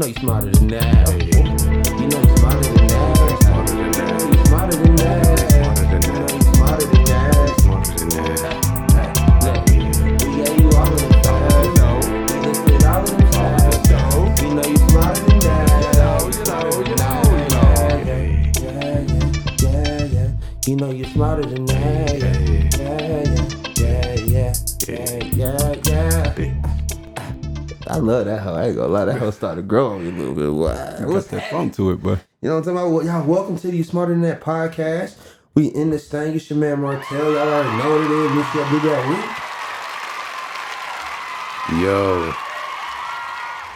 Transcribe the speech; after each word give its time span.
know 0.00 0.06
you 0.06 0.14
smarter 0.14 0.50
than 0.50 0.68
that. 0.68 1.08
You 1.20 1.42
know 2.08 2.20
you 2.20 2.36
smarter 2.38 2.62
than 2.72 2.86
that. 2.88 3.18
You 4.32 4.46
smarter 4.46 4.76
than 4.76 4.96
that. 4.96 5.20
You 5.52 5.60
know 5.60 5.74
that. 5.76 6.32
you 6.32 6.44
smarter 6.54 6.86
than 6.86 7.04
that. 7.04 7.60
Smarter 7.60 7.96
than 7.96 8.14
that. 9.44 9.68
You. 9.68 9.82
You 14.40 14.54
know 14.54 14.64
you 14.64 14.76
smarter 14.88 15.20
than 15.20 15.38
that. 15.40 15.70
You 20.66 20.76
know 20.76 20.90
you're 20.90 21.08
smarter 21.08 21.44
than 21.44 21.66
that. 21.66 21.99
I 27.90 27.96
love 27.96 28.26
that 28.26 28.42
hoe. 28.42 28.54
I 28.54 28.66
ain't 28.68 28.76
gonna 28.76 28.86
lie, 28.86 29.04
that 29.04 29.18
hoe 29.18 29.32
started 29.32 29.66
growing 29.66 30.04
me 30.04 30.10
a 30.10 30.12
little 30.12 30.34
bit. 30.36 30.52
Wow. 30.52 31.08
What's 31.12 31.26
that 31.26 31.50
funk 31.50 31.74
to 31.74 31.90
it, 31.90 32.00
but 32.00 32.20
You 32.40 32.48
know 32.48 32.60
what 32.60 32.68
I'm 32.68 32.76
talking 32.76 32.92
about? 32.92 33.04
Y'all, 33.04 33.26
welcome 33.26 33.58
to 33.58 33.66
the 33.66 33.76
You 33.76 33.82
Smarter 33.82 34.12
Than 34.12 34.22
That 34.22 34.40
podcast. 34.40 35.16
We 35.56 35.66
in 35.66 35.90
this 35.90 36.08
thing. 36.08 36.36
It's 36.36 36.48
your 36.48 36.60
man 36.60 36.82
Martell. 36.82 37.32
Y'all 37.32 37.38
already 37.38 37.76
know 37.78 37.90
what 37.90 38.00
it 38.02 38.10
is. 38.12 38.32
Miss 38.32 38.54
y'all 38.54 38.70
do 38.70 38.78
that 38.90 39.50
Yo. 41.82 42.32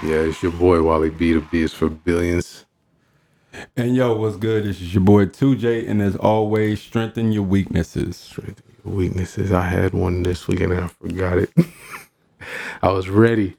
Yeah, 0.09 0.28
it's 0.28 0.40
your 0.45 0.52
boy 0.52 0.80
Wally 0.80 1.10
B. 1.10 1.32
The 1.32 1.40
B 1.40 1.62
is 1.62 1.74
for 1.74 1.88
billions. 1.88 2.66
and 3.76 3.96
yo, 3.96 4.16
what's 4.16 4.37
good? 4.37 4.62
This 4.62 4.80
is 4.80 4.95
your 4.95 5.02
boy 5.02 5.26
2J, 5.26 5.88
and 5.88 6.01
as 6.01 6.15
always, 6.15 6.80
strengthen 6.80 7.32
your 7.32 7.42
weaknesses. 7.42 8.16
Straight 8.16 8.59
to 8.59 8.62
your 8.84 8.95
weaknesses. 8.95 9.51
I 9.51 9.62
had 9.62 9.92
one 9.92 10.23
this 10.23 10.46
week 10.46 10.60
and 10.60 10.73
I 10.73 10.87
forgot 10.87 11.38
it. 11.38 11.51
I 12.82 12.92
was 12.92 13.09
ready. 13.09 13.57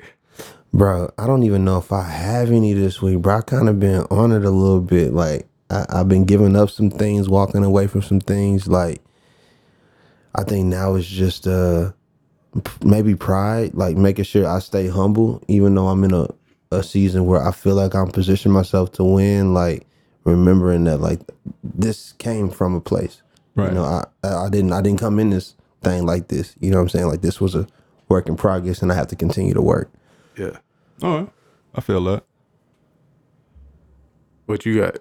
Bro, 0.76 1.14
I 1.18 1.26
don't 1.26 1.44
even 1.44 1.64
know 1.64 1.78
if 1.78 1.94
I 1.94 2.04
have 2.04 2.52
any 2.52 2.74
this 2.74 3.02
week, 3.02 3.20
bro. 3.20 3.38
I 3.38 3.42
kind 3.42 3.70
of 3.70 3.80
been 3.80 4.02
on 4.12 4.34
it 4.34 4.44
a 4.44 4.50
little 4.50 4.82
bit. 4.82 5.14
Like, 5.14 5.48
I, 5.70 5.86
I've 5.88 6.10
been 6.10 6.26
giving 6.26 6.58
up 6.58 6.70
some 6.70 6.90
things, 6.92 7.30
walking 7.30 7.64
away 7.64 7.88
from 7.88 8.02
some 8.02 8.20
things. 8.20 8.68
Like, 8.68 9.02
I 10.36 10.44
think 10.44 10.66
now 10.66 10.96
it's 10.96 11.08
just 11.08 11.48
uh 11.48 11.94
maybe 12.84 13.16
pride, 13.16 13.74
like 13.74 13.96
making 13.96 14.26
sure 14.26 14.50
I 14.50 14.60
stay 14.60 14.90
humble, 14.90 15.42
even 15.48 15.76
though 15.76 15.88
I'm 15.88 16.04
in 16.04 16.14
a, 16.14 16.28
a 16.72 16.84
season 16.84 17.26
where 17.26 17.42
I 17.42 17.54
feel 17.54 17.76
like 17.76 17.96
I'm 17.96 18.10
positioning 18.12 18.54
myself 18.54 18.92
to 18.94 19.04
win. 19.06 19.54
Like 19.54 19.88
remembering 20.26 20.84
that 20.86 20.98
like 20.98 21.22
this 21.64 22.12
came 22.14 22.50
from 22.50 22.76
a 22.76 22.82
place. 22.82 23.22
Right. 23.56 23.70
You 23.70 23.76
know, 23.76 23.86
I 23.86 24.04
I 24.28 24.50
didn't 24.50 24.74
I 24.74 24.82
didn't 24.82 25.00
come 25.00 25.20
in 25.20 25.30
this 25.30 25.56
thing 25.84 26.06
like 26.06 26.28
this. 26.28 26.54
You 26.60 26.72
know 26.72 26.80
what 26.80 26.84
I'm 26.84 26.90
saying? 26.90 27.08
Like 27.08 27.22
this 27.22 27.40
was 27.40 27.56
a 27.56 27.66
work 28.10 28.28
in 28.28 28.36
progress 28.36 28.82
and 28.82 28.92
I 28.92 28.96
have 28.96 29.08
to 29.08 29.16
continue 29.16 29.54
to 29.54 29.62
work. 29.62 29.90
Yeah. 30.38 30.58
All 31.02 31.18
right, 31.20 31.30
I 31.74 31.82
feel 31.82 32.04
that. 32.06 32.24
What 34.46 34.66
you 34.66 34.80
got? 34.82 34.98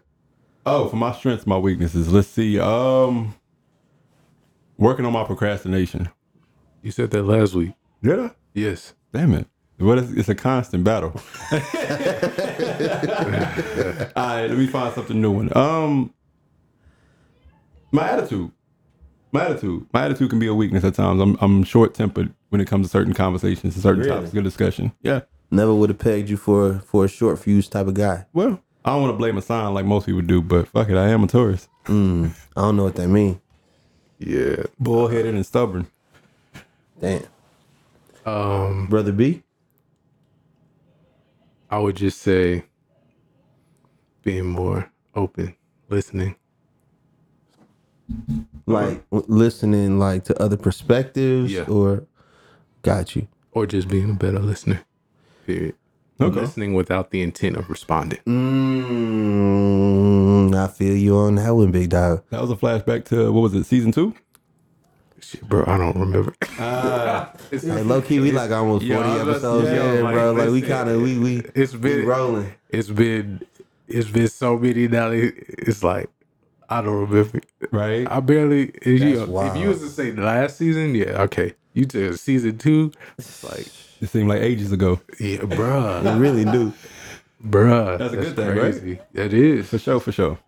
Oh, 0.67 0.89
for 0.89 0.97
my 0.97 1.12
strengths, 1.12 1.47
my 1.47 1.59
weaknesses. 1.59 2.11
Let's 2.12 2.28
see. 2.28 2.59
Um, 2.59 3.34
working 4.78 5.05
on 5.05 5.12
my 5.12 5.25
procrastination. 5.25 6.09
You 6.83 6.91
said 6.91 7.11
that 7.11 7.22
last 7.25 7.55
week. 7.55 7.72
Did 8.03 8.19
I? 8.20 8.31
Yes. 8.55 8.95
Damn 9.12 9.34
it. 9.34 9.47
What 9.78 9.98
is, 9.98 10.12
it's 10.12 10.28
a 10.28 10.34
constant 10.34 10.84
battle. 10.84 11.11
All 11.53 11.59
right, 14.27 14.47
let 14.48 14.56
me 14.56 14.67
find 14.67 14.95
something 14.95 15.20
new 15.20 15.33
one. 15.33 15.55
Um, 15.56 16.15
my 17.91 18.09
attitude. 18.09 18.50
My 19.33 19.47
attitude. 19.47 19.87
My 19.92 20.05
attitude 20.05 20.31
can 20.31 20.39
be 20.39 20.47
a 20.47 20.55
weakness 20.55 20.84
at 20.84 20.95
times. 20.95 21.20
I'm 21.20 21.37
I'm 21.41 21.65
short 21.65 21.92
tempered 21.95 22.33
when 22.50 22.61
it 22.61 22.67
comes 22.67 22.87
to 22.87 22.91
certain 22.91 23.12
conversations 23.15 23.75
and 23.75 23.83
certain 23.83 24.00
Really? 24.05 24.15
topics 24.15 24.33
of 24.34 24.45
discussion. 24.45 24.92
Yeah. 25.03 25.22
Never 25.55 25.72
would 25.74 25.91
have 25.91 25.98
pegged 25.98 26.28
you 26.28 26.36
for 26.36 26.80
for 26.80 27.05
a 27.05 27.08
short 27.08 27.38
fuse 27.38 27.69
type 27.69 27.86
of 27.86 27.94
guy. 27.94 28.27
Well, 28.33 28.60
I 28.84 28.91
don't 28.91 29.03
want 29.03 29.15
to 29.15 29.16
blame 29.19 29.38
a 29.38 29.42
sign 29.42 29.72
like 29.72 29.84
most 29.87 30.06
people 30.06 30.20
do, 30.22 30.42
but 30.42 30.66
fuck 30.69 30.88
it, 30.88 30.97
I 30.97 31.09
am 31.09 31.22
a 31.22 31.26
Taurus. 31.28 31.69
I 31.87 31.91
don't 31.92 32.76
know 32.76 32.84
what 32.84 32.97
that 32.97 33.09
mean. 33.09 33.41
Yeah. 34.19 34.65
Bullheaded 34.81 35.34
and 35.34 35.47
stubborn. 35.47 35.87
Damn. 37.00 37.25
Um, 38.26 38.87
Brother 38.88 39.12
B? 39.12 39.42
I 41.71 41.78
would 41.78 41.97
just 41.97 42.21
say 42.21 42.65
being 44.22 44.47
more 44.47 44.91
open, 45.15 45.54
listening. 45.88 46.34
Like 48.66 49.04
listening 49.10 49.98
like 49.98 50.25
to 50.25 50.42
other 50.42 50.56
perspectives 50.56 51.53
Yeah. 51.53 51.62
or 51.65 52.06
got 52.82 53.15
you. 53.15 53.28
Or 53.53 53.66
just 53.66 53.88
being 53.88 54.10
a 54.10 54.15
better 54.15 54.41
listener. 54.41 54.81
Period. 55.44 55.75
Okay. 56.21 56.41
Listening 56.41 56.75
without 56.75 57.10
the 57.10 57.22
intent 57.22 57.56
of 57.56 57.69
responding. 57.69 58.21
Mm, 58.27 59.34
I 60.55 60.69
feel 60.69 60.97
you 60.97 61.16
on 61.16 61.34
that 61.34 61.53
one, 61.55 61.72
big 61.72 61.91
dog. 61.91 62.22
That 62.31 62.41
was 62.41 62.53
a 62.53 62.56
flashback 62.56 63.05
to 63.06 63.32
what 63.32 63.41
was 63.41 63.54
it, 63.54 63.65
season 63.65 63.91
two? 63.91 64.15
Shit, 65.21 65.43
bro, 65.49 65.65
I 65.66 65.77
don't 65.77 65.97
remember. 65.97 66.33
Hey, 66.56 67.83
low 67.83 68.00
key, 68.00 68.21
we 68.21 68.31
like 68.31 68.53
almost 68.53 68.87
forty 68.87 69.03
I 69.03 69.22
was 69.22 69.22
about 69.22 69.25
to 69.25 69.31
episodes 69.31 69.69
yeah, 69.69 69.93
in, 69.94 70.04
like, 70.04 70.15
bro. 70.15 70.33
Like 70.33 70.50
we 70.50 70.62
kind 70.62 70.88
of 70.88 71.03
we 71.03 71.19
we 71.19 71.43
it's 71.54 71.75
been 71.75 72.06
rolling. 72.06 72.54
it's 72.69 72.91
been 72.91 73.44
it's 73.88 74.09
been 74.09 74.28
so 74.28 74.56
many 74.56 74.87
now. 74.87 75.10
It's 75.10 75.83
like 75.83 76.09
I 76.69 76.81
don't 76.81 77.09
remember. 77.09 77.41
Right. 77.72 78.06
I 78.10 78.21
barely. 78.21 78.71
If 78.83 79.00
you, 79.00 79.22
if 79.22 79.56
you 79.56 79.69
was 79.69 79.81
to 79.81 79.88
say 79.88 80.12
last 80.12 80.59
season, 80.59 80.94
yeah, 80.94 81.22
okay. 81.22 81.54
You 81.72 81.87
took 81.87 82.19
season 82.19 82.59
two, 82.59 82.93
it's 83.19 83.43
like 83.43 83.66
It 84.04 84.09
seemed 84.10 84.28
like 84.28 84.42
ages 84.42 84.70
ago. 84.70 85.00
yeah, 85.19 85.38
bruh, 85.38 86.15
We 86.15 86.20
really 86.20 86.44
do. 86.44 86.72
bruh. 87.42 87.98
That's 87.98 88.12
a 88.12 88.16
good 88.19 88.37
thing, 88.37 88.48
right? 88.56 89.12
That 89.15 89.32
is. 89.32 89.69
For 89.70 89.78
sure, 89.78 89.98
for 89.98 90.12
sure. 90.12 90.38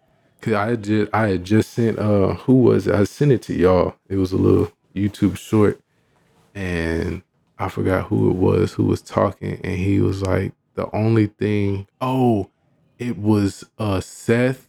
Cause 0.43 0.53
I 0.53 0.67
had 0.71 0.85
just 0.85 1.15
I 1.15 1.29
had 1.29 1.45
just 1.45 1.73
sent 1.73 1.99
uh 1.99 2.35
who 2.35 2.55
was 2.63 2.87
it? 2.87 2.95
I 2.95 3.05
sent 3.05 3.33
it 3.33 3.41
to 3.43 3.55
y'all. 3.55 3.95
It 4.09 4.17
was 4.17 4.33
a 4.33 4.37
little 4.37 4.71
YouTube 4.95 5.39
short, 5.39 5.81
and 6.55 7.23
I 7.59 7.69
forgot 7.71 8.09
who 8.09 8.31
it 8.31 8.37
was 8.37 8.75
who 8.75 8.85
was 8.85 9.01
talking, 9.01 9.59
and 9.65 9.77
he 9.79 10.01
was 10.01 10.21
like 10.23 10.53
the 10.75 10.95
only 10.95 11.27
thing. 11.29 11.87
Oh, 12.03 12.51
it 12.99 13.17
was 13.19 13.65
uh 13.79 14.01
Seth. 14.01 14.69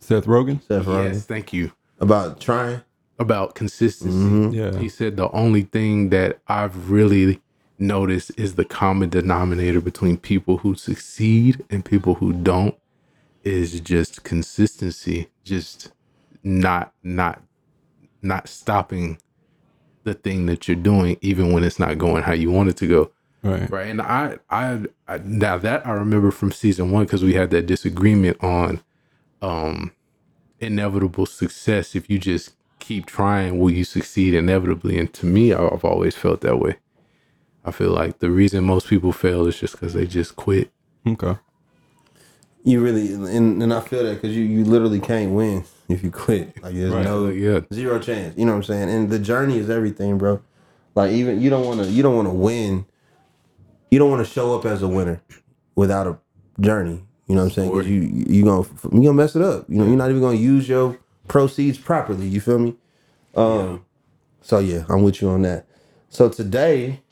Seth 0.00 0.26
Rogen? 0.26 0.60
Seth 0.66 0.86
Rogen. 0.86 1.14
Yes, 1.14 1.24
thank 1.26 1.52
you. 1.52 1.70
About 2.00 2.40
trying. 2.40 2.82
About 3.20 3.54
consistency. 3.54 4.56
Yeah. 4.58 4.76
He 4.76 4.88
said 4.88 5.16
the 5.16 5.30
only 5.30 5.62
thing 5.62 6.10
that 6.10 6.40
I've 6.48 6.90
really 6.90 7.40
noticed 7.78 8.32
is 8.38 8.54
the 8.54 8.64
common 8.64 9.10
denominator 9.10 9.80
between 9.80 10.18
people 10.18 10.58
who 10.58 10.74
succeed 10.74 11.64
and 11.70 11.84
people 11.84 12.16
who 12.16 12.32
don't 12.32 12.76
is 13.44 13.80
just 13.80 14.24
consistency, 14.24 15.28
just 15.44 15.92
not 16.42 16.92
not 17.02 17.42
not 18.22 18.48
stopping 18.48 19.18
the 20.04 20.14
thing 20.14 20.46
that 20.46 20.68
you're 20.68 20.76
doing 20.76 21.16
even 21.22 21.52
when 21.52 21.64
it's 21.64 21.78
not 21.78 21.98
going 21.98 22.22
how 22.22 22.32
you 22.32 22.50
want 22.50 22.68
it 22.70 22.76
to 22.78 22.86
go. 22.86 23.10
Right. 23.42 23.70
Right. 23.70 23.88
And 23.88 24.02
I 24.02 24.38
I, 24.50 24.84
I 25.08 25.18
now 25.18 25.58
that 25.58 25.86
I 25.86 25.92
remember 25.92 26.30
from 26.30 26.52
season 26.52 26.90
1 26.90 27.06
cuz 27.06 27.24
we 27.24 27.34
had 27.34 27.50
that 27.50 27.66
disagreement 27.66 28.42
on 28.42 28.80
um 29.42 29.92
inevitable 30.60 31.26
success 31.26 31.94
if 31.94 32.10
you 32.10 32.18
just 32.18 32.54
keep 32.80 33.06
trying 33.06 33.58
will 33.58 33.70
you 33.70 33.84
succeed 33.84 34.34
inevitably 34.34 34.98
and 34.98 35.12
to 35.12 35.26
me 35.26 35.52
i've 35.52 35.84
always 35.84 36.14
felt 36.16 36.40
that 36.42 36.58
way 36.58 36.76
i 37.64 37.70
feel 37.72 37.90
like 37.90 38.20
the 38.20 38.30
reason 38.30 38.64
most 38.64 38.88
people 38.88 39.12
fail 39.12 39.46
is 39.46 39.58
just 39.60 39.74
because 39.74 39.94
they 39.94 40.06
just 40.06 40.36
quit 40.36 40.70
Okay. 41.06 41.36
You 42.64 42.80
really 42.82 43.12
and, 43.14 43.62
and 43.62 43.74
I 43.74 43.80
feel 43.80 44.04
that 44.04 44.16
because 44.22 44.36
you 44.36 44.44
you 44.44 44.64
literally 44.64 45.00
can't 45.00 45.32
win 45.32 45.64
if 45.88 46.04
you 46.04 46.10
quit. 46.12 46.62
Like 46.62 46.74
there's 46.74 46.92
Right. 46.92 47.04
no 47.04 47.24
Like, 47.24 47.36
yeah 47.36 47.60
zero 47.74 47.98
chance. 48.00 48.38
You 48.38 48.46
know 48.46 48.52
what 48.52 48.58
I'm 48.58 48.64
saying? 48.64 48.90
And 48.90 49.10
the 49.10 49.18
journey 49.18 49.58
is 49.58 49.70
everything, 49.70 50.18
bro. 50.18 50.42
Like 50.94 51.12
even 51.12 51.40
you 51.42 51.50
don't 51.50 51.66
want 51.66 51.82
to 51.82 51.88
you 51.90 52.02
don't 52.02 52.16
want 52.16 52.28
to 52.28 52.34
win. 52.34 52.86
You 53.90 53.98
don't 54.00 54.10
want 54.10 54.26
to 54.26 54.32
show 54.32 54.56
up 54.58 54.66
as 54.66 54.82
a 54.82 54.88
winner 54.88 55.22
without 55.76 56.06
a 56.06 56.18
journey. 56.60 57.04
You 57.28 57.36
know 57.36 57.42
what 57.44 57.48
I'm 57.48 57.54
saying? 57.54 57.70
'Cause 57.72 57.86
you 57.86 58.02
you 58.02 58.44
gonna 58.44 58.66
you 58.92 59.02
gonna 59.02 59.14
mess 59.14 59.36
it 59.36 59.42
up. 59.42 59.66
You 59.68 59.78
know 59.78 59.86
you're 59.86 59.96
not 59.96 60.10
even 60.10 60.22
gonna 60.22 60.36
use 60.38 60.68
your 60.68 60.98
proceeds 61.28 61.78
properly. 61.78 62.28
You 62.28 62.40
feel 62.40 62.58
me? 62.60 62.76
Um. 63.36 63.84
So 64.42 64.60
yeah, 64.60 64.84
I'm 64.88 65.02
with 65.04 65.22
you 65.22 65.30
on 65.30 65.42
that. 65.42 65.66
So 66.10 66.28
today, 66.30 67.02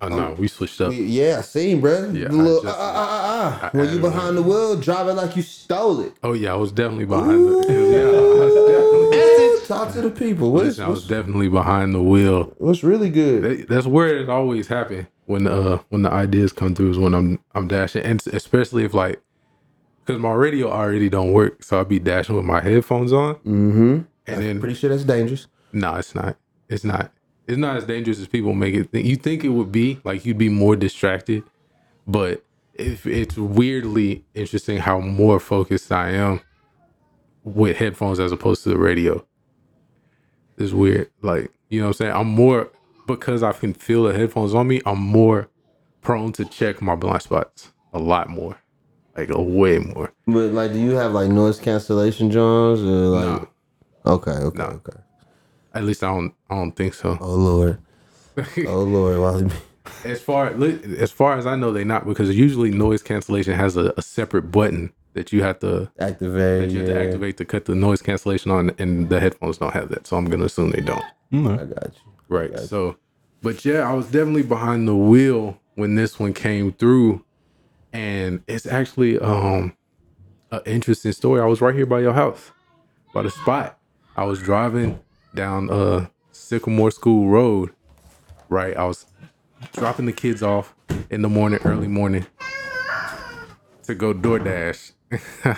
oh 0.00 0.08
no 0.08 0.34
we 0.38 0.46
switched 0.48 0.80
up 0.80 0.90
we, 0.90 1.02
yeah, 1.02 1.38
I 1.38 1.42
seen, 1.42 1.80
bro. 1.80 2.10
Yeah, 2.10 2.28
little, 2.28 2.60
I 2.60 2.62
just- 2.62 2.76
ah, 2.78 3.60
ah. 3.62 3.70
I 3.72 3.76
when 3.76 3.92
you 3.92 3.98
behind 4.00 4.36
the 4.36 4.42
wheel, 4.42 4.76
driving 4.76 5.16
like 5.16 5.36
you 5.36 5.42
stole 5.42 6.00
it. 6.00 6.12
oh 6.22 6.32
yeah 6.34 6.52
i 6.52 6.56
was 6.56 6.70
definitely 6.72 7.06
behind 7.06 7.30
the 7.30 7.66
yeah, 7.68 8.08
I 8.08 8.44
was 8.44 8.54
definitely, 8.70 9.68
Talk 9.68 9.92
to 9.92 10.00
the 10.00 10.10
people. 10.10 10.50
What's, 10.52 10.64
listen, 10.64 10.84
I 10.84 10.88
was 10.88 11.06
definitely 11.06 11.50
behind 11.50 11.94
the 11.94 12.02
wheel 12.02 12.54
what's 12.58 12.82
really 12.82 13.10
good? 13.10 13.42
That- 13.42 13.68
that's 13.68 13.86
where 13.86 14.16
it 14.16 14.28
always 14.30 14.66
happen 14.68 15.06
when 15.26 15.46
uh 15.46 15.78
when 15.90 16.02
the 16.02 16.10
ideas 16.10 16.52
come 16.52 16.74
through 16.74 16.90
is 16.92 16.98
when 16.98 17.12
i'm 17.14 17.38
i'm 17.54 17.68
dashing 17.68 18.02
and 18.02 18.22
especially 18.32 18.84
if 18.84 18.94
like 18.94 19.20
because 20.06 20.18
my 20.22 20.32
radio 20.32 20.70
already 20.70 21.10
don't 21.10 21.32
work 21.34 21.62
so 21.62 21.76
i'll 21.76 21.84
be 21.84 21.98
dashing 21.98 22.34
with 22.34 22.46
my 22.46 22.60
headphones 22.62 23.12
on 23.12 23.34
Mm-hmm. 23.34 23.98
and 24.26 24.42
then 24.42 24.58
Pretty 24.60 24.74
sure 24.74 24.88
that's 24.88 25.04
dangerous. 25.04 25.48
No, 25.72 25.96
it's 25.96 26.14
not. 26.14 26.36
It's 26.70 26.82
not. 26.84 27.12
It's 27.48 27.56
not 27.58 27.76
as 27.76 27.86
dangerous 27.86 28.20
as 28.20 28.28
people 28.28 28.52
make 28.52 28.74
it 28.74 28.90
think. 28.92 29.06
You 29.06 29.16
think 29.16 29.42
it 29.42 29.48
would 29.48 29.72
be 29.72 30.00
like 30.04 30.24
you'd 30.26 30.38
be 30.38 30.50
more 30.50 30.76
distracted, 30.76 31.42
but 32.06 32.44
it, 32.74 33.04
it's 33.06 33.36
weirdly 33.38 34.24
interesting 34.34 34.78
how 34.78 35.00
more 35.00 35.40
focused 35.40 35.90
I 35.90 36.10
am 36.10 36.40
with 37.42 37.78
headphones 37.78 38.20
as 38.20 38.32
opposed 38.32 38.62
to 38.64 38.68
the 38.68 38.78
radio. 38.78 39.24
It's 40.58 40.72
weird. 40.72 41.10
Like, 41.22 41.50
you 41.70 41.80
know 41.80 41.86
what 41.86 41.90
I'm 41.90 41.94
saying? 41.94 42.12
I'm 42.12 42.28
more 42.28 42.70
because 43.06 43.42
I 43.42 43.52
can 43.52 43.72
feel 43.72 44.04
the 44.04 44.12
headphones 44.12 44.54
on 44.54 44.68
me, 44.68 44.82
I'm 44.84 45.00
more 45.00 45.48
prone 46.02 46.32
to 46.32 46.44
check 46.44 46.82
my 46.82 46.94
blind 46.94 47.22
spots 47.22 47.72
a 47.94 47.98
lot 47.98 48.28
more. 48.28 48.58
Like 49.16 49.30
a 49.30 49.42
way 49.42 49.78
more. 49.78 50.12
But 50.26 50.52
like, 50.52 50.72
do 50.72 50.78
you 50.78 50.90
have 50.92 51.12
like 51.12 51.28
noise 51.30 51.58
cancellation 51.58 52.30
Johns 52.30 52.80
or 52.82 52.84
like? 52.86 53.42
No. 53.42 53.48
Okay, 54.06 54.30
okay, 54.30 54.58
No. 54.58 54.64
okay. 54.66 54.98
At 55.74 55.84
least 55.84 56.02
I 56.02 56.08
don't 56.08 56.34
I 56.50 56.54
don't 56.54 56.72
think 56.72 56.94
so. 56.94 57.18
Oh 57.20 57.34
lord, 57.34 57.78
oh 58.66 58.82
lord, 58.82 59.18
Wally. 59.18 59.50
As 60.04 60.20
far 60.20 60.48
as 60.48 61.10
far 61.10 61.38
as 61.38 61.46
I 61.46 61.56
know, 61.56 61.72
they 61.72 61.84
not 61.84 62.06
because 62.06 62.34
usually 62.36 62.70
noise 62.70 63.02
cancellation 63.02 63.54
has 63.54 63.76
a, 63.76 63.92
a 63.96 64.02
separate 64.02 64.50
button 64.50 64.92
that 65.14 65.32
you 65.32 65.42
have 65.42 65.58
to 65.60 65.90
Activate. 65.98 66.60
that 66.60 66.70
you 66.70 66.80
have 66.80 66.88
yeah. 66.88 66.94
to 66.94 67.06
activate 67.06 67.36
to 67.38 67.44
cut 67.44 67.64
the 67.64 67.74
noise 67.74 68.00
cancellation 68.00 68.50
on, 68.50 68.70
and 68.78 69.08
the 69.08 69.20
headphones 69.20 69.58
don't 69.58 69.74
have 69.74 69.88
that. 69.90 70.06
So 70.06 70.16
I'm 70.16 70.26
gonna 70.26 70.44
assume 70.44 70.70
they 70.70 70.80
don't. 70.80 71.04
Mm, 71.32 71.60
I 71.60 71.64
got 71.64 71.94
you. 71.94 72.12
Right. 72.28 72.58
So, 72.58 72.96
but 73.42 73.64
yeah, 73.64 73.88
I 73.88 73.94
was 73.94 74.06
definitely 74.06 74.42
behind 74.42 74.86
the 74.86 74.96
wheel 74.96 75.60
when 75.74 75.94
this 75.94 76.18
one 76.18 76.34
came 76.34 76.72
through, 76.72 77.24
and 77.92 78.42
it's 78.46 78.66
actually 78.66 79.18
um 79.18 79.76
an 80.50 80.60
interesting 80.66 81.12
story. 81.12 81.40
I 81.40 81.46
was 81.46 81.60
right 81.60 81.74
here 81.74 81.86
by 81.86 82.00
your 82.00 82.14
house, 82.14 82.52
by 83.12 83.22
the 83.22 83.30
spot. 83.30 83.78
I 84.16 84.24
was 84.24 84.40
driving 84.40 85.00
down 85.34 85.70
uh 85.70 86.06
Sycamore 86.32 86.90
School 86.90 87.28
Road. 87.28 87.70
Right. 88.48 88.76
I 88.76 88.84
was 88.84 89.06
dropping 89.72 90.06
the 90.06 90.12
kids 90.12 90.42
off 90.42 90.74
in 91.10 91.22
the 91.22 91.28
morning, 91.28 91.60
early 91.64 91.88
morning, 91.88 92.26
to 93.84 93.94
go 93.94 94.14
DoorDash. 94.14 94.92
I 95.44 95.56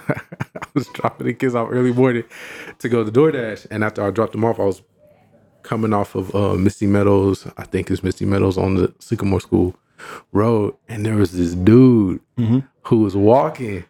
was 0.75 0.87
dropping 0.89 1.27
the 1.27 1.35
kids 1.35 1.55
off 1.55 1.69
early 1.71 1.93
morning 1.93 2.25
to 2.79 2.89
go 2.89 3.05
to 3.05 3.11
DoorDash, 3.11 3.67
and 3.71 3.85
after 3.85 4.03
I 4.05 4.11
dropped 4.11 4.33
them 4.33 4.45
off, 4.45 4.59
I 4.59 4.65
was 4.65 4.83
coming 5.63 5.93
off 5.93 6.15
of 6.15 6.35
uh, 6.35 6.55
Misty 6.55 6.87
Meadows. 6.87 7.47
I 7.57 7.65
think 7.65 7.91
it's 7.91 8.03
Misty 8.03 8.25
Meadows 8.25 8.57
on 8.57 8.75
the 8.77 8.95
Sycamore 8.99 9.41
School 9.41 9.75
Road, 10.33 10.75
and 10.89 11.05
there 11.05 11.17
was 11.17 11.33
this 11.33 11.55
dude 11.55 12.21
who 12.85 13.01
was 13.03 13.15
walking, 13.17 13.85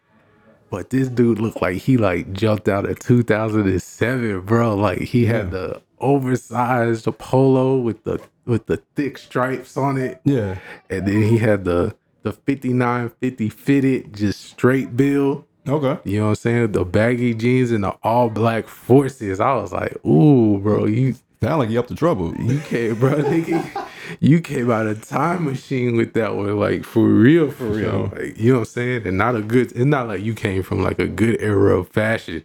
but 0.71 0.91
this 0.91 1.09
dude 1.09 1.39
looked 1.41 1.61
like 1.61 1.77
he 1.79 1.97
like 1.97 2.33
jumped 2.33 2.69
out 2.69 2.89
of 2.89 2.99
2007, 3.01 4.41
bro. 4.43 4.75
Like 4.77 5.01
he 5.01 5.27
had 5.27 5.51
the 5.51 5.83
oversized 5.99 7.07
polo 7.19 7.77
with 7.77 8.05
the 8.05 8.21
with 8.47 8.67
the 8.67 8.79
thick 8.97 9.19
stripes 9.19 9.77
on 9.77 9.99
it, 9.99 10.21
Yeah. 10.25 10.59
and 10.89 11.07
then 11.07 11.23
he 11.23 11.39
had 11.39 11.65
the 11.65 11.95
the 12.23 12.33
5950 12.33 13.49
fitted, 13.49 14.15
just 14.15 14.41
straight 14.45 14.97
bill. 14.97 15.47
Okay. 15.69 15.99
You 16.05 16.19
know 16.21 16.25
what 16.27 16.29
I'm 16.31 16.35
saying? 16.37 16.73
The 16.73 16.85
baggy 16.85 17.35
jeans 17.35 17.71
and 17.71 17.85
the 17.85 17.91
all 18.03 18.29
black 18.31 18.67
forces. 18.67 19.41
I 19.41 19.55
was 19.55 19.73
like, 19.73 20.05
ooh, 20.05 20.59
bro, 20.59 20.87
you 20.87 21.15
Sound 21.43 21.59
like 21.61 21.71
you 21.71 21.81
up 21.81 21.87
to 21.87 21.95
trouble. 21.95 22.35
you 22.37 22.61
came, 22.61 22.97
bro. 22.97 23.15
Nigga, 23.23 23.89
you 24.21 24.43
came 24.43 24.71
out 24.71 24.87
of 24.87 25.07
time 25.09 25.47
machine 25.47 25.97
with 25.97 26.13
that 26.13 26.37
one, 26.37 26.59
like 26.59 26.85
for 26.85 27.05
real, 27.05 27.51
for 27.51 27.65
real. 27.65 28.09
sure. 28.09 28.09
Like, 28.09 28.39
you 28.39 28.53
know 28.53 28.59
what 28.59 28.69
I'm 28.69 28.73
saying? 28.73 29.07
And 29.07 29.17
not 29.17 29.37
a 29.37 29.41
good. 29.41 29.73
It's 29.73 29.85
not 29.87 30.07
like 30.07 30.23
you 30.23 30.35
came 30.35 30.63
from 30.63 30.83
like 30.83 30.99
a 30.99 31.07
good 31.07 31.41
era 31.41 31.79
of 31.79 31.89
fashion. 31.89 32.45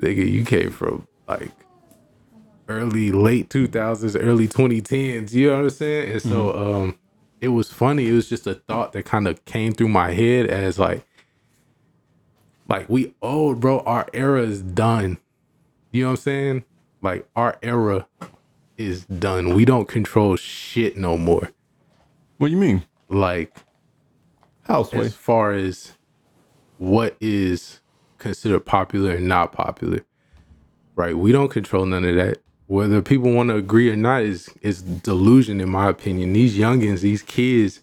Nigga, 0.00 0.30
you 0.30 0.44
came 0.44 0.70
from 0.70 1.08
like 1.26 1.50
early 2.68 3.10
late 3.10 3.48
2000s, 3.48 4.16
early 4.20 4.46
2010s. 4.46 5.32
You 5.32 5.48
know 5.48 5.56
what 5.56 5.62
I'm 5.62 5.70
saying? 5.70 6.12
And 6.12 6.22
so, 6.22 6.56
um, 6.56 6.98
it 7.40 7.48
was 7.48 7.72
funny. 7.72 8.06
It 8.06 8.12
was 8.12 8.28
just 8.28 8.46
a 8.46 8.54
thought 8.54 8.92
that 8.92 9.04
kind 9.04 9.26
of 9.26 9.44
came 9.46 9.72
through 9.72 9.88
my 9.88 10.12
head 10.12 10.46
as 10.46 10.78
like, 10.78 11.04
like 12.68 12.88
we 12.88 13.14
old, 13.20 13.58
bro. 13.58 13.80
Our 13.80 14.06
era 14.14 14.42
is 14.42 14.62
done. 14.62 15.18
You 15.90 16.04
know 16.04 16.10
what 16.10 16.18
I'm 16.18 16.22
saying? 16.22 16.64
Like 17.06 17.24
our 17.36 17.56
era 17.62 18.08
is 18.76 19.04
done. 19.04 19.54
We 19.54 19.64
don't 19.64 19.86
control 19.86 20.34
shit 20.34 20.96
no 20.96 21.16
more. 21.16 21.52
What 22.38 22.48
do 22.48 22.52
you 22.52 22.58
mean? 22.58 22.82
Like 23.08 23.56
Houseway. 24.66 25.06
as 25.06 25.14
far 25.14 25.52
as 25.52 25.92
what 26.78 27.16
is 27.20 27.78
considered 28.18 28.66
popular 28.66 29.12
and 29.12 29.28
not 29.28 29.52
popular. 29.52 30.00
Right? 30.96 31.16
We 31.16 31.30
don't 31.30 31.48
control 31.48 31.86
none 31.86 32.04
of 32.04 32.16
that. 32.16 32.38
Whether 32.66 33.00
people 33.02 33.30
want 33.30 33.50
to 33.50 33.54
agree 33.54 33.88
or 33.88 33.94
not 33.94 34.22
is 34.22 34.50
is 34.60 34.82
delusion 34.82 35.60
in 35.60 35.70
my 35.70 35.88
opinion. 35.88 36.32
These 36.32 36.58
youngins, 36.58 37.02
these 37.02 37.22
kids, 37.22 37.82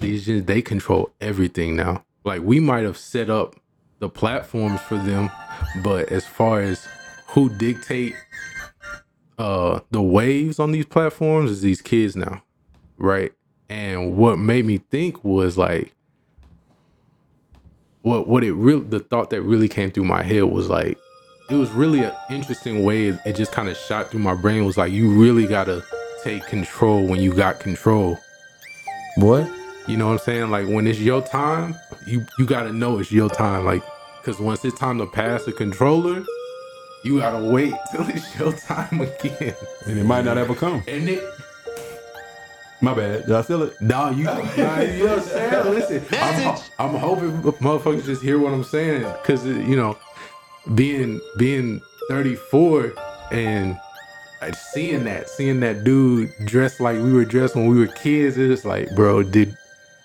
these 0.00 0.26
just 0.26 0.46
they 0.46 0.62
control 0.62 1.12
everything 1.20 1.76
now. 1.76 2.04
Like 2.24 2.42
we 2.42 2.58
might 2.58 2.82
have 2.82 2.98
set 2.98 3.30
up 3.30 3.54
the 4.00 4.08
platforms 4.08 4.80
for 4.80 4.98
them, 4.98 5.30
but 5.84 6.08
as 6.08 6.26
far 6.26 6.60
as 6.60 6.88
who 7.28 7.48
dictate 7.50 8.14
uh 9.38 9.80
the 9.90 10.02
waves 10.02 10.58
on 10.58 10.72
these 10.72 10.86
platforms 10.86 11.50
is 11.50 11.62
these 11.62 11.82
kids 11.82 12.16
now. 12.16 12.42
Right? 12.96 13.32
And 13.68 14.16
what 14.16 14.38
made 14.38 14.64
me 14.64 14.78
think 14.78 15.24
was 15.24 15.56
like 15.56 15.94
what 18.02 18.28
what 18.28 18.44
it 18.44 18.52
really 18.52 18.84
the 18.84 19.00
thought 19.00 19.30
that 19.30 19.42
really 19.42 19.68
came 19.68 19.90
through 19.90 20.04
my 20.04 20.22
head 20.22 20.44
was 20.44 20.68
like 20.68 20.98
it 21.50 21.54
was 21.54 21.70
really 21.70 22.02
an 22.02 22.12
interesting 22.30 22.84
way 22.84 23.08
it, 23.08 23.18
it 23.26 23.36
just 23.36 23.52
kind 23.52 23.68
of 23.68 23.76
shot 23.76 24.10
through 24.10 24.20
my 24.20 24.34
brain 24.34 24.64
was 24.64 24.78
like 24.78 24.92
you 24.92 25.10
really 25.10 25.46
gotta 25.46 25.84
take 26.22 26.44
control 26.46 27.06
when 27.06 27.20
you 27.20 27.34
got 27.34 27.60
control 27.60 28.18
what 29.16 29.48
you 29.86 29.96
know 29.96 30.06
what 30.06 30.12
i'm 30.12 30.18
saying 30.18 30.50
like 30.50 30.66
when 30.68 30.86
it's 30.86 31.00
your 31.00 31.20
time 31.22 31.74
you 32.06 32.24
you 32.38 32.46
gotta 32.46 32.72
know 32.72 32.98
it's 32.98 33.12
your 33.12 33.28
time 33.28 33.64
like 33.64 33.82
because 34.20 34.40
once 34.40 34.64
it's 34.64 34.78
time 34.78 34.98
to 34.98 35.06
pass 35.06 35.44
the 35.44 35.52
controller 35.52 36.24
you 37.04 37.18
gotta 37.18 37.44
wait 37.44 37.74
till 37.92 38.08
it's 38.08 38.38
your 38.38 38.52
time 38.52 39.00
again 39.00 39.54
and 39.86 39.98
it 39.98 40.04
might 40.04 40.24
not 40.24 40.38
ever 40.38 40.54
come. 40.54 40.82
and 40.88 41.08
it 41.08 41.22
My 42.80 42.94
bad. 42.94 43.26
Did 43.26 43.34
I 43.34 43.42
steal 43.42 43.62
it? 43.62 43.80
No, 43.80 44.10
you, 44.10 44.24
nah, 44.24 44.40
you 44.40 44.56
know 44.56 45.16
what 45.16 45.18
I'm 45.18 45.24
saying? 45.24 45.64
Listen, 45.74 46.04
I'm, 46.12 46.58
I'm 46.78 46.94
hoping 46.96 47.30
motherfuckers 47.42 48.04
just 48.04 48.22
hear 48.22 48.38
what 48.38 48.52
I'm 48.52 48.64
saying 48.64 49.02
because 49.22 49.44
you 49.46 49.76
know, 49.76 49.98
being 50.74 51.20
being 51.38 51.80
34 52.08 52.94
and 53.32 53.76
seeing 54.72 55.04
that, 55.04 55.28
seeing 55.28 55.60
that 55.60 55.82
dude 55.84 56.32
dressed 56.44 56.80
like 56.80 56.96
we 56.96 57.12
were 57.12 57.24
dressed 57.24 57.56
when 57.56 57.66
we 57.66 57.78
were 57.78 57.88
kids, 57.88 58.38
it's 58.38 58.64
like, 58.64 58.94
bro, 58.94 59.22
did 59.22 59.56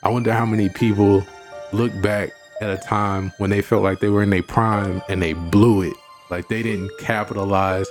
I 0.01 0.09
wonder 0.09 0.33
how 0.33 0.45
many 0.45 0.69
people 0.69 1.25
look 1.71 1.91
back 2.01 2.31
at 2.61 2.69
a 2.69 2.77
time 2.77 3.31
when 3.37 3.49
they 3.49 3.61
felt 3.61 3.83
like 3.83 3.99
they 3.99 4.09
were 4.09 4.23
in 4.23 4.29
their 4.31 4.43
prime 4.43 5.01
and 5.09 5.21
they 5.21 5.33
blew 5.33 5.81
it, 5.83 5.93
like 6.33 6.47
they 6.47 6.63
didn't 6.63 6.89
capitalize 6.99 7.87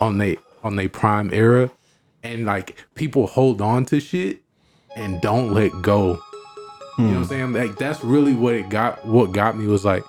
on 0.00 0.18
they 0.18 0.36
on 0.64 0.74
their 0.76 0.88
prime 0.88 1.32
era, 1.32 1.70
and 2.22 2.44
like 2.44 2.84
people 2.94 3.26
hold 3.26 3.60
on 3.60 3.84
to 3.86 4.00
shit 4.00 4.40
and 4.96 5.20
don't 5.20 5.52
let 5.52 5.70
go. 5.80 6.20
You 6.98 7.04
know 7.04 7.10
what 7.10 7.16
I'm 7.16 7.22
hmm. 7.22 7.24
saying? 7.24 7.52
Like 7.52 7.78
that's 7.78 8.02
really 8.02 8.34
what 8.34 8.54
it 8.54 8.68
got. 8.68 9.06
What 9.06 9.32
got 9.32 9.56
me 9.56 9.66
was 9.66 9.84
like 9.84 10.04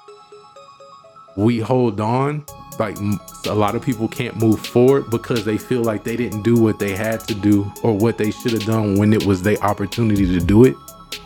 we 1.36 1.60
hold 1.60 2.00
on. 2.02 2.44
Like 2.80 2.98
a 3.46 3.54
lot 3.54 3.76
of 3.76 3.84
people 3.84 4.08
can't 4.08 4.36
move 4.36 4.66
forward 4.66 5.10
because 5.10 5.46
they 5.46 5.58
feel 5.58 5.84
like 5.84 6.04
they 6.04 6.18
didn't 6.18 6.42
do 6.42 6.60
what 6.60 6.80
they 6.80 6.96
had 6.96 7.22
to 7.28 7.36
do 7.36 7.72
or 7.84 7.94
what 7.94 8.18
they 8.18 8.32
should 8.32 8.52
have 8.52 8.66
done 8.66 8.98
when 8.98 9.14
it 9.14 9.26
was 9.26 9.44
their 9.44 9.62
opportunity 9.64 10.26
to 10.26 10.44
do 10.44 10.66
it, 10.66 10.76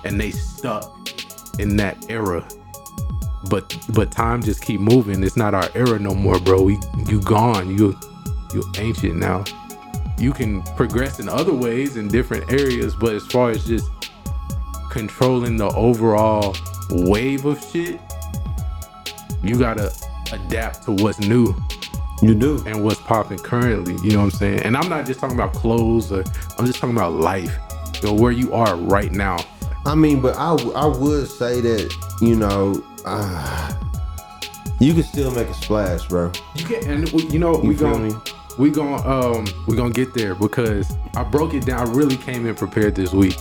and 0.04 0.20
they 0.20 0.32
stuck 0.32 1.10
in 1.58 1.78
that 1.78 1.98
era. 2.10 2.46
But 3.50 3.78
but 3.94 4.12
time 4.12 4.42
just 4.42 4.62
keep 4.62 4.82
moving. 4.82 5.24
It's 5.24 5.38
not 5.38 5.54
our 5.54 5.70
era 5.76 5.98
no 6.00 6.14
more, 6.14 6.40
bro. 6.40 6.62
We 6.62 6.78
you 7.08 7.22
gone. 7.22 7.78
You 7.78 7.98
you 8.54 8.64
ancient 8.78 9.16
now. 9.16 9.44
You 10.18 10.34
can 10.34 10.62
progress 10.76 11.20
in 11.20 11.30
other 11.30 11.54
ways 11.54 11.96
in 11.96 12.10
different 12.10 12.52
areas, 12.52 12.96
but 12.96 13.14
as 13.14 13.26
far 13.28 13.52
as 13.52 13.66
just 13.66 13.90
controlling 14.90 15.56
the 15.56 15.70
overall 15.70 16.56
wave 16.90 17.46
of 17.46 17.64
shit, 17.72 18.02
you 19.42 19.58
gotta 19.58 19.94
adapt 20.34 20.84
to 20.84 20.92
what's 20.92 21.20
new 21.20 21.56
you 22.22 22.36
do. 22.36 22.62
and 22.66 22.84
what's 22.84 23.00
popping 23.02 23.40
currently. 23.40 23.96
You 24.04 24.12
know 24.12 24.20
what 24.20 24.24
I'm 24.26 24.32
saying? 24.32 24.60
And 24.64 24.76
I'm 24.76 24.90
not 24.90 25.06
just 25.06 25.20
talking 25.20 25.38
about 25.38 25.54
clothes 25.54 26.12
or 26.12 26.24
I'm 26.58 26.66
just 26.66 26.80
talking 26.80 26.96
about 26.96 27.14
life. 27.14 27.56
You 28.02 28.10
know, 28.10 28.14
where 28.14 28.32
you 28.32 28.54
are 28.54 28.76
right 28.76 29.12
now. 29.12 29.38
I 29.86 29.96
mean, 29.96 30.22
but 30.22 30.36
I, 30.38 30.54
I 30.76 30.86
would 30.86 31.28
say 31.28 31.62
that 31.62 31.94
you 32.22 32.36
know, 32.36 32.84
uh, 33.10 33.74
you 34.80 34.94
can 34.94 35.04
still 35.04 35.32
make 35.32 35.48
a 35.48 35.54
splash, 35.54 36.08
bro. 36.08 36.32
You 36.56 36.68
get 36.68 36.86
and 36.86 37.10
we- 37.10 37.24
you 37.28 37.40
know 37.40 37.62
You 37.62 37.70
we 37.70 37.76
going 37.76 38.16
we 38.58 38.70
going 38.70 39.04
um 39.06 39.46
we 39.68 39.76
gonna 39.76 39.94
get 39.94 40.14
there 40.14 40.36
because 40.36 40.92
I 41.16 41.24
broke 41.24 41.54
it 41.54 41.66
down. 41.66 41.88
I 41.88 41.92
really 41.92 42.18
came 42.18 42.46
in 42.46 42.56
prepared 42.56 42.96
this 42.96 43.14
week. 43.14 43.38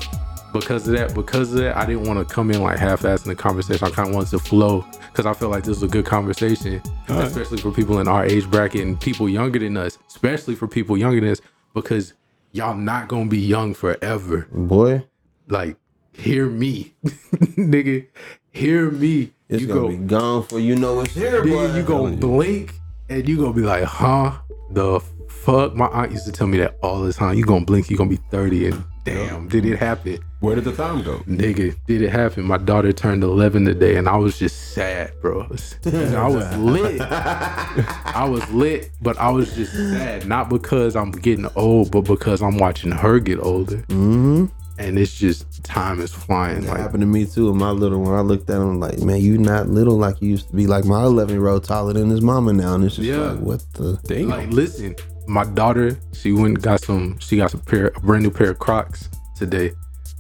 Because 0.51 0.89
of 0.89 0.95
that, 0.97 1.15
because 1.15 1.53
of 1.53 1.59
that, 1.61 1.77
I 1.77 1.85
didn't 1.85 2.05
want 2.05 2.27
to 2.27 2.35
come 2.35 2.51
in 2.51 2.63
like 2.63 2.79
half-assed 2.79 3.25
in 3.25 3.29
the 3.29 3.35
conversation. 3.37 3.87
I 3.87 3.91
kind 3.91 4.09
of 4.09 4.15
wanted 4.15 4.31
to 4.31 4.39
flow 4.39 4.81
because 5.13 5.27
I 5.27 5.35
feel 5.35 5.51
like 5.51 5.63
this 5.65 5.77
is 5.77 5.83
a 5.83 5.89
good 5.89 6.07
conversation, 6.07 6.81
right. 7.07 7.27
especially 7.27 7.59
for 7.59 7.71
people 7.71 7.99
in 8.01 8.09
our 8.09 8.25
age 8.25 8.51
bracket 8.51 8.81
and 8.81 8.99
people 8.99 9.29
younger 9.29 9.59
than 9.59 9.77
us, 9.77 9.99
especially 10.09 10.55
for 10.55 10.67
people 10.67 10.97
younger 10.97 11.21
than 11.21 11.29
us, 11.29 11.43
because 11.75 12.15
y'all 12.53 12.75
not 12.75 13.09
gonna 13.09 13.27
be 13.27 13.39
young 13.39 13.75
forever. 13.75 14.49
Boy, 14.51 15.05
Like 15.49 15.77
hear 16.15 16.47
me, 16.49 16.95
nigga, 17.05 18.07
hear 18.51 18.91
me. 18.91 19.33
It's 19.49 19.63
you 19.63 19.69
gonna 19.69 19.81
go, 19.81 19.89
be 19.89 19.97
gone 19.97 20.43
for 20.43 20.59
you 20.61 20.77
know 20.77 21.01
it's 21.01 21.15
here, 21.15 21.43
nigga, 21.43 21.75
you 21.75 21.83
gonna 21.83 22.17
blink 22.19 22.75
and 23.09 23.27
you 23.27 23.39
gonna 23.39 23.55
be 23.55 23.63
like, 23.63 23.83
huh? 23.85 24.33
The 24.73 25.01
fuck? 25.31 25.75
My 25.75 25.87
aunt 25.87 26.13
used 26.13 26.27
to 26.27 26.33
tell 26.33 26.47
me 26.47 26.59
that 26.59 26.77
all 26.83 27.01
the 27.01 27.15
time. 27.15 27.35
You 27.35 27.47
gonna 27.47 27.65
blink, 27.65 27.89
you 27.89 27.97
gonna 27.97 28.11
be 28.11 28.19
30 28.31 28.67
and 28.67 28.85
damn, 29.05 29.49
did 29.49 29.65
it 29.65 29.79
happen? 29.79 30.19
Where 30.41 30.55
did 30.55 30.65
the 30.65 30.75
time 30.75 31.03
go? 31.03 31.21
Nigga, 31.21 31.75
did 31.87 32.03
it 32.03 32.11
happen? 32.11 32.45
My 32.45 32.59
daughter 32.59 32.93
turned 32.93 33.25
11 33.25 33.65
today 33.65 33.97
and 33.97 34.07
I 34.07 34.19
was 34.19 34.39
just 34.39 34.75
sad, 34.75 35.13
bro. 35.23 35.41
I 35.87 36.29
was 36.29 36.57
lit. 36.59 37.01
I 37.01 38.27
was 38.29 38.47
lit, 38.51 38.91
but 39.01 39.17
I 39.17 39.31
was 39.31 39.55
just 39.55 39.73
sad. 39.73 40.27
Not 40.27 40.51
because 40.51 40.95
I'm 40.95 41.11
getting 41.11 41.49
old, 41.57 41.91
but 41.91 42.03
because 42.03 42.43
I'm 42.43 42.59
watching 42.59 42.91
her 42.93 43.19
get 43.19 43.41
older. 43.41 43.79
Mm-hmm. 43.89 44.45
And 44.79 44.97
it's 44.97 45.19
just 45.19 45.65
time 45.65 46.01
is 46.01 46.13
flying. 46.13 46.61
That 46.63 46.71
Like, 46.71 46.79
happened 46.81 47.01
to 47.01 47.07
me 47.07 47.27
too. 47.27 47.51
And 47.51 47.59
my 47.59 47.71
little 47.71 48.01
one, 48.01 48.15
I 48.15 48.21
looked 48.21 48.49
at 48.49 48.57
him 48.61 48.79
like, 48.79 49.01
man, 49.01 49.21
you 49.21 49.37
not 49.37 49.69
little 49.69 49.97
like 49.97 50.23
you 50.23 50.29
used 50.31 50.49
to 50.51 50.57
be. 50.57 50.67
Like 50.69 50.85
my 50.85 51.03
11 51.03 51.35
year 51.35 51.49
old 51.49 51.65
taller 51.65 51.93
than 51.93 52.09
his 52.11 52.21
mama 52.21 52.53
now, 52.53 52.77
and 52.77 52.85
it's 52.85 52.95
just 52.97 53.09
Yeah. 53.09 53.33
like, 53.33 53.41
what 53.41 53.63
the? 53.75 53.99
Damn. 54.05 54.29
like, 54.29 54.51
listen, 54.51 54.95
my 55.27 55.45
daughter, 55.45 55.99
she 56.13 56.31
went 56.33 56.47
and 56.47 56.63
got 56.63 56.81
some, 56.81 57.19
she 57.19 57.37
got 57.37 57.51
some 57.51 57.61
pair, 57.63 57.89
a 57.97 58.01
brand 58.01 58.23
new 58.23 58.31
pair 58.31 58.51
of 58.51 58.59
Crocs 58.61 59.09
today. 59.37 59.73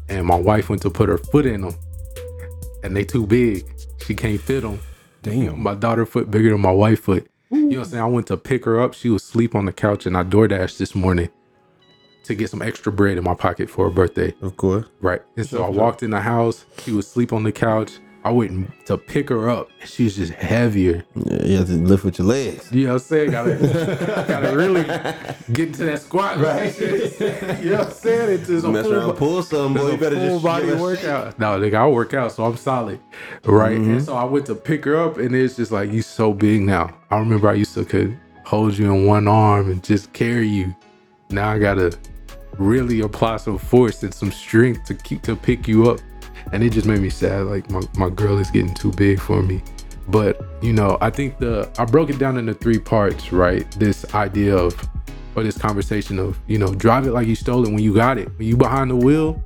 And 0.08 0.26
my 0.26 0.34
wife 0.36 0.68
went 0.70 0.82
to 0.82 0.90
put 0.90 1.08
her 1.08 1.18
foot 1.18 1.46
in 1.46 1.60
them. 1.60 1.74
And 2.82 2.96
they 2.96 3.04
too 3.04 3.26
big. 3.26 3.64
She 4.04 4.14
can't 4.14 4.40
fit 4.40 4.62
them. 4.62 4.80
Damn. 5.22 5.62
My 5.62 5.74
daughter 5.74 6.06
foot 6.06 6.30
bigger 6.30 6.50
than 6.50 6.60
my 6.60 6.70
wife 6.72 7.00
foot. 7.00 7.26
You 7.50 7.60
know 7.60 7.66
what 7.66 7.76
I'm 7.78 7.90
saying? 7.90 8.02
I 8.02 8.06
went 8.06 8.26
to 8.28 8.36
pick 8.36 8.64
her 8.64 8.80
up. 8.80 8.94
She 8.94 9.08
was 9.08 9.22
asleep 9.22 9.54
on 9.54 9.66
the 9.66 9.72
couch 9.72 10.06
and 10.06 10.16
I 10.16 10.22
door 10.22 10.48
DoorDash 10.48 10.78
this 10.78 10.94
morning 10.94 11.28
to 12.28 12.34
get 12.34 12.50
some 12.50 12.62
extra 12.62 12.92
bread 12.92 13.18
in 13.18 13.24
my 13.24 13.34
pocket 13.34 13.68
for 13.68 13.84
her 13.86 13.90
birthday. 13.90 14.34
Of 14.40 14.56
course. 14.56 14.86
Right. 15.00 15.20
And 15.36 15.46
so 15.46 15.64
I 15.64 15.68
walked 15.68 16.02
in 16.02 16.10
the 16.10 16.20
house. 16.20 16.64
She 16.84 16.92
was 16.92 17.06
asleep 17.06 17.32
on 17.32 17.42
the 17.42 17.52
couch. 17.52 17.98
I 18.24 18.30
went 18.30 18.68
to 18.86 18.98
pick 18.98 19.28
her 19.30 19.48
up. 19.48 19.70
and 19.80 19.88
She 19.88 20.04
was 20.04 20.16
just 20.16 20.32
heavier. 20.32 21.04
Yeah, 21.14 21.44
you 21.44 21.56
have 21.58 21.68
to 21.68 21.74
lift 21.74 22.04
with 22.04 22.18
your 22.18 22.26
legs. 22.26 22.70
You 22.72 22.86
know 22.86 22.94
what 22.94 23.02
I'm 23.02 23.06
saying? 23.06 23.30
Gotta, 23.30 24.24
gotta 24.28 24.56
really 24.56 24.82
get 25.52 25.68
into 25.68 25.84
that 25.84 26.02
squat. 26.02 26.38
Right. 26.38 26.78
you 27.62 27.70
know 27.70 27.78
what 27.78 27.86
I'm 27.86 27.92
saying? 27.92 28.30
It's 28.40 28.48
just 28.48 28.66
a 28.66 28.68
Mess 28.68 28.84
full 28.84 28.94
around, 28.94 29.16
pull 29.16 29.42
some, 29.42 29.74
boy. 29.74 29.92
You 29.92 29.96
better 29.96 30.16
full 30.16 30.40
just 30.40 30.44
body 30.44 30.74
workout. 30.74 31.38
No, 31.38 31.58
nigga, 31.58 31.76
I 31.76 31.88
work 31.88 32.12
out, 32.12 32.32
so 32.32 32.44
I'm 32.44 32.56
solid. 32.56 33.00
Right. 33.44 33.78
Mm-hmm. 33.78 33.90
And 33.92 34.04
so 34.04 34.14
I 34.14 34.24
went 34.24 34.46
to 34.46 34.54
pick 34.54 34.84
her 34.84 34.96
up, 34.96 35.16
and 35.16 35.34
it's 35.34 35.56
just 35.56 35.70
like, 35.70 35.90
you 35.90 36.02
so 36.02 36.34
big 36.34 36.62
now. 36.62 36.94
I 37.10 37.18
remember 37.18 37.48
I 37.48 37.54
used 37.54 37.74
to 37.74 37.84
could 37.84 38.18
hold 38.44 38.76
you 38.76 38.92
in 38.92 39.06
one 39.06 39.28
arm 39.28 39.70
and 39.70 39.82
just 39.84 40.12
carry 40.12 40.48
you. 40.48 40.74
Now 41.30 41.50
I 41.50 41.58
gotta 41.58 41.96
really 42.58 43.00
apply 43.00 43.38
some 43.38 43.58
force 43.58 44.02
and 44.02 44.12
some 44.12 44.32
strength 44.32 44.84
to 44.84 44.94
keep 44.94 45.22
to 45.22 45.36
pick 45.36 45.66
you 45.66 45.90
up. 45.90 46.00
And 46.52 46.62
it 46.62 46.70
just 46.70 46.86
made 46.86 47.00
me 47.00 47.10
sad. 47.10 47.46
Like 47.46 47.70
my, 47.70 47.82
my 47.96 48.10
girl 48.10 48.38
is 48.38 48.50
getting 48.50 48.74
too 48.74 48.92
big 48.92 49.20
for 49.20 49.42
me. 49.42 49.62
But 50.08 50.40
you 50.62 50.72
know, 50.72 50.98
I 51.00 51.10
think 51.10 51.38
the 51.38 51.70
I 51.78 51.84
broke 51.84 52.10
it 52.10 52.18
down 52.18 52.38
into 52.38 52.54
three 52.54 52.78
parts, 52.78 53.32
right? 53.32 53.70
This 53.72 54.14
idea 54.14 54.56
of 54.56 54.74
or 55.36 55.42
this 55.42 55.58
conversation 55.58 56.18
of, 56.18 56.38
you 56.46 56.58
know, 56.58 56.74
drive 56.74 57.06
it 57.06 57.12
like 57.12 57.26
you 57.28 57.36
stole 57.36 57.64
it 57.64 57.70
when 57.70 57.78
you 57.78 57.94
got 57.94 58.18
it. 58.18 58.28
When 58.38 58.48
you 58.48 58.56
behind 58.56 58.90
the 58.90 58.96
wheel, 58.96 59.42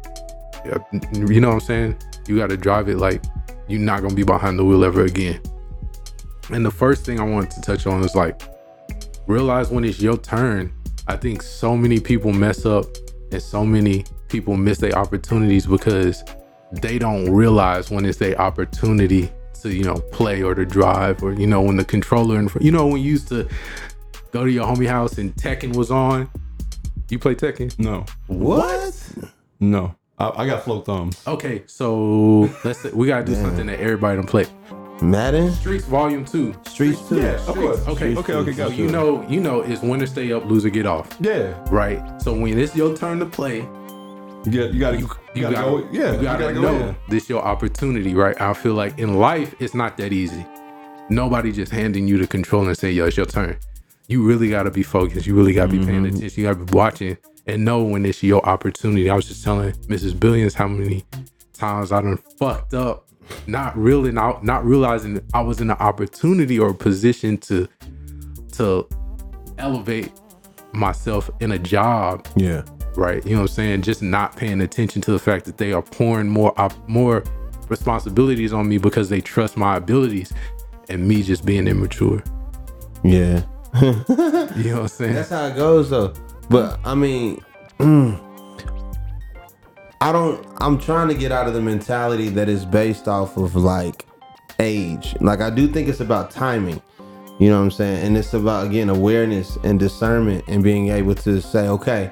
you 1.13 1.41
know 1.41 1.49
what 1.49 1.55
I'm 1.55 1.61
saying? 1.61 1.97
You 2.27 2.39
gotta 2.39 2.57
drive 2.57 2.89
it 2.89 2.99
like 2.99 3.23
you're 3.69 3.81
not 3.81 4.03
gonna 4.03 4.15
be 4.15 4.23
behind 4.23 4.59
the 4.59 4.65
wheel 4.65 4.85
ever 4.85 5.05
again. 5.05 5.41
And 6.51 6.65
the 6.65 6.71
first 6.71 7.05
thing 7.05 7.21
I 7.21 7.25
wanted 7.25 7.51
to 7.53 7.61
touch 7.61 7.87
on 7.87 8.03
is 8.05 8.15
like 8.15 8.43
realize 9.27 9.71
when 9.71 9.85
it's 9.85 10.01
your 10.01 10.17
turn. 10.17 10.73
I 11.09 11.17
think 11.17 11.43
so 11.43 11.77
many 11.77 12.01
people 12.01 12.33
mess 12.33 12.65
up 12.65 12.87
and 13.31 13.43
so 13.43 13.65
many 13.65 14.05
people 14.29 14.57
miss 14.57 14.79
their 14.79 14.97
opportunities 14.97 15.67
because 15.67 16.23
they 16.73 16.99
don't 16.99 17.31
realize 17.31 17.91
when 17.91 18.05
it's 18.05 18.19
their 18.19 18.41
opportunity 18.41 19.31
to, 19.63 19.73
you 19.73 19.85
know, 19.85 19.97
play 20.13 20.43
or 20.43 20.55
to 20.55 20.65
drive 20.65 21.23
or, 21.23 21.33
you 21.33 21.47
know, 21.47 21.61
when 21.61 21.77
the 21.77 21.85
controller 21.85 22.39
in 22.39 22.49
front, 22.49 22.65
you 22.65 22.73
know, 22.73 22.87
when 22.87 23.03
you 23.03 23.11
used 23.11 23.29
to 23.29 23.49
go 24.31 24.45
to 24.45 24.51
your 24.51 24.67
homie 24.67 24.89
house 24.89 25.19
and 25.19 25.35
Tekken 25.35 25.77
was 25.77 25.91
on. 25.91 26.31
You 27.11 27.19
play 27.19 27.35
Tekken? 27.35 27.79
No. 27.79 28.07
What? 28.27 29.09
No. 29.61 29.95
I, 30.19 30.31
I 30.43 30.47
got 30.47 30.65
slow 30.65 30.81
thumbs. 30.81 31.23
Okay, 31.27 31.63
so 31.67 32.49
let's 32.65 32.81
say 32.81 32.91
we 32.91 33.07
gotta 33.09 33.25
do 33.25 33.35
something 33.35 33.67
that 33.67 33.81
everybody 33.81 34.17
don't 34.17 34.27
play. 34.27 34.47
Madden? 35.03 35.53
Streets 35.53 35.85
Volume 35.85 36.25
Two. 36.25 36.55
Streets 36.69 37.07
too. 37.09 37.17
Yeah, 37.21 37.35
of 37.47 37.55
course. 37.57 37.81
Okay, 37.89 38.17
Okay, 38.17 38.35
okay, 38.35 38.53
So 38.53 38.69
got 38.69 38.77
you 38.77 38.89
know, 38.89 39.27
you 39.29 39.41
know, 39.41 39.61
it's 39.61 39.83
winner 39.83 40.07
stay 40.07 40.33
up, 40.33 40.45
loser 40.47 40.71
get 40.71 40.87
off, 40.87 41.09
Yeah. 41.21 41.55
right? 41.71 42.01
So 42.23 42.33
when 42.33 42.59
it's 42.59 42.75
your 42.77 42.97
turn 42.97 43.19
to 43.19 43.27
play, 43.27 43.59
You 44.45 44.51
got 44.53 44.75
you 44.75 44.81
gotta 44.81 44.99
you, 44.99 45.09
you, 45.35 45.43
gotta, 45.43 45.55
go 45.55 45.89
yeah, 45.93 46.17
you 46.17 46.23
gotta, 46.23 46.53
go 46.55 46.61
know 46.61 46.95
this 47.09 47.29
your 47.29 47.43
opportunity, 47.43 48.15
right? 48.15 48.41
I 48.41 48.53
feel 48.55 48.75
like 48.75 48.99
in 48.99 49.15
life, 49.19 49.55
it's 49.61 49.75
not 49.75 49.97
that 49.99 50.13
easy. 50.13 50.45
Nobody 51.11 51.53
just 51.53 51.71
handing 51.73 52.09
you 52.09 52.19
the 52.19 52.27
control 52.27 52.67
and 52.67 52.77
say, 52.79 52.91
"Yo, 52.93 53.07
it's 53.07 53.17
your 53.17 53.27
turn." 53.27 53.57
You 54.09 54.25
really 54.25 54.49
gotta 54.51 54.71
be 54.71 54.83
focused. 54.83 55.27
You 55.27 55.35
really 55.35 55.53
gotta 55.53 55.71
be 55.73 55.79
paying 55.79 56.03
Mm-hmm. 56.05 56.17
attention. 56.17 56.43
You 56.43 56.49
gotta 56.49 56.65
be 56.65 56.73
watching 56.73 57.17
and 57.47 57.65
know 57.65 57.83
when 57.83 58.05
it's 58.07 58.23
your 58.23 58.45
opportunity. 58.49 59.09
I 59.11 59.15
was 59.15 59.27
just 59.29 59.43
telling 59.45 59.73
Mrs. 59.89 60.19
Billions 60.19 60.55
how 60.55 60.69
many 60.69 61.05
times 61.53 61.93
I 61.93 62.01
done 62.03 62.19
fucked 62.39 62.75
up, 62.75 63.07
not 63.47 63.77
really 63.77 64.13
not 64.13 64.45
not 64.45 64.65
realizing 64.65 65.21
I 65.35 65.41
was 65.41 65.61
in 65.61 65.71
an 65.71 65.77
opportunity 65.79 66.59
or 66.59 66.71
a 66.71 66.75
position 66.75 67.39
to 67.39 67.69
to 68.53 68.87
elevate 69.59 70.13
myself 70.73 71.31
in 71.41 71.53
a 71.53 71.59
job 71.59 72.27
Yeah. 72.37 72.63
right? 72.97 73.25
You 73.25 73.33
know 73.37 73.43
what 73.43 73.51
I'm 73.51 73.55
saying? 73.55 73.83
Just 73.83 74.03
not 74.03 74.37
paying 74.37 74.61
attention 74.61 75.03
to 75.03 75.13
the 75.13 75.19
fact 75.19 75.45
that 75.47 75.59
they 75.59 75.73
are 75.73 75.83
pouring 75.83 76.29
more 76.29 76.59
op- 76.61 76.89
more 76.89 77.23
responsibilities 77.69 78.53
on 78.53 78.69
me 78.69 78.79
because 78.79 79.09
they 79.09 79.21
trust 79.21 79.57
my 79.57 79.77
abilities 79.77 80.33
and 80.89 81.07
me 81.07 81.23
just 81.23 81.45
being 81.45 81.67
immature. 81.67 82.23
Yeah. 83.05 83.43
You 83.75 83.85
know 83.89 84.75
what 84.75 84.83
I'm 84.83 84.89
saying? 84.89 85.15
That's 85.15 85.31
how 85.31 85.47
it 85.47 85.57
goes 85.57 85.89
though. 85.91 86.13
But 86.51 86.79
I 86.85 86.95
mean, 86.95 87.43
mm, 87.79 88.21
I 90.03 90.11
don't 90.11 90.45
I'm 90.61 90.81
trying 90.81 91.07
to 91.09 91.15
get 91.15 91.31
out 91.31 91.47
of 91.47 91.55
the 91.55 91.61
mentality 91.61 92.29
that 92.31 92.49
is 92.49 92.65
based 92.65 93.07
off 93.07 93.37
of 93.37 93.55
like 93.55 94.05
age. 94.59 95.15
Like 95.21 95.41
I 95.41 95.49
do 95.49 95.69
think 95.69 95.89
it's 95.89 96.01
about 96.01 96.33
timing. 96.33 96.83
You 97.39 97.51
know 97.51 97.59
what 97.59 97.67
I'm 97.67 97.71
saying? 97.71 98.05
And 98.05 98.17
it's 98.19 98.35
about 98.35 98.67
again 98.67 98.89
awareness 98.89 99.59
and 99.63 99.79
discernment 99.79 100.43
and 100.49 100.61
being 100.61 100.89
able 100.89 101.15
to 101.15 101.41
say, 101.41 101.69
okay, 101.69 102.11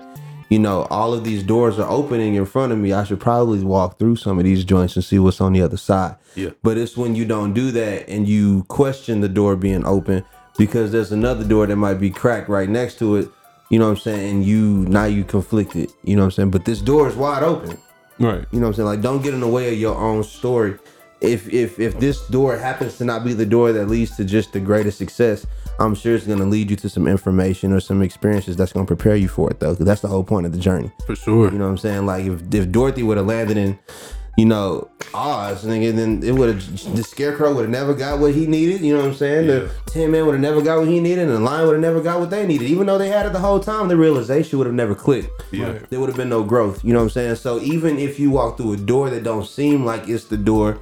you 0.51 0.61
know, 0.61 0.87
all 0.89 1.13
of 1.13 1.25
these 1.25 1.43
doors 1.43 1.81
are 1.81 1.91
opening 1.91 2.37
in 2.37 2.47
front 2.47 2.71
of 2.71 2.79
me. 2.79 2.93
I 2.93 3.03
should 3.03 3.19
probably 3.19 3.65
walk 3.65 3.99
through 3.99 4.17
some 4.17 4.39
of 4.39 4.45
these 4.45 4.63
joints 4.63 4.95
and 4.95 5.05
see 5.05 5.19
what's 5.19 5.41
on 5.41 5.53
the 5.53 5.63
other 5.63 5.77
side. 5.77 6.15
Yeah. 6.37 6.51
But 6.63 6.79
it's 6.79 6.97
when 6.97 7.17
you 7.17 7.25
don't 7.25 7.55
do 7.55 7.73
that 7.73 8.09
and 8.09 8.29
you 8.29 8.63
question 8.69 9.21
the 9.21 9.29
door 9.29 9.57
being 9.57 9.85
open 9.85 10.25
because 10.57 10.93
there's 10.93 11.11
another 11.11 11.43
door 11.43 11.67
that 11.67 11.75
might 11.75 11.95
be 11.95 12.11
cracked 12.11 12.49
right 12.49 12.69
next 12.69 13.01
to 13.01 13.17
it. 13.17 13.29
You 13.71 13.79
know 13.79 13.87
what 13.87 13.93
I'm 13.93 13.97
saying? 13.99 14.31
And 14.31 14.45
you 14.45 14.85
now 14.89 15.05
you 15.05 15.25
conflicted. 15.25 15.93
You 16.03 16.17
know 16.17 16.23
what 16.23 16.27
I'm 16.27 16.31
saying? 16.33 16.51
But 16.51 16.65
this 16.65 16.81
door 16.81 17.09
is 17.09 17.17
wide 17.17 17.43
open. 17.43 17.79
Right. 18.19 18.45
You 18.51 18.61
know 18.61 18.67
what 18.67 18.69
I'm 18.69 18.75
saying? 18.75 18.87
Like 18.87 19.01
don't 19.01 19.23
get 19.23 19.33
in 19.33 19.41
the 19.41 19.49
way 19.49 19.73
of 19.73 19.79
your 19.79 19.97
own 19.97 20.25
story. 20.25 20.77
If 21.21 21.49
if 21.53 21.79
if 21.79 22.01
this 22.01 22.27
door 22.29 22.57
happens 22.57 22.99
to 22.99 23.05
not 23.05 23.25
be 23.25 23.33
the 23.33 23.47
door 23.47 23.73
that 23.73 23.87
leads 23.87 24.17
to 24.17 24.25
just 24.25 24.53
the 24.53 24.61
greatest 24.61 24.99
success, 24.99 25.47
I'm 25.79 25.95
sure 25.95 26.15
it's 26.15 26.27
gonna 26.27 26.45
lead 26.47 26.69
you 26.71 26.77
to 26.77 26.89
some 26.89 27.07
information 27.07 27.73
or 27.73 27.81
some 27.81 28.03
experiences 28.03 28.57
that's 28.57 28.73
gonna 28.73 28.87
prepare 28.87 29.17
you 29.17 29.29
for 29.29 29.51
it 29.51 29.61
though. 29.61 29.77
Cause 29.77 29.87
that's 29.87 30.01
the 30.01 30.09
whole 30.09 30.25
point 30.25 30.47
of 30.47 30.53
the 30.53 30.59
journey. 30.59 30.91
For 31.07 31.15
sure. 31.15 31.53
You 31.53 31.59
know 31.59 31.65
what 31.65 31.71
I'm 31.71 31.79
saying? 31.79 32.07
Like 32.07 32.27
if 32.27 32.43
if 32.53 32.73
Dorothy 32.73 33.03
would 33.03 33.19
have 33.19 33.27
landed 33.27 33.57
in, 33.57 33.79
you 34.41 34.47
know, 34.47 34.89
Oz, 35.13 35.67
nigga, 35.67 35.95
then 35.95 36.23
it 36.23 36.33
would 36.33 36.49
have 36.49 36.97
the 36.97 37.03
scarecrow 37.03 37.55
would 37.55 37.63
have 37.63 37.71
never 37.71 37.93
got 37.93 38.21
what 38.21 38.35
he 38.35 38.47
needed. 38.47 38.81
You 38.81 38.95
know 38.95 39.01
what 39.01 39.09
I'm 39.09 39.15
saying? 39.15 39.49
The 39.49 39.71
Tin 39.85 40.11
Man 40.11 40.25
would 40.25 40.33
have 40.33 40.41
never 40.41 40.63
got 40.63 40.79
what 40.79 40.89
he 40.89 40.99
needed, 40.99 41.29
and 41.29 41.37
the 41.37 41.41
Lion 41.41 41.67
would 41.67 41.75
have 41.75 41.83
never 41.83 42.01
got 42.01 42.21
what 42.21 42.31
they 42.31 42.47
needed. 42.47 42.67
Even 42.67 42.87
though 42.87 42.97
they 42.97 43.09
had 43.09 43.27
it 43.27 43.35
the 43.35 43.39
whole 43.39 43.61
time, 43.61 43.89
the 43.89 43.99
realization 43.99 44.59
would 44.59 44.67
have 44.67 44.75
never 44.75 44.95
clicked. 44.95 45.29
Yeah. 45.53 45.79
There 45.91 46.01
would 46.01 46.09
have 46.09 46.17
been 46.17 46.31
no 46.31 46.43
growth. 46.43 46.83
You 46.83 46.95
know 46.95 47.01
what 47.01 47.05
I'm 47.05 47.11
saying? 47.11 47.35
So 47.35 47.61
even 47.61 47.99
if 47.99 48.19
you 48.19 48.31
walk 48.31 48.57
through 48.57 48.73
a 48.73 48.77
door 48.79 49.11
that 49.11 49.25
don't 49.25 49.47
seem 49.47 49.85
like 49.85 50.09
it's 50.09 50.25
the 50.25 50.39
door 50.39 50.81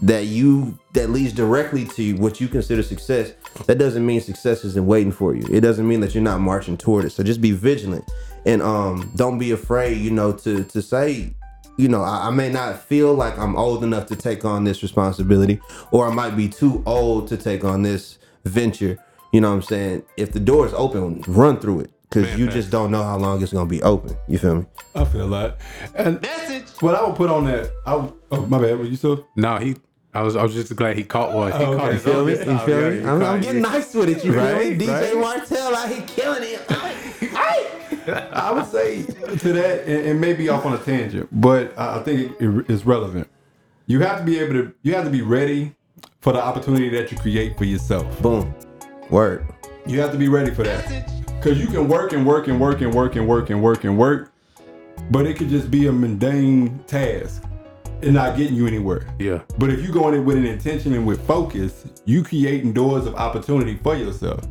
that 0.00 0.24
you 0.24 0.78
that 0.94 1.10
leads 1.10 1.34
directly 1.34 1.84
to 1.84 2.14
what 2.14 2.40
you 2.40 2.48
consider 2.48 2.82
success, 2.82 3.34
that 3.66 3.76
doesn't 3.76 4.06
mean 4.06 4.22
success 4.22 4.64
isn't 4.64 4.86
waiting 4.86 5.12
for 5.12 5.34
you. 5.34 5.46
It 5.50 5.60
doesn't 5.60 5.86
mean 5.86 6.00
that 6.00 6.14
you're 6.14 6.22
not 6.22 6.40
marching 6.40 6.78
toward 6.78 7.04
it. 7.04 7.10
So 7.10 7.22
just 7.22 7.42
be 7.42 7.52
vigilant 7.52 8.10
and 8.46 8.62
um 8.62 9.12
don't 9.14 9.38
be 9.38 9.50
afraid, 9.50 9.98
you 9.98 10.10
know, 10.10 10.32
to 10.32 10.64
to 10.64 10.80
say, 10.80 11.34
you 11.76 11.88
know, 11.88 12.02
I, 12.02 12.28
I 12.28 12.30
may 12.30 12.50
not 12.50 12.80
feel 12.82 13.14
like 13.14 13.38
I'm 13.38 13.56
old 13.56 13.82
enough 13.84 14.06
to 14.06 14.16
take 14.16 14.44
on 14.44 14.64
this 14.64 14.82
responsibility, 14.82 15.60
or 15.90 16.06
I 16.08 16.14
might 16.14 16.36
be 16.36 16.48
too 16.48 16.82
old 16.86 17.28
to 17.28 17.36
take 17.36 17.64
on 17.64 17.82
this 17.82 18.18
venture. 18.44 18.98
You 19.32 19.40
know 19.40 19.48
what 19.50 19.56
I'm 19.56 19.62
saying? 19.62 20.02
If 20.16 20.32
the 20.32 20.40
door 20.40 20.66
is 20.66 20.72
open, 20.74 21.22
run 21.26 21.58
through 21.58 21.80
it. 21.80 21.90
Cause 22.10 22.38
you 22.38 22.46
just 22.46 22.70
don't 22.70 22.92
know 22.92 23.02
how 23.02 23.16
long 23.16 23.42
it's 23.42 23.52
gonna 23.52 23.66
be 23.68 23.82
open. 23.82 24.16
You 24.28 24.38
feel 24.38 24.54
me? 24.56 24.66
I 24.94 25.04
feel 25.04 25.28
that. 25.30 25.58
And 25.96 26.20
message. 26.22 26.68
What 26.80 26.94
I 26.94 27.04
would 27.04 27.16
put 27.16 27.28
on 27.28 27.44
that, 27.46 27.72
I 27.84 27.96
would, 27.96 28.12
oh 28.30 28.46
my 28.46 28.60
bad. 28.60 28.78
What 28.78 28.86
you 28.88 28.94
saw? 28.94 29.16
No, 29.34 29.56
he 29.56 29.74
I 30.14 30.22
was 30.22 30.36
I 30.36 30.44
was 30.44 30.54
just 30.54 30.76
glad 30.76 30.96
he 30.96 31.02
caught 31.02 31.32
one. 31.34 31.50
He 31.50 31.58
Oh, 31.58 31.76
caught 31.76 31.88
okay. 31.88 31.94
his 31.94 32.06
You 32.06 32.12
feel 32.12 32.24
me? 32.24 32.32
You 32.34 32.38
oh, 32.46 32.58
feel 32.58 32.90
me? 32.92 33.04
I'm, 33.04 33.22
I'm 33.24 33.40
getting 33.40 33.62
nice 33.62 33.92
with 33.94 34.10
it. 34.10 34.24
You 34.24 34.32
Right, 34.32 34.58
feel 34.60 34.70
me? 34.70 34.86
DJ 34.86 35.14
right. 35.14 35.20
Martell 35.20 35.74
out 35.74 35.88
here 35.88 36.04
killing 36.06 36.42
it. 36.44 36.62
I 38.06 38.52
would 38.52 38.66
say 38.66 39.02
to 39.04 39.52
that, 39.52 39.84
and, 39.86 40.06
and 40.06 40.20
maybe 40.20 40.48
off 40.48 40.66
on 40.66 40.74
a 40.74 40.78
tangent, 40.78 41.28
but 41.32 41.76
I 41.78 42.02
think 42.02 42.36
it's 42.40 42.84
relevant. 42.84 43.28
You 43.86 44.00
have 44.00 44.18
to 44.18 44.24
be 44.24 44.38
able 44.38 44.54
to. 44.54 44.74
You 44.82 44.94
have 44.94 45.04
to 45.04 45.10
be 45.10 45.22
ready 45.22 45.74
for 46.20 46.32
the 46.32 46.42
opportunity 46.42 46.88
that 46.90 47.12
you 47.12 47.18
create 47.18 47.56
for 47.58 47.64
yourself. 47.64 48.20
Boom. 48.22 48.54
Word. 49.10 49.46
You 49.86 50.00
have 50.00 50.12
to 50.12 50.18
be 50.18 50.28
ready 50.28 50.50
for 50.50 50.62
that. 50.62 51.10
Because 51.26 51.60
you 51.60 51.66
can 51.66 51.88
work 51.88 52.12
and 52.12 52.26
work 52.26 52.48
and 52.48 52.58
work 52.58 52.80
and 52.80 52.94
work 52.94 53.16
and 53.16 53.28
work 53.28 53.50
and 53.50 53.62
work 53.62 53.84
and 53.84 53.98
work, 53.98 54.32
but 55.10 55.26
it 55.26 55.36
could 55.36 55.50
just 55.50 55.70
be 55.70 55.86
a 55.88 55.92
mundane 55.92 56.82
task 56.86 57.42
and 58.02 58.14
not 58.14 58.36
getting 58.36 58.54
you 58.54 58.66
anywhere. 58.66 59.06
Yeah. 59.18 59.42
But 59.58 59.70
if 59.70 59.82
you 59.82 59.92
go 59.92 60.08
in 60.08 60.14
it 60.14 60.20
with 60.20 60.36
an 60.38 60.46
intention 60.46 60.94
and 60.94 61.06
with 61.06 61.26
focus, 61.26 61.84
you 62.06 62.24
creating 62.24 62.72
doors 62.72 63.04
of 63.06 63.14
opportunity 63.16 63.76
for 63.82 63.94
yourself. 63.94 64.46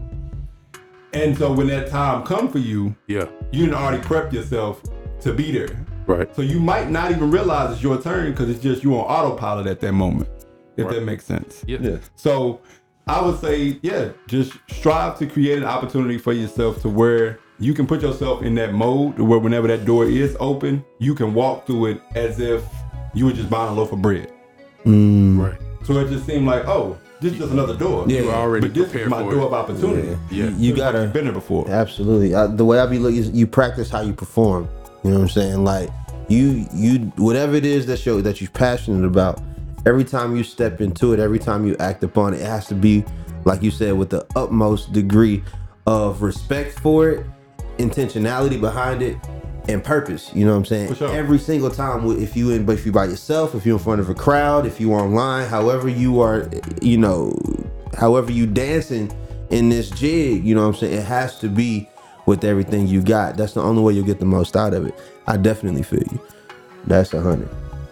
And 1.13 1.37
so 1.37 1.51
when 1.51 1.67
that 1.67 1.89
time 1.89 2.23
come 2.23 2.49
for 2.49 2.59
you, 2.59 2.95
Yeah. 3.07 3.25
you 3.51 3.67
done 3.67 3.75
already 3.75 4.01
prepped 4.03 4.33
yourself 4.33 4.81
to 5.21 5.33
be 5.33 5.51
there. 5.51 5.69
Right. 6.07 6.33
So 6.35 6.41
you 6.41 6.59
might 6.59 6.89
not 6.89 7.11
even 7.11 7.31
realize 7.31 7.71
it's 7.73 7.83
your 7.83 8.01
turn 8.01 8.31
because 8.31 8.49
it's 8.49 8.61
just 8.61 8.83
you 8.83 8.93
on 8.95 9.01
autopilot 9.05 9.67
at 9.67 9.79
that 9.81 9.93
moment. 9.93 10.29
If 10.75 10.85
Right. 10.87 10.95
that 10.95 11.05
makes 11.05 11.23
sense. 11.23 11.63
Yeah. 11.67 11.97
So 12.15 12.59
I 13.07 13.21
would 13.23 13.39
say, 13.39 13.79
yeah, 13.83 14.09
just 14.27 14.53
strive 14.69 15.17
to 15.19 15.27
create 15.27 15.57
an 15.59 15.65
opportunity 15.65 16.17
for 16.17 16.33
yourself 16.33 16.81
to 16.81 16.89
where 16.89 17.37
you 17.59 17.73
can 17.73 17.85
put 17.85 18.01
yourself 18.01 18.41
in 18.41 18.55
that 18.55 18.73
mode 18.73 19.19
where 19.19 19.39
whenever 19.39 19.67
that 19.67 19.85
door 19.85 20.05
is 20.05 20.35
open, 20.39 20.83
you 20.99 21.13
can 21.13 21.33
walk 21.33 21.67
through 21.67 21.85
it 21.87 22.01
as 22.15 22.39
if 22.39 22.63
you 23.13 23.25
were 23.25 23.31
just 23.33 23.49
buying 23.49 23.69
a 23.69 23.73
loaf 23.73 23.91
of 23.93 24.01
bread. 24.01 24.31
Mm. 24.85 25.39
Right. 25.39 25.59
So 25.83 25.93
it 25.99 26.09
just 26.09 26.25
seemed 26.25 26.47
like, 26.47 26.67
oh, 26.67 26.97
this 27.23 27.33
is 27.33 27.39
just 27.39 27.51
another 27.51 27.75
door. 27.75 28.05
Yeah. 28.07 28.21
You 28.21 28.27
were 28.27 28.33
already 28.33 28.67
But 28.67 28.75
this 28.75 28.93
is 28.93 29.09
my 29.09 29.21
door 29.21 29.33
it. 29.33 29.43
of 29.45 29.53
opportunity. 29.53 30.17
Yeah. 30.29 30.49
You, 30.49 30.55
you 30.57 30.75
gotta. 30.75 31.07
Been 31.07 31.25
there 31.25 31.33
before. 31.33 31.69
Absolutely. 31.69 32.33
Uh, 32.33 32.47
the 32.47 32.65
way 32.65 32.79
I 32.79 32.85
be 32.85 32.99
looking, 32.99 33.19
is 33.19 33.29
you 33.31 33.47
practice 33.47 33.89
how 33.89 34.01
you 34.01 34.13
perform. 34.13 34.67
You 35.03 35.11
know 35.11 35.17
what 35.17 35.23
I'm 35.23 35.29
saying? 35.29 35.63
Like 35.63 35.89
you, 36.27 36.67
you, 36.73 36.99
whatever 37.17 37.55
it 37.55 37.65
is 37.65 37.85
that 37.87 38.05
you 38.05 38.21
that 38.21 38.41
you're 38.41 38.49
passionate 38.51 39.05
about. 39.05 39.41
Every 39.85 40.05
time 40.05 40.35
you 40.35 40.43
step 40.43 40.79
into 40.79 41.11
it, 41.11 41.19
every 41.19 41.39
time 41.39 41.67
you 41.67 41.75
act 41.79 42.03
upon 42.03 42.33
it, 42.33 42.39
it 42.39 42.45
has 42.45 42.67
to 42.67 42.75
be, 42.75 43.03
like 43.43 43.61
you 43.61 43.69
said, 43.69 43.97
with 43.97 44.09
the 44.09 44.25
utmost 44.35 44.93
degree 44.93 45.43
of 45.85 46.21
respect 46.21 46.79
for 46.79 47.09
it, 47.09 47.25
intentionality 47.79 48.59
behind 48.61 49.01
it, 49.01 49.17
and 49.67 49.83
purpose. 49.83 50.31
You 50.33 50.45
know 50.45 50.51
what 50.51 50.57
I'm 50.57 50.65
saying? 50.65 50.95
Sure. 50.95 51.09
Every 51.09 51.39
single 51.39 51.69
time, 51.69 52.05
if 52.21 52.35
you 52.35 52.51
in, 52.51 52.65
but 52.65 52.73
if 52.73 52.85
you 52.85 52.91
by 52.91 53.05
yourself, 53.05 53.55
if 53.55 53.65
you're 53.65 53.77
in 53.77 53.83
front 53.83 54.01
of 54.01 54.09
a 54.09 54.13
crowd, 54.13 54.65
if 54.65 54.79
you 54.79 54.93
online, 54.93 55.47
however 55.47 55.87
you 55.87 56.21
are, 56.21 56.49
you 56.81 56.97
know, 56.97 57.37
however 57.97 58.31
you 58.31 58.45
dancing 58.45 59.11
in 59.49 59.69
this 59.69 59.89
jig, 59.89 60.43
you 60.43 60.55
know 60.55 60.61
what 60.61 60.75
I'm 60.75 60.75
saying? 60.75 60.93
It 60.93 61.05
has 61.05 61.39
to 61.39 61.49
be 61.49 61.89
with 62.25 62.43
everything 62.43 62.87
you 62.87 63.01
got. 63.01 63.37
That's 63.37 63.53
the 63.53 63.61
only 63.61 63.81
way 63.81 63.93
you'll 63.93 64.05
get 64.05 64.19
the 64.19 64.25
most 64.25 64.55
out 64.55 64.73
of 64.73 64.85
it. 64.85 64.95
I 65.27 65.37
definitely 65.37 65.83
feel 65.83 66.03
you. 66.11 66.21
That's 66.87 67.13
a 67.13 67.21
hundred. 67.21 67.49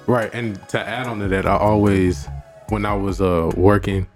Right. 0.08 0.30
And 0.34 0.68
to 0.70 0.80
add 0.80 1.08
on 1.08 1.20
to 1.20 1.28
that, 1.30 1.46
I 1.46 1.56
always, 1.58 2.28
when 2.70 2.86
I 2.86 2.94
was 2.94 3.22
uh 3.22 3.51
working 3.56 4.08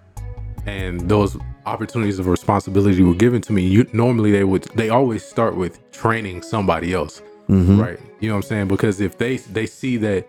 and 0.65 1.01
those 1.01 1.37
opportunities 1.65 2.19
of 2.19 2.27
responsibility 2.27 3.01
were 3.01 3.15
given 3.15 3.41
to 3.41 3.53
me, 3.53 3.65
you 3.65 3.87
normally 3.93 4.31
they 4.31 4.43
would 4.43 4.63
they 4.75 4.89
always 4.89 5.23
start 5.23 5.55
with 5.55 5.79
training 5.91 6.41
somebody 6.41 6.93
else. 6.93 7.21
Mm-hmm. 7.49 7.79
Right. 7.79 7.99
You 8.19 8.29
know 8.29 8.35
what 8.35 8.45
I'm 8.45 8.49
saying? 8.49 8.67
Because 8.67 9.01
if 9.01 9.17
they 9.17 9.37
they 9.37 9.65
see 9.65 9.97
that 9.97 10.27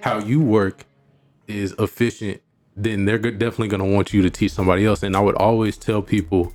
how 0.00 0.18
you 0.18 0.40
work 0.40 0.84
is 1.46 1.74
efficient, 1.78 2.40
then 2.76 3.04
they're 3.04 3.18
definitely 3.18 3.68
going 3.68 3.80
to 3.80 3.94
want 3.94 4.12
you 4.12 4.22
to 4.22 4.30
teach 4.30 4.52
somebody 4.52 4.84
else. 4.84 5.02
And 5.02 5.16
I 5.16 5.20
would 5.20 5.34
always 5.36 5.76
tell 5.76 6.02
people 6.02 6.52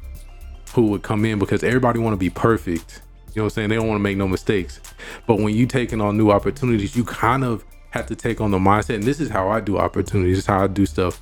who 0.73 0.87
would 0.87 1.03
come 1.03 1.25
in 1.25 1.39
because 1.39 1.63
everybody 1.63 1.99
want 1.99 2.13
to 2.13 2.17
be 2.17 2.29
perfect. 2.29 3.01
You 3.33 3.41
know 3.41 3.43
what 3.43 3.45
I'm 3.45 3.49
saying? 3.55 3.69
They 3.69 3.75
don't 3.75 3.87
want 3.87 3.99
to 3.99 4.03
make 4.03 4.17
no 4.17 4.27
mistakes. 4.27 4.79
But 5.25 5.39
when 5.39 5.55
you 5.55 5.65
taking 5.65 6.01
on 6.01 6.17
new 6.17 6.31
opportunities, 6.31 6.95
you 6.95 7.03
kind 7.03 7.43
of 7.43 7.63
have 7.91 8.07
to 8.07 8.15
take 8.15 8.41
on 8.41 8.51
the 8.51 8.57
mindset. 8.57 8.95
And 8.95 9.03
this 9.03 9.19
is 9.19 9.29
how 9.29 9.49
I 9.49 9.59
do 9.59 9.77
opportunities. 9.77 10.37
This 10.37 10.43
is 10.43 10.47
how 10.47 10.63
I 10.63 10.67
do 10.67 10.85
stuff 10.85 11.21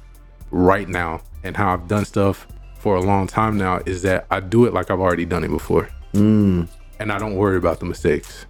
right 0.52 0.88
now, 0.88 1.22
and 1.44 1.56
how 1.56 1.74
I've 1.74 1.88
done 1.88 2.06
stuff 2.06 2.48
for 2.80 2.96
a 2.96 3.02
long 3.02 3.28
time 3.28 3.58
now. 3.58 3.82
Is 3.86 4.02
that 4.04 4.26
I 4.32 4.40
do 4.40 4.66
it 4.66 4.74
like 4.74 4.90
I've 4.90 5.00
already 5.00 5.26
done 5.26 5.44
it 5.44 5.50
before, 5.50 5.90
mm. 6.14 6.68
and 7.00 7.12
I 7.12 7.20
don't 7.20 7.36
worry 7.36 7.58
about 7.58 7.80
the 7.80 7.86
mistakes. 7.86 8.46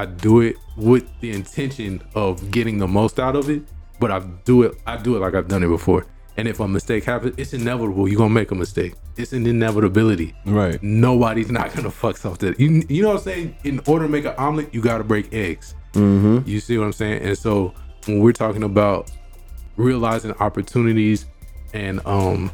I 0.00 0.06
do 0.06 0.40
it 0.40 0.56
with 0.78 1.06
the 1.20 1.30
intention 1.30 2.02
of 2.14 2.50
getting 2.50 2.78
the 2.78 2.88
most 2.88 3.20
out 3.20 3.36
of 3.36 3.50
it, 3.50 3.64
but 3.98 4.10
I 4.10 4.20
do 4.46 4.62
it. 4.62 4.80
I 4.86 4.96
do 4.96 5.14
it 5.14 5.18
like 5.18 5.34
I've 5.34 5.46
done 5.46 5.62
it 5.62 5.68
before. 5.68 6.06
And 6.38 6.48
if 6.48 6.58
a 6.58 6.66
mistake 6.66 7.04
happens, 7.04 7.34
it's 7.36 7.52
inevitable. 7.52 8.08
You're 8.08 8.16
gonna 8.16 8.32
make 8.32 8.50
a 8.50 8.54
mistake. 8.54 8.94
It's 9.18 9.34
an 9.34 9.46
inevitability. 9.46 10.34
Right. 10.46 10.82
Nobody's 10.82 11.50
not 11.50 11.74
gonna 11.74 11.90
fuck 11.90 12.16
something. 12.16 12.54
You 12.56 12.82
you 12.88 13.02
know 13.02 13.08
what 13.08 13.18
I'm 13.18 13.22
saying? 13.24 13.56
In 13.64 13.82
order 13.86 14.06
to 14.06 14.10
make 14.10 14.24
an 14.24 14.32
omelet, 14.38 14.72
you 14.74 14.80
gotta 14.80 15.04
break 15.04 15.34
eggs. 15.34 15.74
You 16.46 16.60
see 16.60 16.78
what 16.78 16.86
I'm 16.86 16.94
saying? 16.94 17.20
And 17.22 17.36
so 17.36 17.74
when 18.06 18.20
we're 18.20 18.32
talking 18.32 18.62
about 18.62 19.10
realizing 19.76 20.32
opportunities 20.40 21.26
and 21.74 22.00
um 22.06 22.50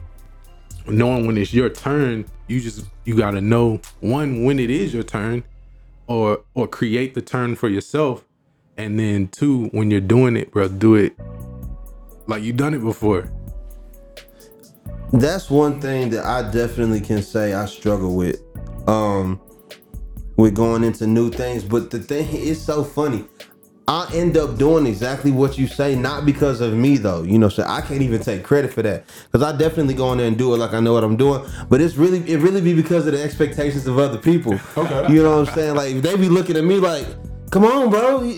knowing 0.88 1.28
when 1.28 1.38
it's 1.38 1.54
your 1.54 1.68
turn, 1.68 2.24
you 2.48 2.60
just 2.60 2.86
you 3.04 3.16
gotta 3.16 3.40
know 3.40 3.80
one 4.00 4.42
when 4.42 4.58
it 4.58 4.68
is 4.68 4.92
your 4.92 5.04
turn, 5.04 5.44
or 6.06 6.44
or 6.54 6.68
create 6.68 7.14
the 7.14 7.22
turn 7.22 7.56
for 7.56 7.68
yourself, 7.68 8.24
and 8.76 8.98
then 8.98 9.28
two 9.28 9.66
when 9.68 9.90
you're 9.90 10.00
doing 10.00 10.36
it, 10.36 10.50
bro, 10.52 10.68
do 10.68 10.94
it 10.96 11.16
like 12.26 12.42
you've 12.42 12.56
done 12.56 12.74
it 12.74 12.82
before. 12.82 13.30
That's 15.12 15.50
one 15.50 15.80
thing 15.80 16.10
that 16.10 16.24
I 16.24 16.50
definitely 16.50 17.00
can 17.00 17.22
say 17.22 17.54
I 17.54 17.66
struggle 17.66 18.16
with. 18.16 18.42
Um 18.88 19.40
with 20.36 20.54
going 20.54 20.84
into 20.84 21.06
new 21.06 21.30
things. 21.30 21.64
But 21.64 21.90
the 21.90 21.98
thing 22.00 22.28
is 22.34 22.62
so 22.62 22.84
funny. 22.84 23.24
I 23.88 24.10
end 24.12 24.36
up 24.36 24.58
doing 24.58 24.84
exactly 24.84 25.30
what 25.30 25.56
you 25.56 25.68
say, 25.68 25.94
not 25.94 26.26
because 26.26 26.60
of 26.60 26.72
me 26.72 26.96
though. 26.96 27.22
You 27.22 27.38
know, 27.38 27.48
so 27.48 27.62
I 27.64 27.80
can't 27.80 28.02
even 28.02 28.20
take 28.20 28.42
credit 28.42 28.72
for 28.72 28.82
that 28.82 29.04
because 29.30 29.42
I 29.42 29.56
definitely 29.56 29.94
go 29.94 30.10
in 30.12 30.18
there 30.18 30.26
and 30.26 30.36
do 30.36 30.52
it 30.54 30.58
like 30.58 30.72
I 30.72 30.80
know 30.80 30.92
what 30.92 31.04
I'm 31.04 31.16
doing. 31.16 31.48
But 31.68 31.80
it's 31.80 31.96
really, 31.96 32.18
it 32.30 32.38
really 32.38 32.60
be 32.60 32.74
because 32.74 33.06
of 33.06 33.12
the 33.12 33.22
expectations 33.22 33.86
of 33.86 33.98
other 33.98 34.18
people. 34.18 34.58
Okay. 34.76 35.12
You 35.12 35.22
know 35.22 35.38
what 35.38 35.48
I'm 35.48 35.54
saying? 35.54 35.74
Like 35.76 36.02
they 36.02 36.16
be 36.16 36.28
looking 36.28 36.56
at 36.56 36.64
me 36.64 36.80
like, 36.80 37.06
"Come 37.50 37.64
on, 37.64 37.90
bro." 37.90 38.28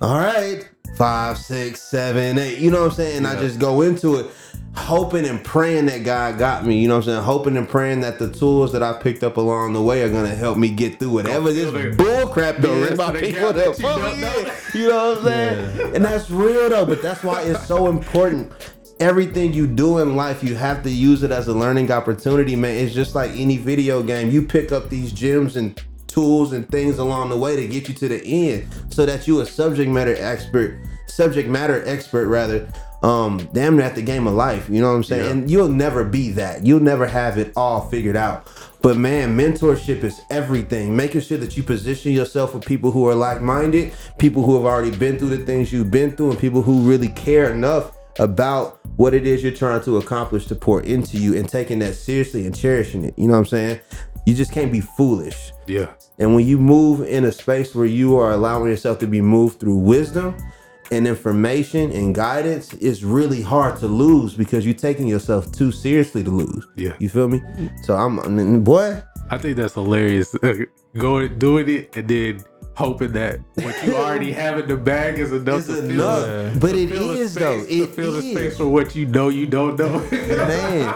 All 0.00 0.18
right, 0.18 0.66
five, 0.96 1.36
six, 1.36 1.82
seven, 1.82 2.38
eight. 2.38 2.58
You 2.58 2.70
know 2.70 2.80
what 2.80 2.92
I'm 2.92 2.96
saying? 2.96 3.16
And 3.18 3.26
I 3.26 3.38
just 3.38 3.58
go 3.58 3.82
into 3.82 4.16
it, 4.16 4.26
hoping 4.74 5.26
and 5.26 5.42
praying 5.44 5.86
that 5.86 6.04
God 6.04 6.38
got 6.38 6.64
me. 6.64 6.78
You 6.80 6.88
know 6.88 6.96
what 6.96 7.06
I'm 7.08 7.12
saying? 7.14 7.22
Hoping 7.24 7.56
and 7.56 7.68
praying 7.68 8.00
that 8.02 8.18
the 8.18 8.30
tools 8.30 8.72
that 8.72 8.82
I 8.82 8.92
picked 8.94 9.22
up 9.24 9.36
along 9.36 9.72
the 9.72 9.82
way 9.82 10.02
are 10.02 10.08
gonna 10.10 10.34
help 10.34 10.56
me 10.58 10.68
get 10.68 10.98
through 10.98 11.10
whatever 11.10 11.52
this 11.52 11.70
fill 11.70 11.90
the- 11.90 11.96
bull 11.96 12.28
crap 12.28 12.58
the 12.58 12.70
is. 12.72 12.88
rest 12.90 12.98
My 12.98 13.06
of 13.08 13.14
the 13.14 13.20
people 13.20 13.52
that 13.52 13.78
you 14.74 14.82
know. 14.82 14.82
You 14.84 14.88
know 14.88 15.08
what 15.10 15.18
I'm 15.18 15.24
saying? 15.24 15.94
And 15.96 16.04
that's 16.04 16.30
real 16.30 16.68
though. 16.70 16.86
But 16.86 17.02
that's 17.02 17.22
why 17.22 17.42
it's 17.42 17.66
so 17.66 17.88
important. 17.88 18.52
Everything 19.00 19.54
you 19.54 19.66
do 19.66 19.98
in 19.98 20.14
life, 20.14 20.44
you 20.44 20.54
have 20.56 20.82
to 20.82 20.90
use 20.90 21.22
it 21.22 21.30
as 21.30 21.48
a 21.48 21.54
learning 21.54 21.90
opportunity, 21.90 22.54
man. 22.54 22.76
It's 22.76 22.94
just 22.94 23.14
like 23.14 23.30
any 23.32 23.56
video 23.56 24.02
game. 24.02 24.30
You 24.30 24.42
pick 24.42 24.72
up 24.72 24.90
these 24.90 25.10
gems 25.12 25.56
and 25.56 25.80
tools 26.06 26.52
and 26.52 26.68
things 26.70 26.98
along 26.98 27.30
the 27.30 27.36
way 27.36 27.56
to 27.56 27.66
get 27.66 27.88
you 27.88 27.94
to 27.94 28.08
the 28.08 28.22
end 28.24 28.66
so 28.90 29.06
that 29.06 29.26
you 29.28 29.40
a 29.40 29.46
subject 29.46 29.88
matter 29.90 30.16
expert 30.18 30.76
subject 31.06 31.48
matter 31.48 31.82
expert 31.86 32.26
rather 32.26 32.68
um 33.02 33.48
damn 33.54 33.76
near 33.76 33.86
at 33.86 33.94
the 33.94 34.02
game 34.02 34.26
of 34.26 34.34
life 34.34 34.68
you 34.68 34.80
know 34.80 34.90
what 34.90 34.96
i'm 34.96 35.04
saying? 35.04 35.24
Yeah. 35.24 35.30
and 35.30 35.50
you'll 35.50 35.68
never 35.68 36.04
be 36.04 36.30
that. 36.32 36.66
You'll 36.66 36.80
never 36.80 37.06
have 37.06 37.38
it 37.38 37.52
all 37.56 37.88
figured 37.88 38.16
out. 38.16 38.46
But 38.82 38.96
man 38.98 39.36
mentorship 39.36 40.04
is 40.04 40.20
everything. 40.30 40.94
Making 40.96 41.20
sure 41.22 41.38
that 41.38 41.56
you 41.56 41.62
position 41.62 42.12
yourself 42.12 42.54
with 42.54 42.64
people 42.66 42.90
who 42.90 43.06
are 43.08 43.14
like-minded 43.14 43.92
people 44.18 44.42
who 44.44 44.54
have 44.56 44.64
already 44.66 44.94
been 44.94 45.18
through 45.18 45.30
the 45.30 45.44
things 45.46 45.72
you've 45.72 45.90
been 45.90 46.14
through 46.16 46.30
and 46.32 46.38
people 46.38 46.60
who 46.62 46.80
really 46.82 47.08
care 47.08 47.50
enough 47.52 47.92
about 48.18 48.80
what 48.96 49.14
it 49.14 49.26
is 49.26 49.42
you're 49.42 49.52
trying 49.52 49.82
to 49.82 49.96
accomplish 49.96 50.46
to 50.46 50.54
pour 50.54 50.82
into 50.82 51.16
you 51.16 51.36
and 51.38 51.48
taking 51.48 51.78
that 51.78 51.94
seriously 51.94 52.44
and 52.46 52.54
cherishing 52.54 53.04
it. 53.04 53.14
You 53.18 53.28
know 53.28 53.32
what 53.34 53.38
i'm 53.40 53.46
saying? 53.46 53.80
You 54.26 54.34
just 54.34 54.52
can't 54.52 54.70
be 54.72 54.80
foolish. 54.82 55.52
Yeah. 55.66 55.88
and 56.18 56.34
when 56.34 56.46
you 56.46 56.58
move 56.58 57.00
in 57.06 57.24
a 57.24 57.32
space 57.32 57.74
where 57.74 57.86
you 57.86 58.16
are 58.18 58.32
allowing 58.32 58.68
yourself 58.70 58.98
to 58.98 59.06
be 59.06 59.20
moved 59.22 59.58
through 59.60 59.76
wisdom 59.76 60.36
and 60.90 61.06
information 61.06 61.92
and 61.92 62.14
guidance, 62.14 62.72
it's 62.74 63.02
really 63.02 63.42
hard 63.42 63.78
to 63.80 63.86
lose 63.86 64.34
because 64.34 64.64
you're 64.64 64.74
taking 64.74 65.06
yourself 65.06 65.50
too 65.52 65.72
seriously 65.72 66.24
to 66.24 66.30
lose. 66.30 66.66
Yeah. 66.76 66.94
You 66.98 67.08
feel 67.08 67.28
me? 67.28 67.40
So 67.82 67.96
I'm, 67.96 68.18
and 68.18 68.64
boy, 68.64 69.02
I 69.30 69.38
think 69.38 69.56
that's 69.56 69.74
hilarious. 69.74 70.34
Going 70.98 71.38
doing 71.38 71.68
it 71.68 71.96
and 71.96 72.08
then 72.08 72.44
hoping 72.74 73.12
that 73.12 73.40
what 73.54 73.84
you 73.86 73.94
already 73.94 74.32
have 74.42 74.58
in 74.58 74.66
the 74.68 74.76
bag 74.76 75.18
is 75.18 75.32
enough 75.32 75.58
it's 75.58 75.66
to 75.68 75.74
fill 75.74 75.90
enough. 75.90 76.54
the- 76.54 76.58
But 76.60 76.72
to 76.72 76.78
it 76.82 76.88
fill 76.90 77.10
is 77.10 77.32
space- 77.32 77.42
though. 77.42 77.64
to 77.64 77.72
It 77.82 77.90
fill 77.90 78.12
the 78.12 78.22
space 78.22 78.56
for 78.56 78.66
what 78.66 78.94
you 78.96 79.06
know 79.06 79.28
you 79.28 79.46
don't 79.46 79.78
know. 79.78 79.98
Man, 80.10 80.94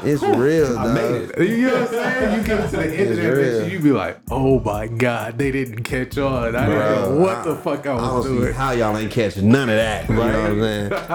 it's 0.04 0.22
real, 0.22 0.74
dog. 0.74 1.38
You 1.38 1.66
know 1.68 1.72
what 1.72 1.82
I'm 1.82 1.88
saying? 1.88 2.38
You 2.40 2.46
get 2.46 2.70
to 2.70 2.76
the 2.76 2.82
end 2.84 3.10
of 3.10 3.16
that 3.16 3.38
It's 3.38 3.66
bitch, 3.66 3.70
you 3.70 3.78
be 3.80 3.92
like, 3.92 4.18
"Oh 4.30 4.60
my 4.60 4.86
god, 4.88 5.38
they 5.38 5.50
didn't 5.52 5.84
catch 5.84 6.18
on. 6.18 6.56
I 6.56 6.66
didn't 6.66 6.78
know 6.78 7.08
Bro, 7.10 7.20
what 7.20 7.44
the 7.44 7.56
fuck 7.56 7.86
I 7.86 7.90
I 7.92 7.94
was 7.94 8.24
don't 8.26 8.34
see 8.34 8.40
doing." 8.40 8.52
how 8.54 8.70
y'all 8.72 8.96
ain't 8.96 9.12
catching 9.12 9.48
none 9.50 9.68
of 9.68 9.76
that. 9.76 10.08
You 10.08 10.14
know 10.16 10.20
what 10.22 10.34
I'm 10.34 10.60
saying? 10.60 10.88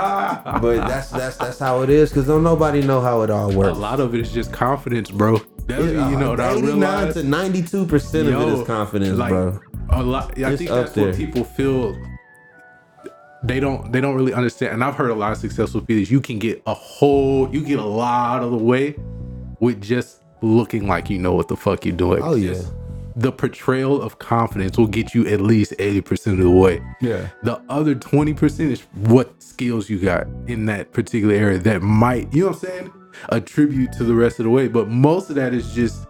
but 0.62 0.88
that's 0.88 1.10
that's 1.10 1.38
that's 1.38 1.60
how 1.60 1.82
it 1.82 1.90
is 1.90 2.10
because 2.10 2.28
don't 2.28 2.44
nobody 2.44 2.82
know 2.82 3.02
how 3.02 3.22
it 3.24 3.30
all 3.30 3.52
works. 3.52 3.78
A 3.78 3.80
lot 3.82 4.00
of 4.00 4.14
it 4.16 4.22
is 4.22 4.32
just 4.32 4.54
confidence, 4.54 5.12
bro. 5.12 5.42
That's 5.68 5.84
you 5.84 5.94
know 5.94 6.30
what 6.32 6.40
89 6.40 7.14
to 7.14 7.24
92 7.24 7.86
percent 7.88 8.28
of 8.30 8.40
it 8.40 8.48
is 8.60 8.68
confidence, 8.68 9.18
like, 9.18 9.30
bro. 9.30 9.60
A 9.90 10.04
lot. 10.04 10.38
I 10.38 10.52
It's 10.52 10.58
think 10.58 10.70
that's 10.70 10.96
what 10.96 11.16
people 11.16 11.44
feel. 11.44 11.98
They 13.44 13.60
don't. 13.60 13.92
They 13.92 14.02
don't 14.02 14.16
really 14.16 14.34
understand. 14.34 14.74
And 14.74 14.84
I've 14.84 14.96
heard 14.96 15.12
a 15.12 15.16
lot 15.16 15.32
of 15.32 15.38
successful 15.38 15.82
speakers. 15.82 16.10
You 16.10 16.20
can 16.22 16.40
get 16.40 16.62
a 16.66 16.74
whole. 16.74 17.54
You 17.54 17.64
get 17.64 17.80
a 17.80 17.86
lot 17.86 18.44
of 18.44 18.52
the 18.52 18.58
way 18.58 18.96
with 19.60 19.82
just 19.82 20.24
looking 20.42 20.88
like 20.88 21.10
you 21.10 21.18
know 21.20 21.34
what 21.34 21.48
the 21.48 21.56
fuck 21.56 21.86
you're 21.86 21.96
doing. 21.96 22.22
Oh, 22.24 22.36
yeah. 22.36 22.54
Just 22.54 22.74
the 23.16 23.32
portrayal 23.32 24.02
of 24.02 24.20
confidence 24.20 24.78
will 24.78 24.88
get 24.88 25.14
you 25.14 25.26
at 25.28 25.40
least 25.40 25.74
eighty 25.80 26.02
percent 26.02 26.40
of 26.40 26.46
the 26.46 26.52
way. 26.52 26.82
Yeah. 27.02 27.30
The 27.44 27.62
other 27.70 27.96
twenty 27.96 28.34
percent 28.34 28.72
is 28.72 28.82
what 28.96 29.42
skills 29.42 29.90
you 29.90 30.00
got 30.00 30.28
in 30.48 30.66
that 30.66 30.92
particular 30.92 31.34
area 31.34 31.58
that 31.60 31.82
might, 31.82 32.34
you 32.34 32.42
know 32.42 32.48
what 32.50 32.64
I'm 32.64 32.70
saying, 32.70 32.94
attribute 33.30 33.94
to 33.94 34.04
the 34.04 34.14
rest 34.14 34.40
of 34.40 34.44
the 34.44 34.50
way. 34.50 34.68
But 34.68 34.90
most 34.90 35.30
of 35.30 35.36
that 35.38 35.54
is 35.54 35.74
just 35.74 36.06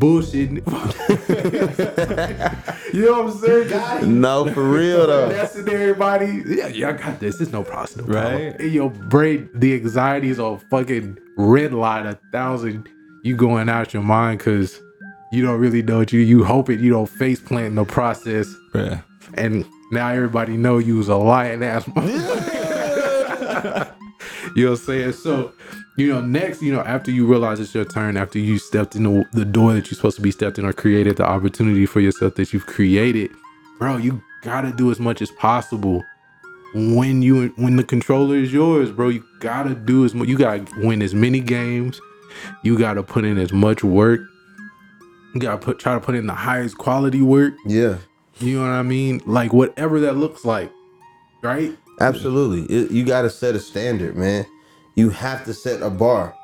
bullshit. 0.00 0.50
you 0.50 0.60
know 3.04 3.22
what 3.22 3.26
I'm 3.26 3.30
saying? 3.38 3.68
Just 3.68 4.02
No, 4.06 4.52
for 4.52 4.64
real 4.64 5.06
though. 5.06 5.28
Messing 5.28 5.68
everybody. 5.68 6.42
Yeah, 6.46 6.88
I 6.88 6.92
got 6.92 7.20
this. 7.20 7.40
It's 7.40 7.52
no 7.52 7.62
problem. 7.62 8.06
Right. 8.06 8.58
In 8.60 8.72
your 8.72 8.90
brain, 8.90 9.48
the 9.54 9.74
anxiety 9.74 10.30
is 10.30 10.38
a 10.40 10.58
fucking 10.70 11.18
red 11.36 11.72
line, 11.72 12.06
a 12.06 12.18
thousand. 12.32 12.88
You 13.22 13.36
going 13.36 13.68
out 13.68 13.94
your 13.94 14.02
mind 14.02 14.38
because 14.38 14.80
you 15.30 15.44
don't 15.44 15.60
really 15.60 15.82
know 15.82 15.98
what 15.98 16.12
you 16.12 16.20
you 16.20 16.42
hoping 16.44 16.80
you 16.80 16.90
don't 16.90 17.08
face 17.08 17.38
plant 17.38 17.66
in 17.66 17.74
the 17.76 17.84
process, 17.84 18.52
Yeah. 18.74 19.02
and 19.34 19.64
now 19.92 20.08
everybody 20.08 20.56
know 20.56 20.78
you 20.78 20.96
was 20.96 21.08
a 21.08 21.16
lying 21.16 21.62
ass. 21.62 21.84
you 24.56 24.64
know 24.64 24.72
what 24.72 24.80
I'm 24.80 24.84
saying? 24.86 25.12
So, 25.12 25.52
you 25.96 26.08
know, 26.08 26.20
next, 26.20 26.62
you 26.62 26.72
know, 26.72 26.80
after 26.80 27.10
you 27.10 27.26
realize 27.26 27.60
it's 27.60 27.74
your 27.74 27.84
turn, 27.84 28.16
after 28.16 28.38
you 28.38 28.58
stepped 28.58 28.96
in 28.96 29.02
the, 29.04 29.24
the 29.32 29.44
door 29.44 29.72
that 29.74 29.86
you're 29.86 29.96
supposed 29.96 30.16
to 30.16 30.22
be 30.22 30.30
stepped 30.30 30.58
in 30.58 30.64
or 30.64 30.72
created 30.72 31.16
the 31.16 31.24
opportunity 31.24 31.86
for 31.86 32.00
yourself 32.00 32.34
that 32.36 32.52
you've 32.52 32.66
created, 32.66 33.30
bro, 33.78 33.96
you 33.96 34.22
gotta 34.42 34.72
do 34.72 34.90
as 34.90 34.98
much 34.98 35.20
as 35.22 35.30
possible 35.32 36.02
when 36.74 37.20
you 37.22 37.48
when 37.56 37.76
the 37.76 37.84
controller 37.84 38.36
is 38.36 38.52
yours, 38.52 38.90
bro. 38.90 39.08
You 39.08 39.24
gotta 39.40 39.74
do 39.74 40.04
as 40.04 40.14
much. 40.14 40.28
You 40.28 40.38
gotta 40.38 40.64
win 40.78 41.02
as 41.02 41.14
many 41.14 41.40
games. 41.40 42.00
You 42.62 42.78
gotta 42.78 43.02
put 43.02 43.24
in 43.24 43.38
as 43.38 43.52
much 43.52 43.82
work. 43.82 44.20
You 45.34 45.40
gotta 45.40 45.58
put 45.58 45.78
try 45.78 45.94
to 45.94 46.00
put 46.00 46.14
in 46.14 46.26
the 46.26 46.34
highest 46.34 46.78
quality 46.78 47.22
work. 47.22 47.54
Yeah, 47.66 47.98
You 48.38 48.58
know 48.58 48.62
what 48.62 48.70
I 48.70 48.82
mean? 48.82 49.20
Like 49.26 49.52
whatever 49.52 50.00
that 50.00 50.16
looks 50.16 50.44
like, 50.44 50.70
right? 51.42 51.76
Absolutely. 52.00 52.62
It- 52.74 52.90
you 52.90 53.04
got 53.04 53.22
to 53.22 53.30
set 53.30 53.54
a 53.56 53.60
standard, 53.60 54.16
man. 54.16 54.46
You 54.96 55.10
have 55.10 55.44
to 55.46 55.54
set 55.54 55.82
a 55.82 55.90
bar 55.90 56.34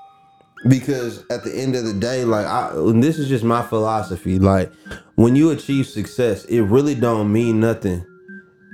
because 0.69 1.25
at 1.31 1.45
the 1.45 1.55
end 1.57 1.77
of 1.77 1.85
the 1.85 1.95
day, 1.95 2.25
like 2.25 2.47
I, 2.47 2.71
and 2.75 3.03
this 3.03 3.19
is 3.19 3.29
just 3.29 3.45
my 3.45 3.63
philosophy. 3.63 4.39
Like 4.39 4.73
when 5.17 5.37
you 5.37 5.51
achieve 5.51 5.87
success, 5.87 6.45
it 6.47 6.63
really 6.63 6.95
don't 6.95 7.33
mean 7.33 7.61
nothing 7.61 8.05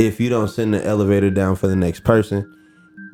if 0.01 0.21
you 0.21 0.31
don't 0.31 0.49
send 0.49 0.75
the 0.75 0.85
elevator 0.87 1.31
down 1.31 1.57
for 1.57 1.69
the 1.69 1.77
next 1.77 2.05
person. 2.05 2.47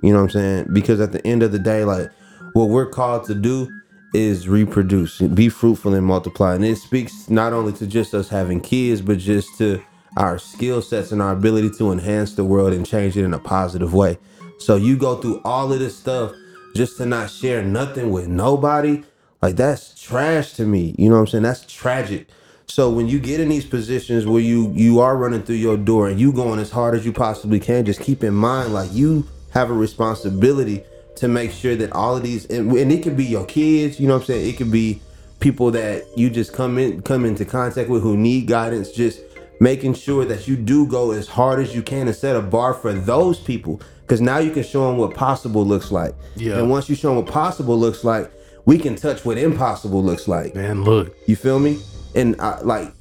You 0.03 0.13
know 0.13 0.19
what 0.19 0.25
I'm 0.27 0.31
saying? 0.31 0.69
Because 0.73 1.01
at 1.01 1.13
the 1.13 1.27
end 1.27 1.43
of 1.43 1.53
the 1.53 1.59
day, 1.59 1.85
like 1.85 2.11
what 2.55 2.67
we're 2.71 2.87
called 2.91 3.25
to 3.27 3.35
do 3.35 3.71
is 4.15 4.49
reproduce, 4.49 5.21
be 5.21 5.49
fruitful 5.49 5.95
and 5.95 6.07
multiply. 6.07 6.55
And 6.55 6.65
it 6.65 6.77
speaks 6.79 7.29
not 7.31 7.53
only 7.53 7.73
to 7.75 7.87
just 7.87 8.15
us 8.15 8.29
having 8.29 8.61
kids, 8.61 9.03
but 9.03 9.19
just 9.19 9.49
to 9.59 9.83
our 10.17 10.39
skill 10.39 10.83
sets 10.83 11.13
and 11.13 11.23
our 11.23 11.33
ability 11.33 11.71
to 11.79 11.93
enhance 11.93 12.35
the 12.35 12.45
world 12.45 12.73
and 12.73 12.87
change 12.87 13.17
it 13.17 13.25
in 13.25 13.35
a 13.35 13.39
positive 13.39 13.95
way. 13.95 14.19
So 14.59 14.77
you 14.77 14.97
go 14.97 15.17
through 15.17 15.41
all 15.45 15.73
of 15.73 15.79
this 15.79 15.97
stuff 15.97 16.33
just 16.75 16.97
to 16.99 17.07
not 17.07 17.31
share 17.31 17.63
nothing 17.63 18.11
with 18.11 18.29
nobody, 18.29 19.05
like 19.41 19.57
that's 19.57 20.01
trash 20.01 20.55
to 20.55 20.65
me. 20.65 20.95
You 20.99 21.09
know 21.11 21.17
what 21.17 21.21
I'm 21.23 21.27
saying? 21.29 21.43
That's 21.45 21.73
tragic. 21.73 22.29
So 22.67 22.91
when 22.91 23.09
you 23.09 23.19
get 23.19 23.41
in 23.41 23.49
these 23.49 23.65
positions 23.65 24.27
where 24.27 24.43
you 24.43 24.73
you 24.75 25.01
are 25.01 25.17
running 25.17 25.43
through 25.43 25.57
your 25.57 25.77
door 25.77 26.09
and 26.09 26.21
you 26.21 26.33
going 26.33 26.61
as 26.61 26.71
hard 26.71 26.95
as 26.95 27.05
you 27.05 27.13
possibly 27.13 27.59
can, 27.59 27.85
just 27.85 28.01
keep 28.01 28.23
in 28.23 28.35
mind 28.35 28.75
like 28.75 28.93
you 28.93 29.27
have 29.51 29.71
a 29.71 29.75
responsibility 29.75 30.85
to 31.17 31.29
make 31.29 31.51
sure 31.51 31.75
that 31.77 31.93
all 31.93 32.17
of 32.17 32.23
these 32.23 32.45
and, 32.47 32.71
and 32.73 32.93
it 32.93 33.03
could 33.03 33.17
be 33.17 33.25
your 33.25 33.47
kids, 33.47 33.99
you 33.99 34.07
know 34.07 34.15
what 34.15 34.23
I'm 34.23 34.27
saying? 34.27 34.49
It 34.49 34.57
could 34.59 34.71
be 34.71 35.01
people 35.41 35.71
that 35.71 36.05
you 36.17 36.29
just 36.29 36.53
come 36.53 36.79
in 36.79 37.01
come 37.03 37.25
into 37.25 37.45
contact 37.45 37.89
with 37.89 38.03
who 38.03 38.17
need 38.17 38.47
guidance, 38.47 38.93
just 38.93 39.21
making 39.61 39.95
sure 39.95 40.25
that 40.25 40.47
you 40.47 40.57
do 40.57 40.87
go 40.87 41.11
as 41.11 41.29
hard 41.29 41.61
as 41.61 41.75
you 41.75 41.83
can 41.83 42.07
and 42.07 42.17
set 42.17 42.37
a 42.37 42.43
bar 42.43 42.75
for 42.75 42.93
those 42.93 43.41
people. 43.41 43.81
Cause 44.07 44.21
now 44.21 44.39
you 44.39 44.51
can 44.51 44.63
show 44.63 44.89
them 44.89 44.97
what 44.97 45.15
possible 45.15 45.67
looks 45.67 45.93
like. 45.93 46.15
Yeah. 46.37 46.59
And 46.59 46.71
once 46.71 46.89
you 46.89 46.95
show 46.95 47.09
them 47.09 47.17
what 47.17 47.27
possible 47.27 47.79
looks 47.79 48.05
like, 48.05 48.31
we 48.65 48.79
can 48.79 48.97
touch 48.97 49.25
what 49.25 49.37
impossible 49.39 50.03
looks 50.03 50.29
like. 50.29 50.55
Man, 50.55 50.85
look. 50.85 51.15
You 51.27 51.37
feel 51.37 51.59
me? 51.59 51.79
And 52.15 52.41
I, 52.41 52.61
like, 52.61 52.93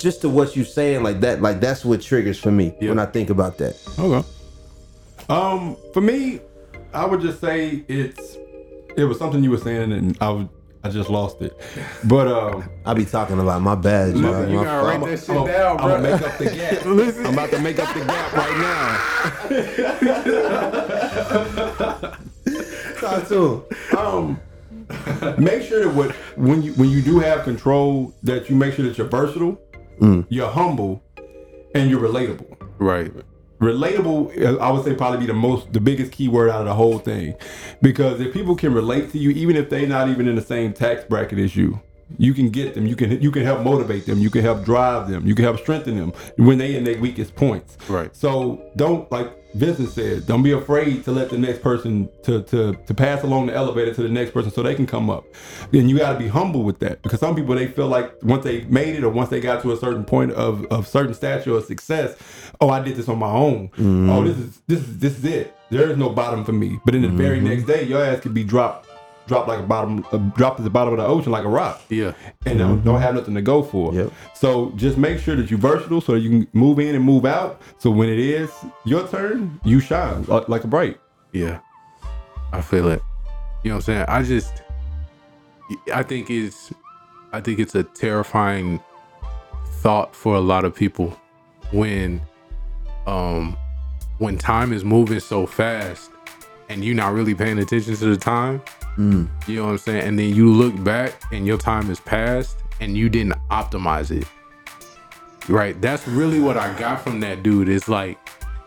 just 0.00 0.20
to 0.22 0.28
what 0.28 0.56
you 0.56 0.64
saying 0.64 1.02
like 1.02 1.20
that, 1.20 1.40
like 1.42 1.60
that's 1.60 1.84
what 1.84 2.02
triggers 2.02 2.38
for 2.38 2.50
me 2.50 2.74
when 2.80 2.98
I 2.98 3.06
think 3.06 3.30
about 3.30 3.58
that. 3.58 3.76
Okay. 3.98 4.28
Um, 5.28 5.76
for 5.94 6.00
me, 6.00 6.40
I 6.92 7.06
would 7.06 7.20
just 7.20 7.40
say 7.40 7.84
it's 7.88 8.36
it 8.96 9.04
was 9.04 9.18
something 9.18 9.42
you 9.42 9.50
were 9.50 9.58
saying, 9.58 9.92
and 9.92 10.18
I 10.20 10.30
would 10.30 10.48
I 10.84 10.88
just 10.88 11.08
lost 11.10 11.40
it. 11.42 11.56
But 12.04 12.26
um, 12.28 12.68
I 12.84 12.92
be 12.94 13.04
talking 13.04 13.38
a 13.38 13.42
lot. 13.44 13.60
My 13.62 13.74
bad, 13.76 14.16
y'all. 14.16 14.30
Listen, 14.32 14.50
you 14.50 14.56
My 14.58 14.64
gotta 14.64 14.80
fault. 14.82 15.00
write 15.02 15.10
that 15.10 15.20
shit 15.24 15.36
I'm, 15.36 15.46
down, 15.46 15.70
I'm 15.80 15.86
bro. 15.86 15.88
gonna 15.88 16.02
make 16.02 16.22
up 16.22 16.38
the 16.38 16.44
gap. 16.46 16.84
Listen. 16.86 17.26
I'm 17.26 17.32
about 17.34 17.50
to 17.50 17.58
make 17.60 17.78
up 17.78 17.94
the 17.94 18.04
gap 18.04 18.32
right 18.32 18.58
now. 18.58 18.98
Talk 23.00 23.28
to 23.28 23.64
him. 23.90 23.98
um 23.98 24.40
make 25.38 25.62
sure 25.62 25.84
that 25.84 25.94
what 25.94 26.10
when 26.36 26.62
you 26.62 26.72
when 26.74 26.90
you 26.90 27.00
do 27.00 27.18
have 27.18 27.44
control 27.44 28.12
that 28.22 28.50
you 28.50 28.56
make 28.56 28.74
sure 28.74 28.84
that 28.86 28.98
you're 28.98 29.06
versatile 29.08 29.58
you're 30.28 30.50
humble 30.50 31.02
and 31.74 31.88
you're 31.90 32.00
relatable 32.00 32.56
Right. 32.78 33.12
Relatable 33.62 34.58
i 34.60 34.70
would 34.70 34.84
say 34.84 34.94
probably 34.94 35.18
be 35.20 35.26
the 35.26 35.32
most 35.32 35.72
the 35.72 35.80
biggest 35.80 36.10
key 36.12 36.28
word 36.28 36.50
out 36.50 36.60
of 36.60 36.66
the 36.66 36.74
whole 36.74 36.98
thing 36.98 37.34
because 37.80 38.20
if 38.20 38.32
people 38.32 38.56
can 38.56 38.74
relate 38.74 39.10
to 39.12 39.18
you 39.18 39.30
even 39.30 39.56
if 39.56 39.70
they're 39.70 39.86
not 39.86 40.08
even 40.08 40.26
in 40.28 40.34
the 40.34 40.42
same 40.42 40.72
tax 40.72 41.04
bracket 41.04 41.38
as 41.38 41.54
you 41.56 41.80
you 42.18 42.34
can 42.34 42.50
get 42.50 42.74
them 42.74 42.84
you 42.86 42.96
can 42.96 43.22
you 43.22 43.30
can 43.30 43.42
help 43.42 43.62
motivate 43.62 44.04
them 44.04 44.18
you 44.18 44.28
can 44.28 44.42
help 44.42 44.64
drive 44.64 45.08
them 45.08 45.24
you 45.26 45.34
can 45.34 45.44
help 45.44 45.58
strengthen 45.58 45.96
them 45.96 46.12
when 46.36 46.58
they 46.58 46.74
in 46.76 46.84
their 46.84 46.98
weakest 46.98 47.34
points 47.36 47.78
Right. 47.88 48.14
so 48.14 48.62
don't 48.76 49.10
like 49.10 49.32
Vincent 49.54 49.90
said, 49.90 50.26
don't 50.26 50.42
be 50.42 50.52
afraid 50.52 51.04
to 51.04 51.12
let 51.12 51.30
the 51.30 51.38
next 51.38 51.62
person 51.62 52.08
to 52.22 52.42
to 52.44 52.74
to 52.74 52.94
pass 52.94 53.22
along 53.22 53.46
the 53.46 53.54
elevator 53.54 53.92
to 53.94 54.02
the 54.02 54.08
next 54.08 54.32
person 54.32 54.50
so 54.50 54.62
they 54.62 54.74
can 54.74 54.86
come 54.86 55.10
up. 55.10 55.24
And 55.72 55.90
you 55.90 55.98
got 55.98 56.12
to 56.12 56.18
be 56.18 56.28
humble 56.28 56.62
with 56.62 56.78
that 56.80 57.02
because 57.02 57.20
some 57.20 57.34
people 57.34 57.54
they 57.54 57.66
feel 57.66 57.88
like 57.88 58.22
once 58.22 58.44
they 58.44 58.62
made 58.62 58.94
it 58.96 59.04
or 59.04 59.10
once 59.10 59.28
they 59.28 59.40
got 59.40 59.62
to 59.62 59.72
a 59.72 59.76
certain 59.76 60.04
point 60.04 60.32
of 60.32 60.64
of 60.66 60.88
certain 60.88 61.14
stature 61.14 61.54
or 61.54 61.60
success, 61.60 62.16
oh 62.60 62.70
I 62.70 62.80
did 62.80 62.96
this 62.96 63.08
on 63.08 63.18
my 63.18 63.30
own. 63.30 63.68
Mm-hmm. 63.70 64.10
Oh 64.10 64.24
this 64.24 64.38
is 64.38 64.60
this 64.66 64.80
is 64.80 64.98
this 64.98 65.18
is 65.18 65.24
it. 65.24 65.56
There 65.70 65.90
is 65.90 65.96
no 65.96 66.10
bottom 66.10 66.44
for 66.44 66.52
me. 66.52 66.78
But 66.84 66.94
in 66.94 67.02
the 67.02 67.08
very 67.08 67.38
mm-hmm. 67.38 67.48
next 67.48 67.64
day, 67.64 67.84
your 67.84 68.04
ass 68.04 68.20
could 68.20 68.34
be 68.34 68.44
dropped 68.44 68.88
dropped 69.26 69.48
like 69.48 69.60
a 69.60 69.62
bottom 69.62 70.04
uh, 70.12 70.16
dropped 70.36 70.58
at 70.60 70.64
the 70.64 70.70
bottom 70.70 70.92
of 70.94 70.98
the 70.98 71.06
ocean 71.06 71.30
like 71.32 71.44
a 71.44 71.48
rock 71.48 71.80
Yeah. 71.88 72.12
and 72.46 72.58
don't, 72.58 72.82
don't 72.84 73.00
have 73.00 73.14
nothing 73.14 73.34
to 73.34 73.42
go 73.42 73.62
for. 73.62 73.94
Yep. 73.94 74.12
So 74.34 74.70
just 74.76 74.98
make 74.98 75.18
sure 75.20 75.36
that 75.36 75.50
you're 75.50 75.60
versatile 75.60 76.00
so 76.00 76.14
you 76.14 76.28
can 76.30 76.48
move 76.52 76.78
in 76.80 76.94
and 76.94 77.04
move 77.04 77.24
out. 77.24 77.60
So 77.78 77.90
when 77.90 78.08
it 78.08 78.18
is 78.18 78.50
your 78.84 79.06
turn, 79.08 79.60
you 79.64 79.78
shine 79.80 80.24
like, 80.24 80.48
like 80.48 80.64
a 80.64 80.66
bright. 80.66 80.98
Yeah. 81.32 81.60
I 82.52 82.60
feel 82.60 82.88
it. 82.88 83.00
You 83.62 83.70
know 83.70 83.76
what 83.76 83.88
I'm 83.88 83.94
saying? 83.94 84.04
I 84.08 84.22
just 84.22 84.62
I 85.94 86.02
think 86.02 86.28
it's 86.30 86.72
I 87.32 87.40
think 87.40 87.58
it's 87.60 87.74
a 87.74 87.84
terrifying 87.84 88.80
thought 89.80 90.14
for 90.14 90.34
a 90.34 90.40
lot 90.40 90.64
of 90.64 90.74
people 90.74 91.16
when 91.70 92.20
um 93.06 93.56
when 94.18 94.36
time 94.36 94.72
is 94.72 94.84
moving 94.84 95.20
so 95.20 95.46
fast 95.46 96.10
and 96.68 96.84
you're 96.84 96.94
not 96.94 97.12
really 97.12 97.34
paying 97.34 97.58
attention 97.58 97.94
to 97.96 98.06
the 98.06 98.16
time. 98.16 98.62
Mm. 98.96 99.28
You 99.46 99.56
know 99.56 99.64
what 99.64 99.70
I'm 99.72 99.78
saying? 99.78 100.02
And 100.02 100.18
then 100.18 100.34
you 100.34 100.52
look 100.52 100.82
back 100.82 101.22
and 101.32 101.46
your 101.46 101.58
time 101.58 101.86
has 101.86 102.00
passed 102.00 102.58
and 102.80 102.96
you 102.96 103.08
didn't 103.08 103.34
optimize 103.50 104.10
it. 104.10 104.26
Right. 105.48 105.80
That's 105.80 106.06
really 106.06 106.40
what 106.40 106.56
I 106.56 106.76
got 106.78 107.02
from 107.02 107.20
that 107.20 107.42
dude. 107.42 107.68
It's 107.68 107.88
like 107.88 108.18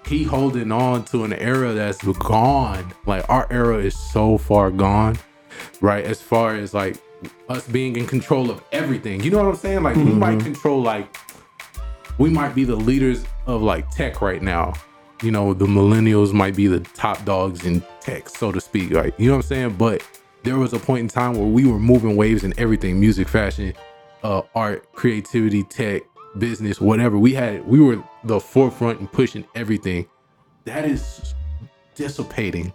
he 0.05 0.23
holding 0.23 0.71
on 0.71 1.05
to 1.05 1.23
an 1.23 1.33
era 1.33 1.73
that's 1.73 2.03
gone. 2.03 2.93
Like 3.05 3.29
our 3.29 3.47
era 3.51 3.77
is 3.77 3.97
so 3.97 4.37
far 4.37 4.71
gone. 4.71 5.17
Right. 5.81 6.05
As 6.05 6.21
far 6.21 6.55
as 6.55 6.73
like 6.73 6.97
us 7.49 7.67
being 7.67 7.95
in 7.95 8.07
control 8.07 8.51
of 8.51 8.61
everything. 8.71 9.23
You 9.23 9.31
know 9.31 9.37
what 9.37 9.47
I'm 9.47 9.55
saying? 9.55 9.83
Like 9.83 9.95
we 9.95 10.03
might 10.03 10.37
mm-hmm. 10.37 10.45
control 10.45 10.81
like 10.81 11.15
we 12.17 12.29
might 12.29 12.55
be 12.55 12.63
the 12.63 12.75
leaders 12.75 13.23
of 13.45 13.61
like 13.61 13.89
tech 13.91 14.21
right 14.21 14.41
now. 14.41 14.73
You 15.21 15.31
know, 15.31 15.53
the 15.53 15.65
millennials 15.65 16.33
might 16.33 16.55
be 16.55 16.67
the 16.67 16.81
top 16.81 17.23
dogs 17.25 17.65
in 17.65 17.81
tech, 18.01 18.29
so 18.29 18.51
to 18.51 18.59
speak. 18.59 18.91
Right. 18.91 19.13
You 19.17 19.27
know 19.27 19.37
what 19.37 19.45
I'm 19.45 19.47
saying? 19.47 19.75
But 19.75 20.03
there 20.43 20.57
was 20.57 20.73
a 20.73 20.79
point 20.79 21.01
in 21.01 21.07
time 21.07 21.33
where 21.33 21.47
we 21.47 21.65
were 21.65 21.79
moving 21.79 22.15
waves 22.15 22.43
in 22.43 22.53
everything, 22.59 22.99
music, 22.99 23.27
fashion, 23.27 23.73
uh, 24.23 24.41
art, 24.53 24.91
creativity, 24.93 25.63
tech, 25.63 26.03
business, 26.37 26.81
whatever. 26.81 27.17
We 27.17 27.33
had 27.33 27.65
we 27.65 27.79
were 27.79 28.03
the 28.23 28.39
forefront 28.39 28.99
and 28.99 29.11
pushing 29.11 29.45
everything. 29.55 30.07
That 30.65 30.85
is 30.85 31.33
dissipating 31.95 32.73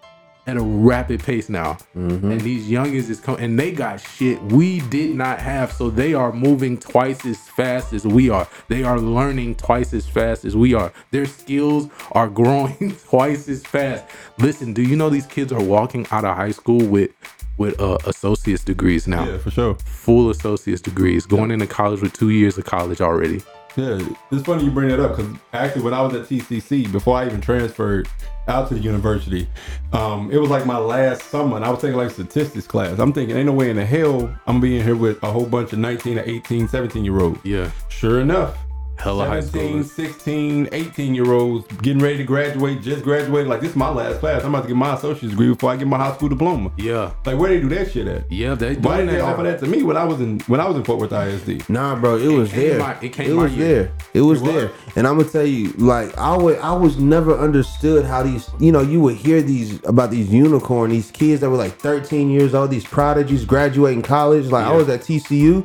at 0.51 0.57
a 0.57 0.63
rapid 0.63 1.23
pace 1.23 1.49
now. 1.49 1.79
And 1.95 2.41
these 2.41 2.69
youngins 2.69 3.09
is 3.09 3.21
coming 3.21 3.43
and 3.43 3.59
they 3.59 3.71
got 3.71 4.01
shit 4.01 4.43
we 4.43 4.81
did 4.81 5.15
not 5.15 5.39
have. 5.39 5.73
So 5.73 5.91
they 5.91 6.13
are 6.13 6.33
moving 6.33 6.77
twice 6.77 7.25
as 7.25 7.39
fast 7.39 7.93
as 7.93 8.05
we 8.05 8.29
are. 8.31 8.49
They 8.69 8.83
are 8.83 8.99
learning 8.99 9.55
twice 9.55 9.95
as 9.95 10.07
fast 10.07 10.45
as 10.45 10.57
we 10.57 10.75
are. 10.75 10.93
Their 11.13 11.27
skills 11.27 11.89
are 12.13 12.29
growing 12.41 12.97
twice 13.09 13.49
as 13.49 13.63
fast. 13.65 14.05
Listen, 14.39 14.73
do 14.73 14.83
you 14.83 14.97
know 14.97 15.09
these 15.09 15.27
kids 15.27 15.53
are 15.53 15.63
walking 15.63 16.07
out 16.11 16.25
of 16.25 16.37
high 16.37 16.53
school 16.53 16.85
with 16.85 17.11
with 17.57 17.79
uh, 17.79 17.99
associate's 18.07 18.65
degrees 18.65 19.07
now? 19.07 19.25
Yeah, 19.25 19.39
for 19.39 19.51
sure. 19.51 19.75
Full 19.75 20.31
associate's 20.31 20.81
degrees, 20.81 21.27
going 21.27 21.51
into 21.51 21.67
college 21.67 22.01
with 22.01 22.15
two 22.15 22.31
years 22.31 22.59
of 22.59 22.65
college 22.65 23.01
already. 23.01 23.43
Yeah, 23.77 24.01
it's 24.33 24.43
funny 24.45 24.65
you 24.65 24.71
bring 24.71 24.89
that 24.89 25.01
up 25.01 25.17
because 25.17 25.33
actually, 25.53 25.83
when 25.83 25.95
I 25.95 26.03
was 26.03 26.15
at 26.15 26.27
TCC, 26.27 26.91
before 26.91 27.17
I 27.17 27.27
even 27.27 27.41
transferred 27.41 28.09
out 28.49 28.69
to 28.69 28.75
the 28.75 28.81
university, 28.81 29.47
um, 29.93 30.31
it 30.33 30.39
was 30.39 30.51
like 30.51 30.67
my 30.67 30.79
last 30.79 31.23
summer, 31.23 31.57
and 31.57 31.65
I 31.65 31.71
was 31.71 31.81
taking 31.81 31.97
like 31.97 32.11
statistics 32.11 32.67
class. 32.67 32.99
I'm 32.99 33.13
thinking, 33.13 33.37
ain't 33.37 33.47
no 33.47 33.53
way 33.53 33.71
in 33.71 33.77
the 33.77 33.85
hell 33.85 34.35
I'm 34.47 34.61
being 34.61 34.83
here 34.83 34.97
with 34.97 35.23
a 35.23 35.31
whole 35.31 35.47
bunch 35.47 35.73
of 35.73 35.79
19 35.79 36.19
or 36.19 36.23
18, 36.23 36.69
17 36.69 37.05
year 37.05 37.21
olds. 37.21 37.39
Yeah. 37.45 37.71
Sure 37.89 38.21
enough, 38.21 38.59
Hella 39.01 39.27
high 39.27 39.41
17, 39.41 39.85
schoolers. 39.85 39.85
16, 39.87 40.69
18 40.73 41.15
year 41.15 41.33
olds 41.33 41.67
getting 41.83 42.03
ready 42.03 42.19
to 42.19 42.25
graduate, 42.25 42.83
just 42.83 43.03
graduated. 43.03 43.49
Like, 43.49 43.61
this 43.61 43.71
is 43.71 43.77
my 43.77 43.89
last 43.89 44.21
class. 44.21 44.43
I'm 44.45 44.55
about 44.55 44.63
to 44.63 44.69
get 44.69 44.77
my 44.77 44.95
associate's 44.95 45.31
degree 45.33 45.49
before 45.49 45.71
I 45.71 45.77
get 45.77 45.87
my 45.87 45.97
high 45.97 46.13
school 46.15 46.29
diploma. 46.29 46.71
Yeah. 46.77 47.13
Like, 47.25 47.39
where 47.39 47.49
they 47.49 47.61
do 47.61 47.69
that 47.71 47.91
shit 47.93 48.07
at? 48.07 48.31
Yeah, 48.31 48.55
they 48.55 48.75
Why 48.75 48.99
didn't 48.99 49.13
they 49.15 49.21
that 49.21 49.25
offer 49.25 49.43
that 49.45 49.59
to 49.61 49.67
me 49.67 49.83
when 49.83 49.97
I 49.97 50.05
was 50.05 50.21
in 50.21 50.41
when 50.41 50.61
I 50.61 50.69
was 50.69 50.77
in 50.77 50.85
Fort 50.85 50.99
Worth 50.99 51.13
ISD? 51.13 51.69
Nah, 51.71 51.97
bro, 51.99 52.17
it, 52.19 52.29
was 52.29 52.53
there. 52.53 52.79
my- 52.79 52.95
it 53.01 53.05
it 53.05 53.13
came 53.15 53.35
my 53.35 53.45
was 53.45 53.57
year. 53.57 53.67
there. 53.85 53.93
It 54.15 54.21
was 54.21 54.41
It 54.41 54.45
was? 54.45 54.53
there. 54.55 54.71
And 54.97 55.07
I'm 55.07 55.17
gonna 55.19 55.29
tell 55.31 55.47
you, 55.47 55.73
like 55.79 56.17
I 56.19 56.37
would, 56.37 56.59
I 56.59 56.73
was 56.75 56.99
never 56.99 57.37
understood 57.39 58.05
how 58.05 58.23
these, 58.23 58.51
you 58.59 58.71
know, 58.73 58.81
you 58.83 59.01
would 59.01 59.17
hear 59.17 59.41
these 59.41 59.83
about 59.87 60.11
these 60.11 60.29
unicorn, 60.33 60.91
these 60.91 61.11
kids 61.11 61.41
that 61.41 61.49
were 61.51 61.57
like 61.57 61.79
13 61.79 62.29
years 62.31 62.55
old, 62.55 62.71
these 62.71 62.85
prodigies 62.85 63.45
graduating 63.45 64.03
college. 64.03 64.47
Like 64.47 64.67
I 64.67 64.73
was 64.73 64.89
at 64.89 65.01
TCU, 65.01 65.65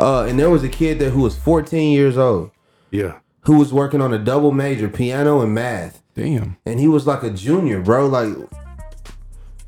uh, 0.00 0.24
and 0.24 0.38
there 0.38 0.50
was 0.50 0.64
a 0.64 0.68
kid 0.68 0.98
there 0.98 1.10
who 1.10 1.22
was 1.22 1.36
14 1.36 1.92
years 1.92 2.18
old 2.18 2.50
Yeah. 2.94 3.18
who 3.42 3.58
was 3.58 3.72
working 3.72 4.00
on 4.00 4.12
a 4.14 4.18
double 4.18 4.52
major, 4.52 4.88
piano 4.88 5.40
and 5.42 5.52
math, 5.54 6.02
Damn. 6.14 6.56
and 6.66 6.78
he 6.80 6.88
was 6.88 7.06
like 7.06 7.22
a 7.22 7.30
junior, 7.30 7.80
bro. 7.80 8.06
Like. 8.06 8.28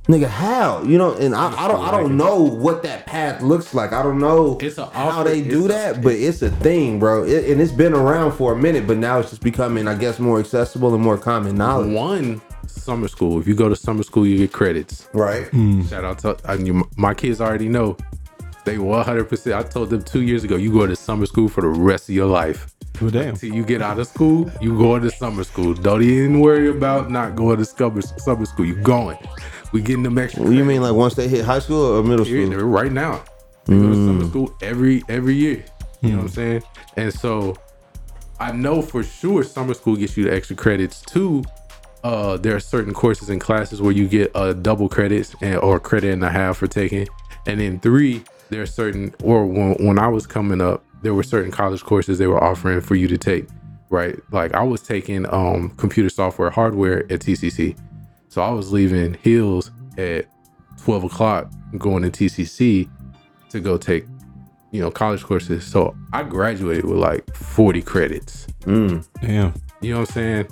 Nigga, 0.09 0.29
how 0.29 0.85
you 0.85 0.99
know? 0.99 1.15
And 1.15 1.35
I, 1.35 1.65
I 1.65 1.67
don't, 1.67 1.85
I 1.85 1.91
don't 1.91 2.17
know 2.17 2.41
what 2.41 2.85
that 2.85 3.07
path 3.07 3.43
looks 3.43 3.75
like. 3.75 3.93
I 3.93 4.05
don't 4.05 4.21
know 4.21 4.57
It's 4.61 4.79
a 4.79 4.87
how 4.87 5.25
they 5.25 5.43
do 5.43 5.65
it's 5.65 5.75
a- 5.75 5.77
that, 5.95 6.01
but 6.03 6.13
it's 6.15 6.43
a 6.43 6.51
thing, 6.51 7.01
bro. 7.01 7.25
It, 7.25 7.51
and 7.51 7.61
it's 7.61 7.73
been 7.73 7.93
around 7.93 8.31
for 8.33 8.53
a 8.53 8.57
minute, 8.57 8.87
but 8.87 8.99
now 8.99 9.19
it's 9.19 9.31
just 9.31 9.43
becoming, 9.43 9.89
I 9.89 9.97
guess, 9.97 10.21
more 10.21 10.39
accessible 10.39 10.95
and 10.95 11.03
more 11.03 11.19
common 11.19 11.57
knowledge. 11.57 11.93
One 11.93 12.41
summer 12.69 13.09
school. 13.09 13.41
If 13.41 13.49
you 13.49 13.57
go 13.57 13.69
to 13.69 13.75
summer 13.75 14.05
school, 14.05 14.25
you 14.25 14.39
get 14.39 14.53
credits. 14.53 15.09
Right. 15.13 15.49
Hmm. 15.49 15.83
Shout 15.87 16.05
out 16.05 16.21
to 16.21 16.37
I 16.45 16.57
mean, 16.57 16.85
my 16.97 17.13
kids 17.13 17.41
already 17.41 17.69
know. 17.69 17.97
They 18.65 18.77
100%. 18.77 19.57
I 19.57 19.63
told 19.65 19.91
them 19.91 20.03
two 20.05 20.23
years 20.23 20.45
ago, 20.45 20.55
you 20.55 20.73
go 20.73 20.87
to 20.87 20.95
summer 20.95 21.27
school 21.27 21.49
for 21.49 21.63
the 21.63 21.69
rest 21.69 22.09
of 22.09 22.15
your 22.15 22.27
life. 22.27 22.73
Well, 23.01 23.11
damn. 23.11 23.37
Till 23.37 23.55
you 23.55 23.65
get 23.65 23.83
out 23.83 23.99
of 23.99 24.07
school, 24.07 24.51
you 24.61 24.77
going 24.77 25.03
to 25.03 25.11
summer 25.11 25.45
school. 25.45 25.75
Don't 25.75 26.03
even 26.03 26.41
worry 26.41 26.69
about 26.69 27.11
not 27.11 27.37
going 27.37 27.59
to 27.59 27.65
summer, 27.65 28.01
summer 28.01 28.47
school. 28.47 28.65
You 28.65 28.77
going. 28.77 29.19
We 29.73 29.83
getting 29.83 30.03
them 30.03 30.17
extra. 30.17 30.51
You 30.51 30.65
mean 30.65 30.83
like 30.83 30.95
once 30.95 31.15
they 31.15 31.29
hit 31.29 31.45
high 31.45 31.59
school 31.59 31.97
or 31.97 32.03
middle 32.03 32.25
school? 32.25 32.49
They're 32.49 32.65
right 32.65 32.93
now. 32.93 33.23
They 33.67 33.75
go 33.75 33.89
to 33.89 33.95
summer 33.95 34.25
mm. 34.25 34.29
school 34.29 34.57
every 34.63 35.03
every 35.09 35.35
year. 35.35 35.65
You 36.01 36.11
know 36.11 36.17
what 36.19 36.23
I'm 36.23 36.29
mm. 36.29 36.35
saying? 36.35 36.63
And 36.97 37.13
so 37.13 37.57
I 38.39 38.53
know 38.53 38.83
for 38.83 39.03
sure 39.03 39.43
summer 39.43 39.75
school 39.75 39.97
gets 39.97 40.17
you 40.17 40.25
the 40.25 40.35
extra 40.35 40.57
credits 40.57 41.01
too. 41.03 41.43
Uh, 42.05 42.37
there 42.37 42.55
are 42.55 42.61
certain 42.61 42.95
courses 42.95 43.29
and 43.29 43.41
classes 43.41 43.83
where 43.83 43.93
you 43.93 44.07
get 44.07 44.31
a 44.35 44.55
double 44.55 44.89
credits 44.89 45.35
and 45.41 45.57
or 45.59 45.81
credit 45.81 46.13
and 46.13 46.25
a 46.25 46.31
half 46.31 46.59
for 46.59 46.67
taking. 46.67 47.09
And 47.47 47.61
then 47.61 47.81
three, 47.81 48.23
there 48.51 48.63
are 48.63 48.67
certain 48.67 49.15
or 49.23 49.47
when, 49.47 49.75
when 49.85 49.99
I 49.99 50.09
was 50.09 50.27
coming 50.27 50.61
up, 50.61 50.85
there 51.03 51.15
were 51.15 51.23
certain 51.23 51.51
college 51.51 51.83
courses 51.85 52.19
they 52.19 52.27
were 52.27 52.43
offering 52.43 52.81
for 52.81 52.95
you 52.95 53.09
to 53.09 53.19
take. 53.19 53.47
Right. 53.89 54.19
Like 54.33 54.55
I 54.55 54.63
was 54.63 54.83
taking 54.83 55.33
um 55.33 55.71
computer 55.77 56.09
software 56.11 56.51
hardware 56.51 57.01
at 57.13 57.21
TCC. 57.21 57.79
So 58.29 58.43
I 58.43 58.51
was 58.51 58.73
leaving 58.73 59.15
Hills 59.23 59.71
at 59.97 60.27
12 60.83 61.05
o'clock 61.05 61.51
going 61.79 62.03
to 62.03 62.11
TCC 62.11 62.89
to 63.51 63.61
go 63.61 63.77
take, 63.79 64.05
you 64.73 64.81
know, 64.81 64.91
college 64.91 65.23
courses. 65.23 65.65
So 65.65 65.97
I 66.13 66.23
graduated 66.25 66.85
with 66.85 66.99
like 66.99 67.35
40 67.35 67.81
credits. 67.83 68.47
Mm. 68.63 69.07
Damn. 69.23 69.55
You 69.81 69.95
know 69.95 70.01
what 70.01 70.09
I'm 70.11 70.15
saying? 70.15 70.47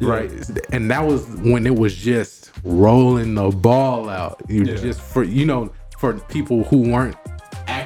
Right. 0.00 0.32
And 0.72 0.90
that 0.90 1.04
was 1.06 1.26
when 1.42 1.66
it 1.66 1.76
was 1.76 1.94
just 1.94 2.50
rolling 2.64 3.34
the 3.34 3.50
ball 3.50 4.08
out. 4.08 4.40
You 4.48 4.64
Yeah. 4.64 4.76
just 4.76 5.00
for, 5.00 5.22
you 5.22 5.44
know, 5.44 5.70
for 5.98 6.14
people 6.14 6.64
who 6.64 6.90
weren't 6.90 7.16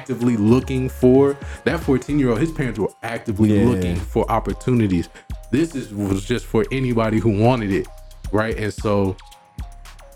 actively 0.07 0.37
looking 0.37 0.87
for 0.87 1.35
that 1.65 1.81
14 1.81 2.17
year 2.17 2.29
old, 2.29 2.39
his 2.39 2.49
parents 2.53 2.79
were 2.79 2.89
actively 3.03 3.59
Yeah. 3.59 3.65
looking 3.67 3.97
for 3.97 4.29
opportunities. 4.31 5.09
This 5.51 5.75
is 5.75 5.93
was 5.93 6.23
just 6.23 6.45
for 6.45 6.63
anybody 6.71 7.19
who 7.19 7.29
wanted 7.29 7.73
it. 7.73 7.87
Right. 8.31 8.57
And 8.57 8.73
so 8.73 9.17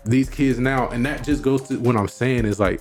these 0.06 0.30
kids 0.30 0.58
now, 0.58 0.88
and 0.88 1.04
that 1.04 1.22
just 1.24 1.42
goes 1.42 1.60
to 1.68 1.78
what 1.78 1.94
I'm 1.94 2.08
saying 2.08 2.46
is 2.46 2.58
like 2.58 2.80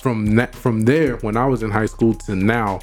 from 0.00 0.36
that 0.36 0.54
from 0.54 0.82
there 0.82 1.16
when 1.16 1.36
I 1.36 1.46
was 1.46 1.64
in 1.64 1.70
high 1.72 1.86
school 1.86 2.14
to 2.26 2.36
now, 2.36 2.78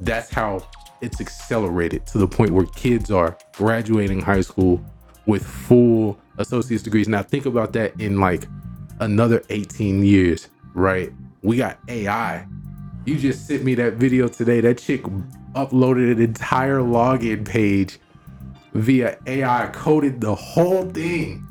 that's 0.00 0.30
how 0.30 0.62
it's 1.02 1.20
accelerated 1.20 2.06
to 2.06 2.16
the 2.18 2.26
point 2.26 2.52
where 2.52 2.64
kids 2.64 3.10
are 3.10 3.36
graduating 3.52 4.20
high 4.20 4.40
school 4.40 4.82
with 5.26 5.44
full 5.44 6.18
associate's 6.38 6.82
degrees. 6.82 7.06
Now 7.06 7.22
think 7.22 7.44
about 7.44 7.74
that 7.74 8.00
in 8.00 8.18
like 8.18 8.46
another 9.00 9.42
18 9.50 10.02
years, 10.06 10.48
right? 10.74 11.12
We 11.42 11.58
got 11.58 11.78
AI. 11.88 12.46
You 13.04 13.18
just 13.18 13.46
sent 13.46 13.64
me 13.64 13.74
that 13.74 13.94
video 13.94 14.28
today. 14.28 14.60
That 14.62 14.78
chick 14.78 15.02
uploaded 15.54 16.12
an 16.12 16.22
entire 16.22 16.78
login 16.78 17.46
page 17.46 17.98
via 18.72 19.18
AI, 19.26 19.66
coded 19.74 20.20
the 20.20 20.34
whole 20.34 20.90
thing. 20.90 21.46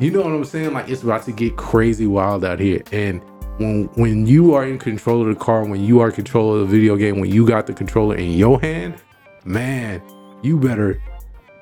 You 0.00 0.10
know 0.10 0.22
what 0.22 0.32
I'm 0.32 0.44
saying? 0.44 0.72
Like 0.72 0.88
it's 0.88 1.04
about 1.04 1.22
to 1.24 1.32
get 1.32 1.56
crazy 1.56 2.06
wild 2.06 2.44
out 2.44 2.58
here. 2.58 2.82
And 2.90 3.22
when 3.58 3.84
when 3.94 4.26
you 4.26 4.54
are 4.54 4.64
in 4.64 4.78
control 4.78 5.22
of 5.22 5.28
the 5.28 5.36
car, 5.36 5.64
when 5.64 5.84
you 5.84 6.00
are 6.00 6.08
in 6.08 6.14
control 6.14 6.54
of 6.54 6.60
the 6.60 6.66
video 6.66 6.96
game, 6.96 7.20
when 7.20 7.30
you 7.30 7.46
got 7.46 7.68
the 7.68 7.74
controller 7.74 8.16
in 8.16 8.32
your 8.32 8.60
hand, 8.60 8.96
man, 9.44 10.02
you 10.42 10.58
better 10.58 11.00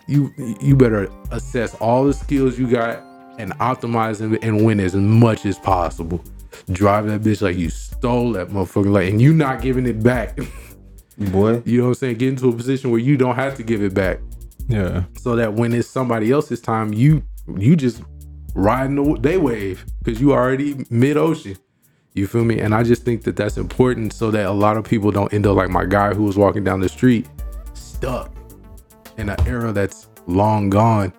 you 0.06 0.32
you 0.60 0.76
better 0.76 1.10
assess 1.30 1.74
all 1.74 2.04
the 2.04 2.14
skills 2.14 2.58
you 2.58 2.68
got 2.68 3.02
and 3.38 3.52
optimize 3.58 4.18
them 4.18 4.38
and 4.40 4.64
win 4.64 4.80
as 4.80 4.94
much 4.94 5.44
as 5.44 5.58
possible. 5.58 6.24
Drive 6.72 7.06
that 7.06 7.20
bitch 7.20 7.42
like 7.42 7.58
you 7.58 7.68
stole 8.00 8.32
that 8.32 8.48
motherfucker, 8.48 8.90
like 8.90 9.08
and 9.10 9.20
you 9.20 9.32
not 9.32 9.60
giving 9.62 9.86
it 9.86 10.02
back. 10.02 10.38
Boy. 11.18 11.62
you 11.66 11.78
know 11.78 11.84
what 11.84 11.88
I'm 11.90 11.94
saying? 11.96 12.16
Get 12.16 12.30
into 12.30 12.48
a 12.48 12.52
position 12.52 12.90
where 12.90 12.98
you 13.00 13.18
don't 13.18 13.34
have 13.36 13.54
to 13.56 13.62
give 13.62 13.82
it 13.82 13.92
back 13.92 14.20
Yeah. 14.68 15.04
so 15.18 15.36
that 15.36 15.52
when 15.52 15.74
it's 15.74 15.86
somebody 15.86 16.32
else's 16.32 16.60
time, 16.62 16.94
you 16.94 17.22
you 17.58 17.76
just 17.76 18.02
riding 18.54 18.96
the 18.96 19.14
day 19.18 19.36
wave 19.36 19.84
because 20.02 20.18
you 20.20 20.32
already 20.32 20.86
mid 20.88 21.16
ocean. 21.18 21.56
You 22.14 22.26
feel 22.26 22.44
me? 22.44 22.58
And 22.58 22.74
I 22.74 22.82
just 22.84 23.02
think 23.04 23.22
that 23.24 23.36
that's 23.36 23.56
important 23.58 24.12
so 24.14 24.30
that 24.30 24.46
a 24.46 24.50
lot 24.50 24.76
of 24.78 24.84
people 24.84 25.10
don't 25.10 25.32
end 25.34 25.46
up 25.46 25.56
like 25.56 25.68
my 25.70 25.84
guy 25.84 26.12
who 26.14 26.22
was 26.24 26.36
walking 26.38 26.64
down 26.64 26.80
the 26.80 26.88
street, 26.88 27.28
stuck 27.74 28.32
in 29.18 29.28
an 29.28 29.36
era 29.46 29.72
that's 29.72 30.08
long 30.26 30.70
gone. 30.70 31.12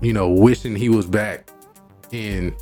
You 0.00 0.12
know, 0.12 0.30
wishing 0.30 0.74
he 0.76 0.88
was 0.88 1.06
back 1.06 1.50
in 2.12 2.54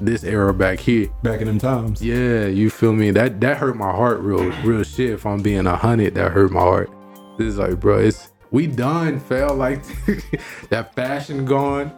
this 0.00 0.24
era 0.24 0.52
back 0.52 0.78
here. 0.78 1.08
Back 1.22 1.40
in 1.40 1.46
them 1.46 1.58
times. 1.58 2.02
Yeah, 2.02 2.46
you 2.46 2.70
feel 2.70 2.92
me? 2.92 3.10
That 3.10 3.40
that 3.40 3.58
hurt 3.58 3.76
my 3.76 3.90
heart 3.90 4.20
real 4.20 4.50
real 4.62 4.82
shit. 4.82 5.10
If 5.10 5.26
I'm 5.26 5.42
being 5.42 5.66
a 5.66 5.76
hundred, 5.76 6.14
that 6.14 6.32
hurt 6.32 6.50
my 6.50 6.60
heart. 6.60 6.90
This 7.38 7.48
is 7.48 7.58
like, 7.58 7.80
bro, 7.80 7.98
it's 7.98 8.32
we 8.50 8.66
done. 8.66 9.20
Fell 9.20 9.54
like 9.54 9.82
that 10.70 10.94
fashion 10.94 11.44
gone. 11.44 11.92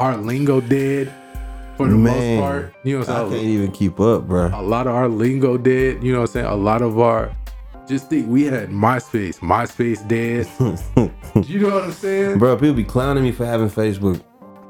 Our 0.00 0.16
lingo 0.16 0.60
dead 0.60 1.12
for 1.76 1.86
the 1.86 1.94
Man, 1.94 2.38
most 2.38 2.42
part. 2.42 2.74
You 2.84 2.94
know 2.94 2.98
what 3.00 3.08
I'm 3.08 3.14
saying? 3.14 3.26
I'm 3.26 3.30
can't 3.30 3.40
saying? 3.42 3.54
even 3.54 3.72
keep 3.72 4.00
up, 4.00 4.26
bro. 4.26 4.46
A 4.52 4.62
lot 4.62 4.86
of 4.86 4.94
our 4.94 5.08
lingo 5.08 5.56
dead. 5.56 6.02
You 6.02 6.12
know 6.12 6.20
what 6.20 6.30
I'm 6.30 6.32
saying? 6.32 6.46
A 6.46 6.56
lot 6.56 6.82
of 6.82 6.98
our 6.98 7.34
just 7.88 8.08
think 8.08 8.28
we 8.28 8.44
had 8.44 8.70
MySpace. 8.70 9.38
MySpace 9.40 10.06
dead. 10.08 10.48
you 11.48 11.60
know 11.60 11.74
what 11.74 11.84
I'm 11.84 11.92
saying? 11.92 12.38
Bro, 12.38 12.56
people 12.56 12.74
be 12.74 12.84
clowning 12.84 13.24
me 13.24 13.32
for 13.32 13.44
having 13.44 13.68
Facebook. 13.68 14.22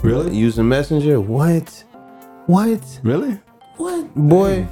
Really? 0.03 0.37
Using 0.37 0.68
Messenger? 0.68 1.21
What? 1.21 1.85
What? 2.46 3.00
Really? 3.02 3.38
What? 3.76 4.14
Boy. 4.14 4.66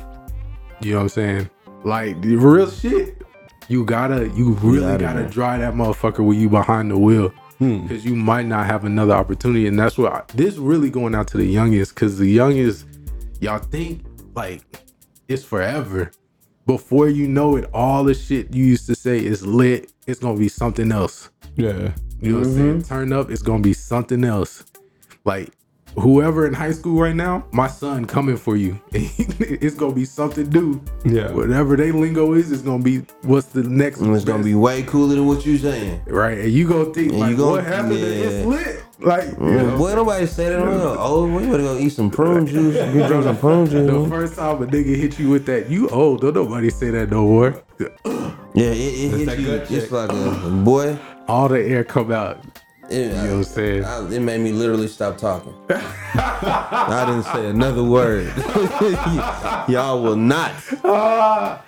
You 0.80 0.92
know 0.92 0.96
what 0.98 1.02
I'm 1.02 1.08
saying? 1.10 1.50
Like 1.84 2.20
the 2.22 2.36
real 2.36 2.70
shit. 2.70 3.22
You 3.68 3.84
gotta, 3.84 4.28
you 4.30 4.54
really 4.54 4.80
gotta, 4.80 5.04
gotta 5.04 5.20
man. 5.20 5.30
drive 5.30 5.60
that 5.60 5.74
motherfucker 5.74 6.24
when 6.26 6.40
you 6.40 6.48
behind 6.48 6.90
the 6.90 6.98
wheel, 6.98 7.28
Hmm. 7.58 7.82
because 7.82 8.04
you 8.04 8.16
might 8.16 8.46
not 8.46 8.66
have 8.66 8.84
another 8.84 9.12
opportunity. 9.12 9.66
And 9.68 9.78
that's 9.78 9.96
what 9.96 10.12
I, 10.12 10.22
this 10.34 10.56
really 10.56 10.90
going 10.90 11.14
out 11.14 11.28
to 11.28 11.36
the 11.36 11.44
youngest, 11.46 11.94
because 11.94 12.18
the 12.18 12.26
youngest, 12.26 12.86
y'all 13.40 13.58
think 13.58 14.04
like 14.34 14.62
it's 15.28 15.44
forever. 15.44 16.10
Before 16.66 17.08
you 17.08 17.28
know 17.28 17.56
it, 17.56 17.68
all 17.72 18.02
the 18.04 18.14
shit 18.14 18.52
you 18.54 18.64
used 18.64 18.86
to 18.86 18.94
say 18.94 19.24
is 19.24 19.46
lit. 19.46 19.92
It's 20.06 20.18
gonna 20.20 20.38
be 20.38 20.48
something 20.48 20.90
else. 20.90 21.30
Yeah. 21.56 21.92
You 22.20 22.32
know 22.32 22.38
what 22.38 22.46
I'm 22.48 22.54
saying? 22.54 22.82
Turn 22.82 23.12
up, 23.12 23.30
it's 23.30 23.42
gonna 23.42 23.62
be 23.62 23.72
something 23.72 24.24
else. 24.24 24.64
Like 25.24 25.50
whoever 25.94 26.46
in 26.46 26.52
high 26.52 26.72
school 26.72 27.00
right 27.00 27.14
now, 27.14 27.44
my 27.52 27.66
son 27.66 28.04
coming 28.04 28.36
for 28.36 28.56
you. 28.56 28.80
it's 28.92 29.74
gonna 29.74 29.94
be 29.94 30.04
something 30.04 30.48
new. 30.50 30.80
Yeah. 31.04 31.32
Whatever 31.32 31.76
they 31.76 31.92
lingo 31.92 32.34
is, 32.34 32.52
it's 32.52 32.62
gonna 32.62 32.82
be 32.82 32.98
what's 33.22 33.48
the 33.48 33.62
next. 33.62 34.00
And 34.00 34.14
it's 34.14 34.24
gonna 34.24 34.44
be 34.44 34.54
way 34.54 34.82
cooler 34.82 35.14
than 35.14 35.26
what 35.26 35.44
you're 35.44 35.58
saying. 35.58 36.02
right, 36.06 36.38
and 36.38 36.52
you 36.52 36.68
gonna 36.68 36.92
think 36.92 37.12
And 37.12 37.20
like, 37.20 37.30
you 37.30 37.36
gonna- 37.36 37.50
what 37.50 37.64
happened? 37.64 37.98
yeah. 37.98 38.06
It's 38.06 38.46
lit. 38.46 38.84
Like, 39.02 39.24
you 39.30 39.36
mm. 39.36 39.56
know, 39.56 39.78
Boy, 39.78 39.94
nobody 39.94 40.26
say 40.26 40.50
that. 40.50 40.58
No. 40.58 40.96
Oh, 40.98 41.26
we 41.26 41.46
better 41.46 41.62
go 41.62 41.78
eat 41.78 41.88
some 41.88 42.10
prune 42.10 42.46
juice. 42.46 42.74
Get 42.74 43.08
drink 43.08 43.24
some 43.24 43.38
prune 43.38 43.64
the 43.64 44.06
first 44.10 44.34
time 44.34 44.62
a 44.62 44.66
nigga 44.66 44.94
hit 44.94 45.18
you 45.18 45.30
with 45.30 45.46
that, 45.46 45.70
you 45.70 45.88
old. 45.88 46.20
Don't 46.20 46.34
nobody 46.34 46.68
say 46.68 46.90
that 46.90 47.10
no 47.10 47.22
more. 47.26 47.62
Yeah, 48.54 48.64
it, 48.64 48.76
it 48.76 49.26
hits 49.26 49.38
you. 49.40 49.52
It's 49.52 49.70
check. 49.84 49.90
like 49.90 50.10
a 50.12 50.50
boy. 50.64 50.98
All 51.28 51.48
the 51.48 51.62
air 51.62 51.84
come 51.84 52.12
out. 52.12 52.44
It, 52.90 53.06
You 53.06 53.08
know 53.14 53.22
what 53.22 53.30
I'm 53.32 53.44
saying? 53.44 53.84
I- 53.84 54.12
it 54.14 54.20
made 54.20 54.40
me 54.40 54.52
literally 54.52 54.88
stop 54.88 55.16
talking. 55.18 55.54
I 55.70 57.04
didn't 57.06 57.24
say 57.24 57.48
another 57.48 57.84
word. 57.84 58.32
Y'all 59.68 60.02
will 60.02 60.16
not. 60.16 60.52
Ah. 60.84 61.62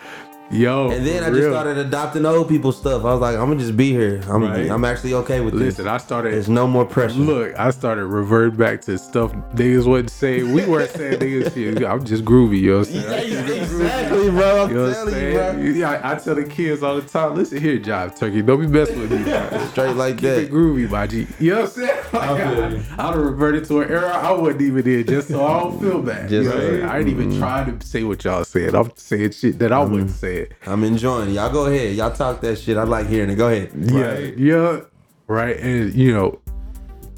Yo, 0.52 0.90
And 0.90 1.06
then 1.06 1.22
for 1.22 1.24
I 1.24 1.30
just 1.30 1.40
real. 1.40 1.52
started 1.52 1.78
adopting 1.78 2.26
old 2.26 2.46
people 2.46 2.72
stuff. 2.72 3.02
I 3.04 3.12
was 3.12 3.20
like, 3.20 3.36
I'm 3.36 3.48
gonna 3.48 3.60
just 3.60 3.76
be 3.76 3.90
here. 3.90 4.20
I'm 4.28 4.42
Right. 4.42 4.70
I'm 4.70 4.84
actually 4.84 5.14
okay 5.14 5.40
with 5.40 5.54
this. 5.54 5.78
Listen, 5.78 5.88
I 5.88 5.96
started. 5.96 6.34
There's 6.34 6.48
no 6.48 6.66
more 6.66 6.84
pressure. 6.84 7.14
Look, 7.14 7.58
I 7.58 7.70
started 7.70 8.04
revert 8.06 8.56
back 8.56 8.82
to 8.82 8.98
stuff 8.98 9.32
niggas 9.54 9.86
wasn't 9.86 10.10
saying. 10.10 10.52
We 10.52 10.66
weren't 10.66 10.90
saying 10.96 11.20
niggas 11.20 11.54
shit. 11.54 11.82
I'm 11.82 12.04
just 12.04 12.24
groovy, 12.24 12.60
you 12.60 12.72
know 12.72 12.78
what 12.80 12.88
I'm 12.88 12.94
saying? 12.94 13.62
exactly, 13.62 14.30
bro. 14.30 14.64
I'm 14.64 14.68
You 14.68 14.76
know 14.76 14.88
what 14.88 14.88
I'm 14.88 14.94
telling 14.94 15.14
you, 15.14 15.32
bro. 15.32 15.52
saying? 15.52 15.76
Yeah, 15.76 15.90
I, 15.90 16.12
I 16.12 16.14
tell 16.16 16.34
the 16.34 16.44
kids 16.44 16.82
all 16.82 16.96
the 17.00 17.08
time, 17.08 17.34
listen 17.34 17.58
here, 17.58 17.78
job 17.78 18.14
Turkey, 18.14 18.42
don't 18.42 18.60
be 18.60 18.66
messing 18.66 18.98
with 18.98 19.10
me. 19.10 19.22
Straight 19.70 19.96
like 19.96 20.16
Keep 20.16 20.24
it 20.24 20.34
that. 20.34 20.50
groovy, 20.50 20.90
my 20.90 21.06
G. 21.06 21.26
You 21.40 21.54
know 21.54 21.60
what 21.62 21.64
I'm 21.64 21.70
saying? 21.70 22.04
Like, 22.12 22.14
I 22.14 22.36
feel 22.36 22.64
I, 22.64 22.68
you. 22.68 22.76
I'd 22.98 23.14
have 23.14 23.16
reverted 23.16 23.64
to 23.66 23.80
an 23.80 23.90
era 23.90 24.10
I 24.10 24.32
wasn't 24.32 24.62
even 24.62 24.86
in 24.86 25.06
just 25.06 25.28
so 25.28 25.46
I 25.46 25.60
don't 25.60 25.80
feel 25.80 26.02
bad. 26.02 26.28
Just 26.28 26.32
you 26.32 26.42
know 26.42 26.56
what 26.56 26.64
I'm 26.64 26.70
saying? 26.70 26.84
I 26.84 26.98
didn't 26.98 27.12
even 27.12 27.30
mm-hmm. 27.30 27.40
try 27.40 27.64
to 27.70 27.86
say 27.86 28.04
what 28.04 28.22
y'all 28.22 28.44
said. 28.44 28.74
I'm 28.74 28.92
saying 28.96 29.30
shit 29.30 29.58
that 29.58 29.72
I 29.72 29.76
mm-hmm. 29.76 29.92
wouldn't 29.92 30.10
say. 30.10 30.41
I'm 30.66 30.84
enjoying. 30.84 31.30
Y'all 31.30 31.52
go 31.52 31.66
ahead. 31.66 31.96
Y'all 31.96 32.12
talk 32.12 32.40
that 32.42 32.58
shit. 32.58 32.76
I 32.76 32.84
like 32.84 33.06
hearing 33.06 33.30
it. 33.30 33.36
Go 33.36 33.48
ahead. 33.48 33.70
Yeah, 33.74 34.18
yeah, 34.36 34.80
right. 35.26 35.56
And 35.58 35.94
you 35.94 36.12
know, 36.12 36.40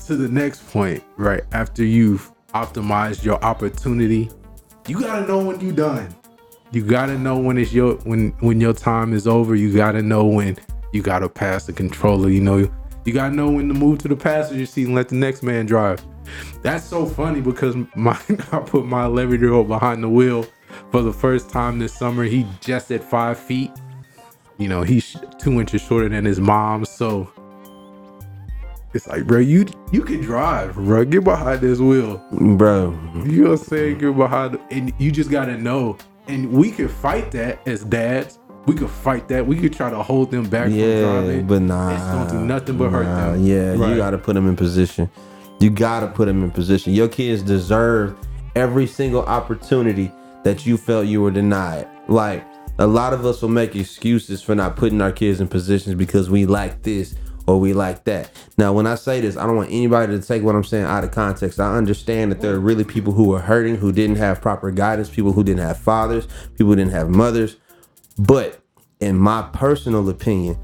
to 0.07 0.17
the 0.17 0.29
next 0.29 0.69
point, 0.71 1.03
right 1.17 1.43
after 1.53 1.85
you've 1.85 2.31
optimized 2.55 3.25
your 3.25 3.43
opportunity, 3.45 4.31
you 4.87 5.01
gotta 5.01 5.27
know 5.27 5.45
when 5.45 5.61
you're 5.61 5.73
done. 5.73 6.15
You 6.73 6.85
gotta 6.85 7.19
know 7.19 7.39
when 7.39 7.59
it's 7.59 7.73
your 7.73 7.95
when 7.99 8.31
when 8.41 8.61
your 8.61 8.73
time 8.73 9.13
is 9.13 9.27
over. 9.27 9.55
You 9.55 9.75
gotta 9.75 10.03
know 10.03 10.25
when 10.25 10.57
you 10.93 11.03
gotta 11.03 11.29
pass 11.29 11.67
the 11.67 11.73
controller. 11.73 12.29
You 12.29 12.41
know, 12.41 12.71
you 13.05 13.13
gotta 13.13 13.35
know 13.35 13.51
when 13.51 13.69
to 13.69 13.75
move 13.75 13.99
to 14.01 14.09
the 14.09 14.17
passenger 14.17 14.67
seat 14.67 14.87
and 14.87 14.95
let 14.95 15.09
the 15.09 15.15
next 15.15 15.43
man 15.43 15.67
drive. 15.67 16.05
That's 16.63 16.85
so 16.85 17.07
funny 17.07 17.41
because 17.41 17.77
my 17.95 18.19
I 18.53 18.59
put 18.59 18.87
my 18.87 19.07
11 19.07 19.41
year 19.41 19.53
old 19.53 19.69
behind 19.69 20.03
the 20.03 20.09
wheel 20.09 20.47
for 20.91 21.03
the 21.03 21.13
first 21.13 21.51
time 21.51 21.79
this 21.79 21.93
summer. 21.95 22.25
He 22.25 22.47
just 22.61 22.91
at 22.91 23.03
five 23.03 23.39
feet 23.39 23.71
you 24.59 24.69
know, 24.69 24.83
he's 24.83 25.17
two 25.39 25.61
inches 25.61 25.83
shorter 25.83 26.09
than 26.09 26.25
his 26.25 26.41
mom. 26.41 26.85
So 26.85 27.31
it's 28.93 29.07
like, 29.07 29.27
bro, 29.27 29.41
you 29.41 29.67
you 29.93 30.03
can 30.03 30.21
drive, 30.21 30.75
bro. 30.75 31.05
Get 31.05 31.25
behind 31.25 31.61
this 31.61 31.81
wheel. 31.81 32.25
Bro. 32.57 32.91
You 33.25 33.43
know 33.43 33.51
what 33.51 33.61
I'm 33.61 33.65
saying? 33.67 33.99
Get 33.99 34.17
behind, 34.17 34.59
and 34.71 34.93
you 34.99 35.11
just 35.11 35.31
gotta 35.31 35.57
know. 35.59 35.99
And 36.29 36.53
we 36.53 36.71
could 36.71 36.91
fight 36.91 37.33
that 37.33 37.67
as 37.67 37.85
dads. 37.85 38.39
We 38.67 38.75
could 38.75 38.89
fight 38.89 39.29
that. 39.29 39.47
We 39.47 39.57
could 39.57 39.75
try 39.75 39.91
to 39.91 40.03
hold 40.03 40.31
them 40.31 40.49
back 40.49 40.69
from 40.69 40.79
driving. 40.79 41.47
but 41.47 41.61
nah. 41.63 41.91
It's 41.95 42.03
gonna 42.05 42.31
do 42.31 42.47
nothing 42.47 42.79
but 42.79 42.91
hurt 42.91 43.05
them. 43.05 43.45
Yeah, 43.45 43.75
Right. 43.75 43.91
you 43.91 43.97
gotta 43.97 44.17
put 44.19 44.35
them 44.35 44.49
in 44.49 44.57
position. 44.57 45.11
You 45.61 45.71
gotta 45.71 46.07
put 46.07 46.27
them 46.27 46.43
in 46.45 46.51
position. 46.51 46.93
Your 46.95 47.09
kids 47.09 47.43
deserve 47.43 48.17
every 48.55 48.87
single 48.87 49.23
opportunity 49.23 50.11
that 50.45 50.65
you 50.65 50.77
felt 50.77 51.07
you 51.07 51.21
were 51.21 51.31
denied. 51.31 51.89
Like 52.09 52.47
a 52.79 52.87
lot 52.87 53.13
of 53.13 53.27
us 53.27 53.43
will 53.43 53.49
make 53.49 53.75
excuses 53.75 54.43
for 54.43 54.55
not 54.55 54.77
putting 54.77 55.01
our 55.01 55.13
kids 55.13 55.41
in 55.41 55.49
positions 55.49 55.97
because 55.97 56.31
we 56.31 56.47
like 56.47 56.83
this 56.83 57.15
or 57.47 57.61
we 57.61 57.73
like 57.73 58.05
that. 58.05 58.31
Now, 58.57 58.73
when 58.73 58.87
I 58.87 58.95
say 58.95 59.21
this, 59.21 59.37
I 59.37 59.47
don't 59.47 59.57
want 59.57 59.71
anybody 59.71 60.19
to 60.19 60.27
take 60.27 60.43
what 60.43 60.55
I'm 60.55 60.65
saying 60.65 60.85
out 60.85 61.05
of 61.05 61.11
context. 61.11 61.61
I 61.61 61.77
understand 61.77 62.33
that 62.33 62.41
there 62.41 62.55
are 62.55 62.61
really 62.61 62.85
people 62.85 63.13
who 63.13 63.35
are 63.35 63.41
hurting, 63.41 63.77
who 63.77 63.93
didn't 63.93 64.17
have 64.17 64.41
proper 64.41 64.71
guidance, 64.71 65.11
people 65.11 65.33
who 65.33 65.45
didn't 65.45 65.61
have 65.61 65.79
fathers, 65.79 66.27
people 66.53 66.67
who 66.67 66.77
didn't 66.77 66.93
have 66.93 67.11
mothers. 67.11 67.57
But 68.19 68.61
in 69.01 69.17
my 69.19 69.43
personal 69.53 70.09
opinion, 70.09 70.59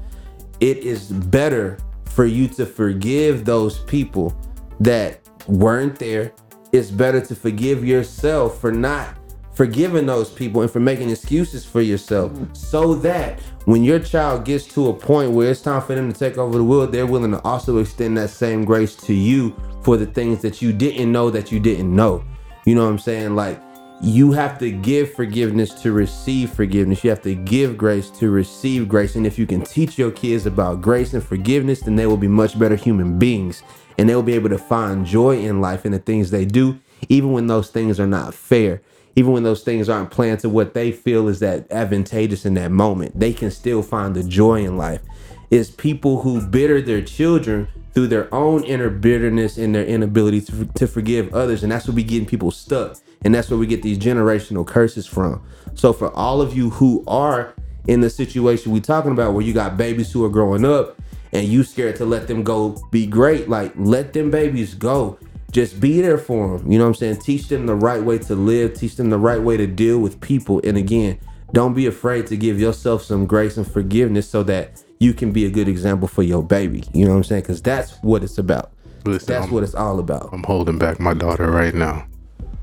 it 0.59 0.77
is 0.79 1.11
better 1.11 1.77
for 2.05 2.25
you 2.25 2.47
to 2.49 2.65
forgive 2.65 3.45
those 3.45 3.79
people 3.79 4.35
that 4.79 5.21
weren't 5.47 5.97
there. 5.99 6.33
It's 6.71 6.89
better 6.89 7.21
to 7.21 7.35
forgive 7.35 7.85
yourself 7.85 8.59
for 8.59 8.71
not 8.71 9.15
forgiving 9.61 10.07
those 10.07 10.27
people 10.27 10.63
and 10.63 10.71
for 10.71 10.79
making 10.79 11.11
excuses 11.11 11.63
for 11.63 11.81
yourself 11.81 12.31
mm-hmm. 12.31 12.51
so 12.55 12.95
that 12.95 13.39
when 13.65 13.83
your 13.83 13.99
child 13.99 14.43
gets 14.43 14.65
to 14.65 14.89
a 14.89 14.93
point 14.93 15.29
where 15.29 15.51
it's 15.51 15.61
time 15.61 15.79
for 15.83 15.93
them 15.93 16.11
to 16.11 16.19
take 16.19 16.35
over 16.39 16.57
the 16.57 16.63
world, 16.63 16.91
they're 16.91 17.05
willing 17.05 17.29
to 17.29 17.39
also 17.43 17.77
extend 17.77 18.17
that 18.17 18.31
same 18.31 18.65
grace 18.65 18.95
to 18.95 19.13
you 19.13 19.55
for 19.83 19.97
the 19.97 20.05
things 20.07 20.41
that 20.41 20.63
you 20.63 20.73
didn't 20.73 21.11
know 21.11 21.29
that 21.29 21.51
you 21.51 21.59
didn't 21.59 21.95
know. 21.95 22.23
You 22.65 22.73
know 22.73 22.85
what 22.85 22.89
I'm 22.89 22.97
saying? 22.97 23.35
Like, 23.35 23.61
you 24.01 24.31
have 24.31 24.57
to 24.57 24.71
give 24.71 25.13
forgiveness 25.13 25.79
to 25.83 25.91
receive 25.91 26.49
forgiveness. 26.49 27.03
You 27.03 27.11
have 27.11 27.21
to 27.21 27.35
give 27.35 27.77
grace 27.77 28.09
to 28.17 28.31
receive 28.31 28.89
grace. 28.89 29.15
And 29.15 29.27
if 29.27 29.37
you 29.37 29.45
can 29.45 29.61
teach 29.61 29.95
your 29.95 30.09
kids 30.09 30.47
about 30.47 30.81
grace 30.81 31.13
and 31.13 31.23
forgiveness, 31.23 31.81
then 31.81 31.95
they 31.95 32.07
will 32.07 32.17
be 32.17 32.27
much 32.27 32.57
better 32.57 32.75
human 32.75 33.19
beings. 33.19 33.61
And 33.99 34.09
they 34.09 34.15
will 34.15 34.23
be 34.23 34.33
able 34.33 34.49
to 34.49 34.57
find 34.57 35.05
joy 35.05 35.37
in 35.37 35.61
life 35.61 35.85
in 35.85 35.91
the 35.91 35.99
things 35.99 36.31
they 36.31 36.45
do, 36.45 36.79
even 37.09 37.31
when 37.31 37.45
those 37.45 37.69
things 37.69 37.99
are 37.99 38.07
not 38.07 38.33
fair. 38.33 38.81
Even 39.15 39.33
when 39.33 39.43
those 39.43 39.63
things 39.63 39.89
aren't 39.89 40.11
planned 40.11 40.39
to 40.39 40.49
what 40.49 40.73
they 40.73 40.91
feel 40.91 41.27
is 41.27 41.39
that 41.39 41.69
advantageous 41.71 42.45
in 42.45 42.53
that 42.55 42.71
moment, 42.71 43.19
they 43.19 43.33
can 43.33 43.51
still 43.51 43.83
find 43.83 44.15
the 44.15 44.23
joy 44.23 44.63
in 44.63 44.77
life. 44.77 45.01
It's 45.49 45.69
people 45.69 46.21
who 46.21 46.45
bitter 46.47 46.81
their 46.81 47.01
children 47.01 47.67
through 47.93 48.07
their 48.07 48.33
own 48.33 48.63
inner 48.63 48.89
bitterness 48.89 49.57
and 49.57 49.75
their 49.75 49.85
inability 49.85 50.41
to, 50.41 50.65
to 50.65 50.87
forgive 50.87 51.33
others. 51.33 51.63
And 51.63 51.71
that's 51.71 51.87
what 51.87 51.95
we 51.95 52.03
getting 52.03 52.25
people 52.25 52.51
stuck. 52.51 52.97
And 53.23 53.35
that's 53.35 53.49
where 53.49 53.59
we 53.59 53.67
get 53.67 53.83
these 53.83 53.99
generational 53.99 54.65
curses 54.65 55.05
from. 55.05 55.43
So 55.75 55.91
for 55.93 56.09
all 56.11 56.41
of 56.41 56.55
you 56.55 56.69
who 56.69 57.03
are 57.05 57.53
in 57.87 57.99
the 58.01 58.09
situation 58.09 58.71
we 58.71 58.79
talking 58.79 59.11
about 59.11 59.33
where 59.33 59.43
you 59.43 59.53
got 59.53 59.75
babies 59.75 60.11
who 60.11 60.23
are 60.23 60.29
growing 60.29 60.65
up 60.65 60.97
and 61.33 61.47
you 61.47 61.63
scared 61.63 61.95
to 61.97 62.05
let 62.05 62.27
them 62.27 62.43
go 62.43 62.81
be 62.91 63.05
great, 63.05 63.49
like 63.49 63.73
let 63.75 64.13
them 64.13 64.31
babies 64.31 64.73
go. 64.73 65.17
Just 65.51 65.79
be 65.79 66.01
there 66.01 66.17
for 66.17 66.57
them. 66.57 66.71
You 66.71 66.77
know 66.77 66.85
what 66.85 66.89
I'm 66.89 66.95
saying? 66.95 67.17
Teach 67.17 67.47
them 67.47 67.65
the 67.65 67.75
right 67.75 68.01
way 68.01 68.17
to 68.19 68.35
live, 68.35 68.73
teach 68.73 68.95
them 68.95 69.09
the 69.09 69.17
right 69.17 69.41
way 69.41 69.57
to 69.57 69.67
deal 69.67 69.99
with 69.99 70.19
people. 70.21 70.61
And 70.63 70.77
again, 70.77 71.19
don't 71.53 71.73
be 71.73 71.87
afraid 71.87 72.27
to 72.27 72.37
give 72.37 72.59
yourself 72.59 73.03
some 73.03 73.25
grace 73.25 73.57
and 73.57 73.69
forgiveness 73.69 74.29
so 74.29 74.43
that 74.43 74.81
you 74.99 75.13
can 75.13 75.31
be 75.31 75.45
a 75.45 75.49
good 75.49 75.67
example 75.67 76.07
for 76.07 76.23
your 76.23 76.43
baby. 76.43 76.83
You 76.93 77.05
know 77.05 77.11
what 77.11 77.17
I'm 77.17 77.23
saying? 77.25 77.41
Because 77.41 77.61
that's 77.61 77.91
what 78.01 78.23
it's 78.23 78.37
about. 78.37 78.71
Listen, 79.03 79.33
That's 79.33 79.47
I'm, 79.47 79.51
what 79.51 79.63
it's 79.63 79.73
all 79.73 79.99
about. 79.99 80.29
I'm 80.31 80.43
holding 80.43 80.77
back 80.77 80.99
my 80.99 81.13
daughter 81.13 81.49
right 81.49 81.73
now. 81.73 82.05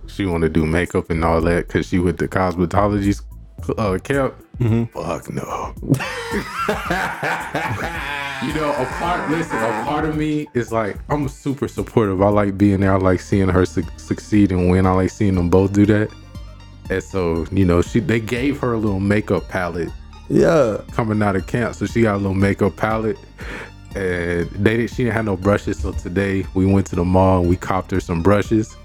She 0.06 0.24
want 0.24 0.42
to 0.42 0.48
do 0.48 0.64
makeup 0.64 1.10
and 1.10 1.24
all 1.24 1.40
that 1.42 1.66
because 1.66 1.86
she 1.86 1.98
with 1.98 2.18
the 2.18 2.28
cosmetology 2.28 3.20
uh, 3.76 3.98
camp. 3.98 4.34
Fuck 4.92 5.30
no. 5.30 5.74
you 8.44 8.54
know, 8.54 8.70
a 8.72 8.84
part. 8.98 9.30
Listen, 9.30 9.56
a 9.58 9.84
part 9.84 10.04
of 10.04 10.16
me 10.16 10.46
is 10.54 10.70
like 10.72 10.96
I'm 11.08 11.28
super 11.28 11.68
supportive. 11.68 12.22
I 12.22 12.28
like 12.28 12.56
being 12.58 12.80
there. 12.80 12.92
I 12.92 12.96
like 12.96 13.20
seeing 13.20 13.48
her 13.48 13.66
su- 13.66 13.82
succeed 13.96 14.52
and 14.52 14.70
win. 14.70 14.86
I 14.86 14.92
like 14.92 15.10
seeing 15.10 15.34
them 15.34 15.50
both 15.50 15.72
do 15.72 15.86
that. 15.86 16.10
And 16.90 17.02
so, 17.02 17.46
you 17.52 17.64
know, 17.64 17.82
she 17.82 18.00
they 18.00 18.20
gave 18.20 18.58
her 18.60 18.72
a 18.74 18.78
little 18.78 19.00
makeup 19.00 19.48
palette 19.48 19.90
Yeah. 20.28 20.78
coming 20.92 21.22
out 21.22 21.36
of 21.36 21.46
camp, 21.46 21.74
so 21.74 21.84
she 21.86 22.02
got 22.02 22.14
a 22.14 22.18
little 22.18 22.34
makeup 22.34 22.76
palette. 22.76 23.18
And 23.94 24.48
they 24.50 24.76
didn't, 24.76 24.90
she 24.90 25.04
didn't 25.04 25.14
have 25.14 25.24
no 25.24 25.36
brushes, 25.36 25.78
so 25.80 25.92
today 25.92 26.46
we 26.54 26.66
went 26.66 26.86
to 26.88 26.96
the 26.96 27.04
mall 27.04 27.40
and 27.40 27.48
we 27.48 27.56
copped 27.56 27.90
her 27.90 28.00
some 28.00 28.22
brushes 28.22 28.76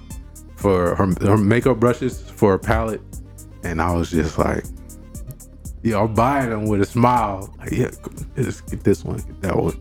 for 0.56 0.96
her, 0.96 1.08
her 1.22 1.38
makeup 1.38 1.80
brushes 1.80 2.22
for 2.22 2.52
her 2.54 2.58
palette. 2.58 3.02
And 3.64 3.82
I 3.82 3.94
was 3.94 4.10
just 4.12 4.38
like, 4.38 4.64
yeah, 5.84 6.00
I'm 6.00 6.14
buying 6.14 6.50
them 6.50 6.66
with 6.68 6.82
a 6.82 6.86
smile. 6.86 7.54
Like, 7.60 7.72
yeah, 7.72 7.92
just 8.36 8.70
get 8.70 8.84
this 8.84 9.04
one, 9.04 9.18
get 9.18 9.42
that 9.42 9.56
one. 9.56 9.78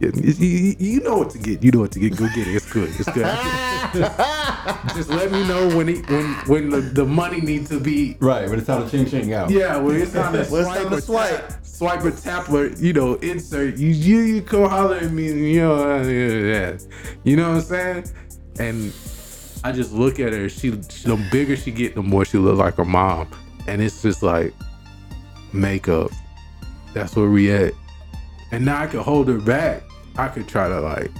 Yeah, 0.00 0.10
you, 0.14 0.32
you- 0.46 0.76
you 0.78 1.00
know 1.00 1.18
what 1.18 1.30
to 1.30 1.38
get. 1.38 1.62
You 1.62 1.72
know 1.72 1.80
what 1.80 1.92
to 1.92 1.98
get. 1.98 2.16
Go 2.16 2.26
get 2.28 2.46
it. 2.46 2.54
It's 2.54 2.72
good. 2.72 2.88
It's 2.90 3.10
good. 3.12 3.24
just 4.94 5.08
let 5.10 5.30
me 5.32 5.46
know 5.48 5.76
when 5.76 5.88
it, 5.88 6.08
when 6.08 6.24
when 6.46 6.70
the, 6.70 6.80
the 6.80 7.04
money 7.04 7.40
needs 7.40 7.68
to 7.70 7.80
be 7.80 8.16
Right, 8.20 8.48
when 8.48 8.58
it's 8.58 8.66
time 8.68 8.84
to 8.84 8.90
ching 8.90 9.06
ching 9.06 9.32
out. 9.34 9.50
yeah, 9.50 9.76
well, 9.76 9.90
it's 9.94 10.12
time 10.12 10.32
to 10.32 10.44
When 10.50 10.60
it's 10.60 10.66
swipe 10.68 10.82
time 10.82 10.90
to 10.90 10.96
or 10.96 11.00
swipe. 11.00 11.48
tap, 11.48 11.66
swipe 11.66 12.04
or 12.04 12.10
tap 12.12 12.50
or 12.50 12.66
you 12.68 12.92
know 12.92 13.14
insert. 13.16 13.76
You 13.76 13.88
you, 13.88 14.18
you 14.20 14.42
come 14.42 14.68
holler 14.68 14.96
at 14.96 15.10
me, 15.10 15.26
you 15.54 15.60
know, 15.60 15.74
uh, 15.98 16.02
yeah, 16.02 16.28
yeah. 16.28 16.78
you 17.24 17.36
know 17.36 17.48
what 17.50 17.56
I'm 17.58 17.62
saying? 17.62 18.04
And 18.60 18.92
I 19.64 19.72
just 19.72 19.92
look 19.92 20.20
at 20.20 20.32
her. 20.32 20.48
She, 20.48 20.70
she 20.88 21.08
the 21.08 21.28
bigger 21.32 21.56
she 21.56 21.72
get, 21.72 21.94
the 21.96 22.02
more 22.02 22.24
she 22.24 22.38
look 22.38 22.58
like 22.58 22.76
her 22.76 22.84
mom, 22.84 23.28
and 23.66 23.82
it's 23.82 24.02
just 24.02 24.22
like 24.22 24.54
makeup. 25.54 26.10
That's 26.92 27.16
where 27.16 27.28
we 27.30 27.50
at. 27.52 27.72
And 28.52 28.64
now 28.64 28.82
I 28.82 28.86
can 28.86 29.00
hold 29.00 29.28
her 29.28 29.38
back. 29.38 29.82
I 30.16 30.28
could 30.28 30.46
try 30.46 30.68
to 30.68 30.80
like, 30.80 31.10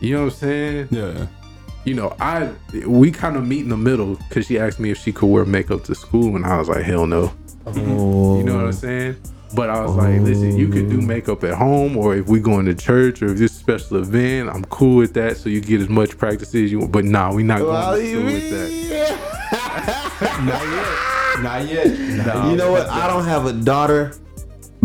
you 0.00 0.14
know 0.14 0.24
what 0.24 0.32
I'm 0.34 0.38
saying? 0.38 0.88
Yeah. 0.90 1.26
you 1.84 1.94
know, 1.94 2.14
I 2.20 2.52
we 2.86 3.10
kind 3.10 3.36
of 3.36 3.46
meet 3.46 3.60
in 3.62 3.68
the 3.70 3.76
middle 3.76 4.16
because 4.16 4.46
she 4.46 4.58
asked 4.58 4.78
me 4.78 4.90
if 4.90 4.98
she 4.98 5.12
could 5.12 5.26
wear 5.26 5.44
makeup 5.44 5.84
to 5.84 5.94
school, 5.94 6.36
and 6.36 6.44
I 6.44 6.58
was 6.58 6.68
like, 6.68 6.84
hell 6.84 7.06
no. 7.06 7.32
Oh, 7.66 8.38
You 8.38 8.44
know 8.44 8.56
what 8.56 8.66
I'm 8.66 8.72
saying? 8.72 9.16
But 9.54 9.70
I 9.70 9.80
was 9.80 9.94
like, 9.94 10.20
listen, 10.20 10.56
you 10.56 10.68
could 10.68 10.90
do 10.90 11.00
makeup 11.00 11.44
at 11.44 11.54
home, 11.54 11.96
or 11.96 12.16
if 12.16 12.26
we 12.26 12.40
going 12.40 12.66
to 12.66 12.74
church, 12.74 13.22
or 13.22 13.26
if 13.26 13.38
this 13.38 13.52
special 13.52 13.98
event, 13.98 14.48
I'm 14.50 14.64
cool 14.64 14.96
with 14.96 15.14
that. 15.14 15.36
So 15.36 15.48
you 15.48 15.60
get 15.60 15.80
as 15.80 15.88
much 15.88 16.18
practice 16.18 16.54
as 16.56 16.72
you 16.72 16.80
want. 16.80 16.92
But 16.92 17.04
nah, 17.04 17.32
we 17.32 17.44
not 17.44 17.60
going 17.60 18.00
to 18.00 18.10
school 18.10 18.24
with 18.24 18.50
that. 18.50 19.30
Not 20.44 20.62
yet. 20.62 21.23
Not 21.42 21.66
yet. 21.68 21.86
Nah. 22.26 22.50
You 22.50 22.56
know 22.56 22.72
what? 22.72 22.88
I 22.88 23.06
don't 23.06 23.24
have 23.24 23.46
a 23.46 23.52
daughter 23.52 24.12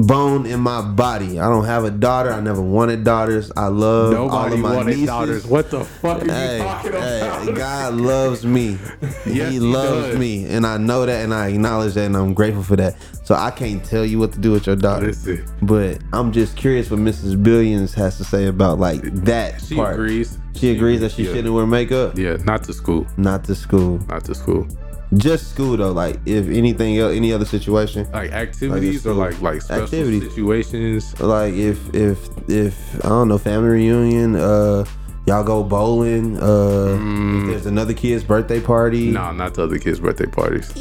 bone 0.07 0.45
in 0.45 0.59
my 0.59 0.81
body. 0.81 1.39
I 1.39 1.49
don't 1.49 1.65
have 1.65 1.83
a 1.83 1.91
daughter. 1.91 2.31
I 2.31 2.39
never 2.39 2.61
wanted 2.61 3.03
daughters. 3.03 3.51
I 3.55 3.67
love 3.67 4.13
all 4.31 4.51
of 4.51 4.59
my 4.59 4.75
wanted 4.77 4.91
nieces. 4.91 5.05
daughters. 5.07 5.47
What 5.47 5.69
the 5.71 5.83
fuck 5.83 6.21
are 6.21 6.25
you 6.25 6.31
Hey, 6.31 6.57
talking 6.59 6.91
hey, 6.93 7.19
about? 7.21 7.55
God 7.55 7.93
loves 7.95 8.45
me. 8.45 8.77
Yes, 9.25 9.49
he 9.49 9.53
he 9.55 9.59
loves 9.59 10.07
does. 10.09 10.17
me, 10.17 10.45
and 10.45 10.65
I 10.65 10.77
know 10.77 11.05
that, 11.05 11.23
and 11.23 11.33
I 11.33 11.49
acknowledge 11.49 11.93
that, 11.93 12.05
and 12.05 12.15
I'm 12.17 12.33
grateful 12.33 12.63
for 12.63 12.75
that. 12.77 12.95
So 13.23 13.35
I 13.35 13.51
can't 13.51 13.83
tell 13.83 14.03
you 14.05 14.17
what 14.17 14.31
to 14.33 14.39
do 14.39 14.51
with 14.51 14.65
your 14.65 14.75
daughter, 14.75 15.07
Listen, 15.07 15.45
but 15.61 15.99
I'm 16.13 16.31
just 16.31 16.55
curious 16.57 16.89
what 16.89 16.99
Mrs. 16.99 17.41
Billions 17.41 17.93
has 17.93 18.17
to 18.17 18.23
say 18.23 18.47
about 18.47 18.79
like 18.79 19.01
that 19.25 19.61
she 19.61 19.75
part. 19.75 19.93
agrees. 19.95 20.37
She 20.55 20.71
agrees 20.71 21.01
that 21.01 21.11
she 21.11 21.23
yeah. 21.23 21.33
shouldn't 21.33 21.53
wear 21.53 21.67
makeup. 21.67 22.17
Yeah, 22.17 22.37
not 22.43 22.63
to 22.63 22.73
school. 22.73 23.05
Not 23.17 23.43
to 23.45 23.55
school, 23.55 23.99
Not 24.07 24.23
to 24.25 24.33
school. 24.33 24.67
Just 25.15 25.49
school 25.51 25.77
though. 25.77 25.91
Like 25.91 26.19
if 26.25 26.47
anything 26.49 26.97
else, 26.97 27.13
any 27.15 27.33
other 27.33 27.45
situation, 27.45 28.07
Like 28.11 28.31
activities 28.31 29.05
or 29.05 29.13
like 29.13 29.41
like 29.41 29.61
special 29.61 29.83
Activities. 29.83 30.23
situations. 30.29 31.19
like 31.19 31.53
if 31.53 31.93
if 31.93 32.29
if 32.47 32.75
I 33.05 33.09
don't 33.09 33.27
know 33.27 33.37
family 33.37 33.69
reunion, 33.69 34.35
uh, 34.35 34.85
y'all 35.25 35.43
go 35.43 35.63
bowling, 35.63 36.37
uh, 36.37 36.97
if 37.41 37.47
there's 37.47 37.65
another 37.65 37.93
kid's 37.93 38.23
birthday 38.23 38.59
party. 38.61 39.11
Nah, 39.11 39.31
not 39.31 39.55
to 39.55 39.63
other 39.63 39.77
kids' 39.79 39.99
birthday 39.99 40.25
parties. 40.27 40.71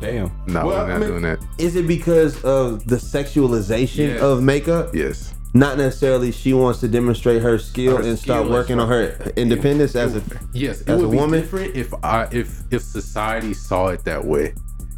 Damn. 0.00 0.30
No, 0.46 0.66
Well, 0.66 0.66
we're 0.66 0.84
I 0.84 0.88
not 0.88 1.00
mean- 1.00 1.08
doing 1.08 1.22
that. 1.22 1.38
Is 1.58 1.76
it 1.76 1.86
because 1.88 2.42
of 2.44 2.86
the 2.86 2.96
sexualization 2.96 4.08
Yes. 4.14 4.20
of 4.22 4.42
makeup? 4.42 4.94
Yes. 4.94 5.33
Not 5.56 5.78
necessarily 5.78 6.32
she 6.32 6.52
wants 6.52 6.80
to 6.80 6.88
demonstrate 6.88 7.40
her 7.42 7.58
skill 7.58 7.98
Her 7.98 8.02
and 8.02 8.18
skill 8.18 8.38
start 8.42 8.50
working 8.50 8.80
on 8.80 8.88
her 8.88 9.16
independence 9.36 9.94
as 9.94 10.16
a 10.16 10.22
Yes, 10.52 10.80
it 10.80 10.88
as 10.88 11.00
would 11.00 11.06
a 11.06 11.10
be 11.10 11.16
woman? 11.16 11.40
different 11.40 11.76
if 11.76 11.94
I 12.02 12.26
if 12.32 12.60
if 12.72 12.82
society 12.82 13.54
saw 13.54 13.88
it 13.88 14.04
that 14.04 14.24
way. 14.24 14.54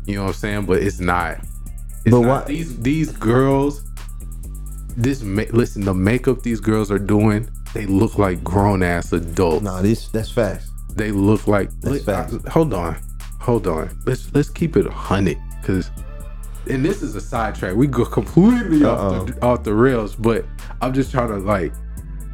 You 0.07 0.17
know 0.17 0.23
what 0.23 0.29
I'm 0.29 0.35
saying? 0.35 0.65
But 0.67 0.83
it's 0.83 0.99
not. 0.99 1.39
It's 2.05 2.11
But 2.11 2.21
not. 2.23 2.27
why- 2.27 2.45
These 2.49 2.79
these 2.81 3.13
girls, 3.13 3.83
this 4.97 5.23
listen, 5.23 5.85
the 5.85 5.93
makeup 5.95 6.43
these 6.43 6.61
girls 6.61 6.91
are 6.91 6.99
doing, 6.99 7.49
they 7.75 7.85
look 7.85 8.17
like 8.19 8.43
grown 8.43 8.83
ass 8.83 9.13
adults. 9.13 9.63
No, 9.65 9.83
this 9.83 10.09
that's 10.09 10.31
facts. 10.31 10.71
They 10.95 11.11
look 11.13 11.47
like. 11.47 11.69
That's 11.83 12.07
look, 12.07 12.09
uh, 12.09 12.23
facts. 12.25 12.35
I- 12.47 12.51
hold 12.51 12.73
on, 12.73 12.97
hold 13.41 13.67
on. 13.67 13.91
Let's 14.07 14.31
let's 14.35 14.49
keep 14.49 14.77
it 14.79 14.87
hundred, 14.87 15.37
cause. 15.65 15.91
And 16.69 16.85
this 16.85 17.03
is 17.03 17.15
a 17.15 17.21
sidetrack. 17.21 17.75
We 17.77 17.87
go 17.87 18.05
completely 18.05 18.85
off 18.85 19.27
the, 19.27 19.43
off 19.43 19.63
the 19.63 19.75
rails, 19.75 20.15
but 20.17 20.45
I'm 20.81 20.93
just 20.93 21.11
trying 21.11 21.29
to 21.29 21.37
like, 21.39 21.73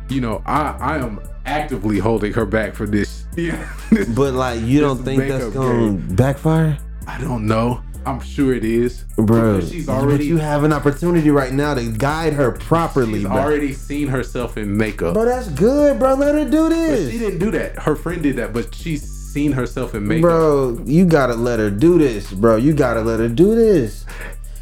you 0.08 0.20
know, 0.20 0.42
I 0.46 0.76
I 0.80 0.98
am 0.98 1.20
actively 1.44 1.98
holding 1.98 2.32
her 2.32 2.46
back 2.46 2.74
for 2.74 2.86
this. 2.86 3.26
Yeah, 3.36 3.68
this 3.90 4.08
But 4.08 4.34
like 4.34 4.60
you 4.62 4.80
don't 4.80 5.02
think 5.04 5.22
that's 5.28 5.48
gonna 5.50 5.92
backfire? 5.92 6.78
I 7.06 7.20
don't 7.20 7.46
know. 7.46 7.82
I'm 8.04 8.20
sure 8.20 8.52
it 8.52 8.64
is, 8.64 9.04
Bro, 9.16 9.26
Because 9.58 9.70
she's 9.70 9.86
but 9.86 9.92
already 9.92 10.26
you 10.26 10.36
have 10.38 10.64
an 10.64 10.72
opportunity 10.72 11.30
right 11.30 11.52
now 11.52 11.74
to 11.74 11.84
guide 11.92 12.32
her 12.32 12.50
properly, 12.50 13.20
she's 13.20 13.28
bro. 13.28 13.36
already 13.38 13.72
seen 13.72 14.08
herself 14.08 14.56
in 14.56 14.76
makeup. 14.76 15.14
Bro, 15.14 15.26
that's 15.26 15.48
good, 15.50 16.00
bro. 16.00 16.14
Let 16.14 16.34
her 16.34 16.44
do 16.44 16.62
But 16.68 16.68
this. 16.70 17.12
she 17.12 17.18
didn't 17.18 17.38
do 17.38 17.52
that. 17.52 17.78
Her 17.80 17.94
friend 17.94 18.20
did 18.20 18.34
that, 18.36 18.52
but 18.52 18.74
she's 18.74 19.21
seen 19.32 19.52
herself 19.52 19.94
in 19.94 20.06
makeup. 20.06 20.22
Bro, 20.22 20.82
you 20.84 21.04
gotta 21.06 21.34
let 21.34 21.58
her 21.58 21.70
do 21.70 21.98
this, 21.98 22.30
bro. 22.30 22.56
You 22.56 22.74
gotta 22.74 23.00
let 23.00 23.18
her 23.18 23.28
do 23.28 23.54
this. 23.54 24.04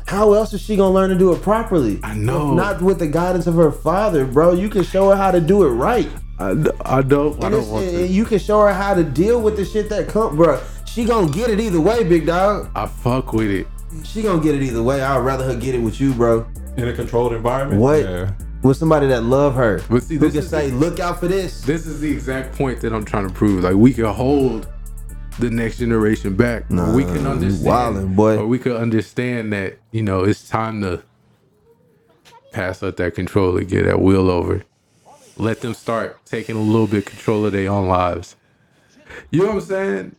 How 0.06 0.32
else 0.32 0.52
is 0.52 0.60
she 0.60 0.76
gonna 0.76 0.94
learn 0.94 1.10
to 1.10 1.18
do 1.18 1.32
it 1.32 1.42
properly? 1.42 2.00
I 2.02 2.14
know. 2.14 2.50
If 2.50 2.56
not 2.56 2.82
with 2.82 2.98
the 2.98 3.06
guidance 3.06 3.46
of 3.46 3.54
her 3.54 3.72
father, 3.72 4.24
bro. 4.24 4.52
You 4.52 4.68
can 4.68 4.82
show 4.82 5.10
her 5.10 5.16
how 5.16 5.30
to 5.30 5.40
do 5.40 5.64
it 5.64 5.70
right. 5.70 6.08
I, 6.38 6.50
I 6.84 7.02
don't. 7.02 7.42
I 7.44 7.50
don't 7.50 7.68
want 7.68 7.86
to. 7.86 8.06
you 8.06 8.24
can 8.24 8.38
show 8.38 8.60
her 8.60 8.72
how 8.72 8.94
to 8.94 9.04
deal 9.04 9.40
with 9.40 9.56
the 9.56 9.64
shit 9.64 9.88
that 9.90 10.08
come, 10.08 10.36
bro. 10.36 10.60
She 10.86 11.04
gonna 11.04 11.30
get 11.30 11.50
it 11.50 11.60
either 11.60 11.80
way, 11.80 12.02
big 12.04 12.26
dog. 12.26 12.70
I 12.74 12.86
fuck 12.86 13.32
with 13.32 13.50
it. 13.50 13.66
She 14.04 14.22
gonna 14.22 14.42
get 14.42 14.54
it 14.54 14.62
either 14.62 14.82
way. 14.82 15.02
I'd 15.02 15.18
rather 15.18 15.44
her 15.44 15.56
get 15.56 15.74
it 15.74 15.78
with 15.80 16.00
you, 16.00 16.12
bro. 16.14 16.46
In 16.76 16.88
a 16.88 16.92
controlled 16.92 17.32
environment. 17.32 17.80
What? 17.80 18.02
Yeah. 18.02 18.32
With 18.62 18.76
somebody 18.76 19.06
that 19.08 19.22
love 19.24 19.54
her, 19.54 19.80
But 19.88 20.02
see, 20.02 20.16
who 20.16 20.28
this 20.28 20.34
can 20.34 20.42
say, 20.42 20.70
the- 20.70 20.76
"Look 20.76 21.00
out 21.00 21.18
for 21.20 21.28
this." 21.28 21.62
This 21.62 21.86
is 21.86 22.00
the 22.00 22.11
exact 22.11 22.54
point 22.56 22.80
that 22.82 22.92
I'm 22.92 23.04
trying 23.04 23.26
to 23.26 23.32
prove. 23.32 23.64
Like 23.64 23.74
we 23.74 23.94
can 23.94 24.04
hold 24.04 24.68
the 25.38 25.48
next 25.50 25.78
generation 25.78 26.34
back. 26.34 26.64
or 26.70 26.92
we 26.94 27.04
can 27.04 27.26
understand, 27.26 27.96
wildin', 27.96 28.14
boy. 28.16 28.36
or 28.36 28.46
we 28.46 28.58
could 28.58 28.76
understand 28.76 29.52
that 29.54 29.78
you 29.92 30.02
know 30.02 30.24
it's 30.24 30.46
time 30.46 30.82
to 30.82 31.02
pass 32.52 32.82
up 32.82 32.96
that 32.98 33.14
control 33.14 33.56
and 33.56 33.66
get 33.68 33.86
that 33.86 34.00
wheel 34.02 34.28
over. 34.30 34.62
Let 35.38 35.62
them 35.62 35.72
start 35.72 36.18
taking 36.26 36.56
a 36.56 36.61
little 36.61 36.86
bit 36.86 36.98
of 36.98 37.04
control 37.06 37.46
of 37.46 37.52
their 37.52 37.70
own 37.70 37.88
lives. 37.88 38.36
You 39.30 39.40
know 39.40 39.46
what 39.46 39.54
I'm 39.54 39.61
saying? 39.62 40.16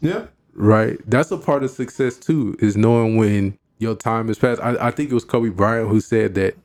Yeah. 0.00 0.24
Right. 0.54 0.98
That's 1.08 1.30
a 1.30 1.36
part 1.36 1.62
of 1.62 1.70
success 1.70 2.16
too, 2.16 2.56
is 2.58 2.76
knowing 2.76 3.16
when 3.16 3.56
your 3.78 3.94
time 3.94 4.28
is 4.30 4.38
past. 4.38 4.60
I, 4.60 4.88
I 4.88 4.90
think 4.90 5.10
it 5.10 5.14
was 5.14 5.24
Kobe 5.24 5.50
Bryant 5.50 5.88
who 5.88 6.00
said 6.00 6.34
that 6.34 6.56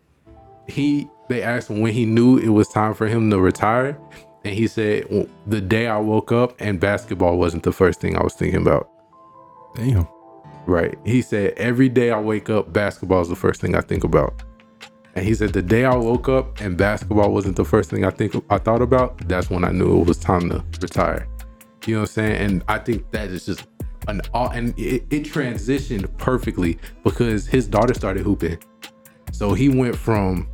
he 0.68 1.08
they 1.30 1.42
asked 1.42 1.70
him 1.70 1.80
when 1.80 1.94
he 1.94 2.06
knew 2.06 2.38
it 2.38 2.50
was 2.50 2.68
time 2.68 2.94
for 2.94 3.08
him 3.08 3.30
to 3.30 3.40
retire. 3.40 3.98
And 4.44 4.54
he 4.54 4.68
said, 4.68 5.06
"Well, 5.10 5.28
the 5.48 5.62
day 5.62 5.88
I 5.88 5.98
woke 5.98 6.32
up 6.32 6.56
and 6.60 6.80
basketball 6.80 7.38
wasn't 7.38 7.64
the 7.64 7.72
first 7.72 8.02
thing 8.02 8.18
I 8.18 8.24
was 8.24 8.34
thinking 8.34 8.62
about. 8.62 8.90
Damn. 9.76 10.08
Right. 10.66 10.98
He 11.06 11.22
said, 11.22 11.54
every 11.58 11.90
day 11.90 12.12
I 12.12 12.20
wake 12.20 12.50
up, 12.50 12.72
basketball 12.72 13.22
is 13.22 13.30
the 13.30 13.36
first 13.36 13.60
thing 13.60 13.76
I 13.76 13.82
think 13.82 14.04
about. 14.04 14.44
And 15.16 15.26
he 15.26 15.34
said, 15.34 15.54
the 15.54 15.62
day 15.62 15.86
I 15.86 15.96
woke 15.96 16.30
up 16.30 16.62
and 16.62 16.78
basketball 16.78 17.32
wasn't 17.32 17.56
the 17.56 17.66
first 17.66 17.90
thing 17.90 18.06
I 18.06 18.12
think 18.12 18.36
I 18.50 18.58
thought 18.60 18.82
about, 18.82 19.28
that's 19.28 19.50
when 19.50 19.64
I 19.64 19.72
knew 19.72 20.02
it 20.02 20.08
was 20.08 20.18
time 20.18 20.50
to 20.50 20.64
retire. 20.80 21.28
You 21.86 21.96
know 21.96 22.02
what 22.02 22.10
I'm 22.10 22.14
saying? 22.14 22.36
And 22.36 22.64
I 22.68 22.78
think 22.78 23.10
that 23.12 23.30
is 23.30 23.46
just 23.46 23.68
an 24.08 24.22
all, 24.34 24.50
and 24.50 24.78
it, 24.78 25.06
it 25.10 25.24
transitioned 25.24 26.16
perfectly 26.18 26.78
because 27.04 27.48
his 27.48 27.68
daughter 27.68 27.94
started 27.94 28.24
hooping. 28.24 28.60
So 29.32 29.54
he 29.54 29.70
went 29.70 29.96
from 29.96 30.48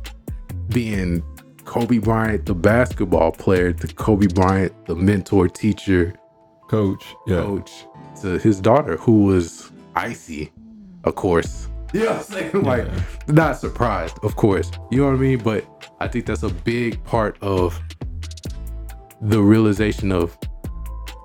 being 0.68 1.22
Kobe 1.64 1.98
Bryant, 1.98 2.46
the 2.46 2.54
basketball 2.54 3.32
player, 3.32 3.72
to 3.72 3.94
Kobe 3.94 4.26
Bryant, 4.26 4.72
the 4.86 4.94
mentor, 4.94 5.48
teacher, 5.48 6.14
Coach. 6.68 7.04
Yeah. 7.26 7.42
coach 7.42 7.70
to 8.22 8.38
his 8.38 8.60
daughter, 8.60 8.96
who 8.96 9.24
was 9.24 9.70
icy, 9.94 10.52
of 11.04 11.14
course. 11.14 11.68
You 11.92 12.00
know 12.00 12.06
what 12.06 12.16
I'm 12.16 12.22
saying? 12.22 12.62
Like, 12.62 12.88
not 13.28 13.58
surprised, 13.58 14.18
of 14.22 14.36
course. 14.36 14.70
You 14.90 14.98
know 14.98 15.06
what 15.06 15.14
I 15.14 15.18
mean? 15.18 15.38
But 15.38 15.64
I 16.00 16.08
think 16.08 16.26
that's 16.26 16.42
a 16.42 16.48
big 16.48 17.02
part 17.04 17.38
of 17.40 17.80
the 19.20 19.40
realization 19.40 20.12
of 20.12 20.36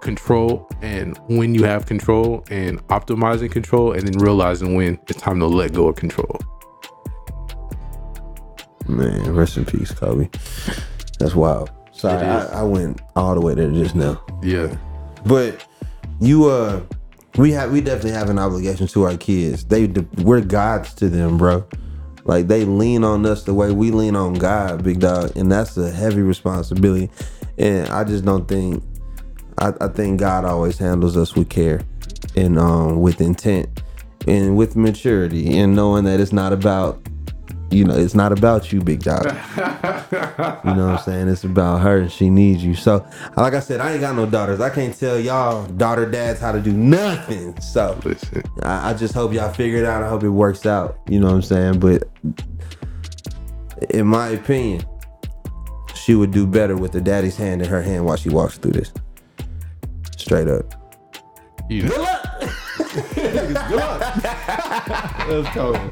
control 0.01 0.69
and 0.81 1.17
when 1.27 1.53
you 1.53 1.63
have 1.63 1.85
control 1.85 2.43
and 2.49 2.85
optimizing 2.87 3.51
control 3.51 3.93
and 3.93 4.07
then 4.07 4.19
realizing 4.21 4.75
when 4.75 4.99
it's 5.07 5.21
time 5.21 5.39
to 5.39 5.45
let 5.45 5.73
go 5.73 5.87
of 5.87 5.95
control. 5.95 6.39
Man, 8.91 9.33
rest 9.33 9.57
in 9.57 9.65
peace, 9.65 9.91
Kobe. 9.91 10.29
That's 11.19 11.33
wild. 11.33 11.71
Sorry, 11.93 12.25
I, 12.25 12.61
I 12.61 12.63
went 12.63 13.01
all 13.15 13.35
the 13.35 13.41
way 13.41 13.53
there 13.53 13.71
just 13.71 13.95
now. 13.95 14.21
Yeah. 14.43 14.75
But 15.25 15.65
you, 16.19 16.49
uh, 16.49 16.81
we 17.37 17.51
have 17.51 17.71
we 17.71 17.79
definitely 17.81 18.11
have 18.11 18.29
an 18.29 18.39
obligation 18.39 18.87
to 18.87 19.03
our 19.03 19.17
kids. 19.17 19.63
They 19.63 19.87
we're 20.23 20.41
gods 20.41 20.93
to 20.95 21.09
them, 21.09 21.37
bro. 21.37 21.65
Like 22.25 22.47
they 22.47 22.65
lean 22.65 23.03
on 23.03 23.25
us 23.25 23.43
the 23.43 23.53
way 23.53 23.71
we 23.71 23.91
lean 23.91 24.15
on 24.15 24.33
God, 24.33 24.83
big 24.83 24.99
dog, 24.99 25.35
and 25.35 25.51
that's 25.51 25.77
a 25.77 25.89
heavy 25.89 26.21
responsibility. 26.21 27.09
And 27.57 27.87
I 27.89 28.03
just 28.03 28.25
don't 28.25 28.47
think 28.47 28.83
I, 29.57 29.73
I 29.79 29.87
think 29.87 30.19
God 30.19 30.45
always 30.45 30.77
handles 30.77 31.15
us 31.15 31.35
with 31.35 31.49
care 31.49 31.81
and 32.35 32.59
um 32.59 33.01
with 33.01 33.21
intent 33.21 33.81
and 34.27 34.55
with 34.55 34.75
maturity 34.75 35.57
and 35.57 35.75
knowing 35.75 36.03
that 36.05 36.19
it's 36.19 36.33
not 36.33 36.53
about 36.53 37.01
you 37.71 37.85
know, 37.85 37.95
it's 37.95 38.13
not 38.13 38.31
about 38.31 38.71
you, 38.71 38.81
big 38.81 39.03
dog. 39.03 39.25
You 40.63 40.75
know 40.75 40.87
what 40.87 40.99
I'm 40.99 41.03
saying? 41.03 41.27
It's 41.29 41.43
about 41.43 41.81
her 41.81 41.99
and 41.99 42.11
she 42.11 42.29
needs 42.29 42.63
you. 42.63 42.75
So, 42.75 43.05
like 43.37 43.53
I 43.53 43.59
said, 43.59 43.79
I 43.79 43.93
ain't 43.93 44.01
got 44.01 44.15
no 44.15 44.25
daughters. 44.25 44.59
I 44.59 44.69
can't 44.69 44.97
tell 44.97 45.19
y'all 45.19 45.65
daughter 45.65 46.09
dads 46.09 46.39
how 46.39 46.51
to 46.51 46.59
do 46.59 46.71
nothing. 46.73 47.59
So, 47.61 47.99
Listen. 48.03 48.43
I, 48.61 48.91
I 48.91 48.93
just 48.93 49.13
hope 49.13 49.33
y'all 49.33 49.51
figure 49.51 49.79
it 49.79 49.85
out. 49.85 50.03
I 50.03 50.09
hope 50.09 50.23
it 50.23 50.29
works 50.29 50.65
out. 50.65 50.99
You 51.07 51.19
know 51.19 51.27
what 51.27 51.35
I'm 51.35 51.41
saying? 51.41 51.79
But 51.79 52.03
in 53.89 54.05
my 54.05 54.29
opinion, 54.29 54.85
she 55.95 56.13
would 56.13 56.31
do 56.31 56.45
better 56.45 56.75
with 56.75 56.91
the 56.91 57.01
daddy's 57.01 57.37
hand 57.37 57.61
in 57.61 57.69
her 57.69 57.81
hand 57.81 58.05
while 58.05 58.17
she 58.17 58.29
walks 58.29 58.57
through 58.57 58.73
this. 58.73 58.91
Straight 60.17 60.47
up. 60.47 60.75
You 61.69 61.83
know, 61.83 62.17
Let's 65.27 65.55
go. 65.55 65.91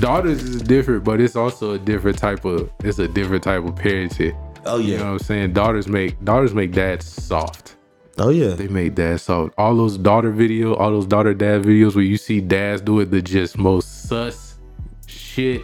Daughters 0.00 0.42
is 0.42 0.62
different, 0.62 1.04
but 1.04 1.20
it's 1.20 1.36
also 1.36 1.72
a 1.72 1.78
different 1.78 2.18
type 2.18 2.44
of 2.44 2.70
it's 2.82 2.98
a 2.98 3.08
different 3.08 3.42
type 3.42 3.64
of 3.64 3.74
parenting. 3.74 4.36
Oh 4.66 4.78
yeah. 4.78 4.92
You 4.92 4.98
know 4.98 5.04
what 5.04 5.12
I'm 5.12 5.18
saying? 5.20 5.52
Daughters 5.52 5.88
make 5.88 6.22
daughters 6.24 6.54
make 6.54 6.72
dads 6.72 7.06
soft. 7.06 7.76
Oh 8.18 8.30
yeah. 8.30 8.54
They 8.54 8.68
make 8.68 8.94
dads 8.94 9.22
soft. 9.22 9.54
All 9.58 9.76
those 9.76 9.98
daughter 9.98 10.30
video, 10.30 10.74
all 10.74 10.90
those 10.90 11.06
daughter 11.06 11.34
dad 11.34 11.62
videos 11.62 11.94
where 11.94 12.04
you 12.04 12.16
see 12.16 12.40
dads 12.40 12.80
do 12.80 13.00
it 13.00 13.10
the 13.10 13.22
just 13.22 13.58
most 13.58 14.08
sus 14.08 14.58
shit 15.06 15.62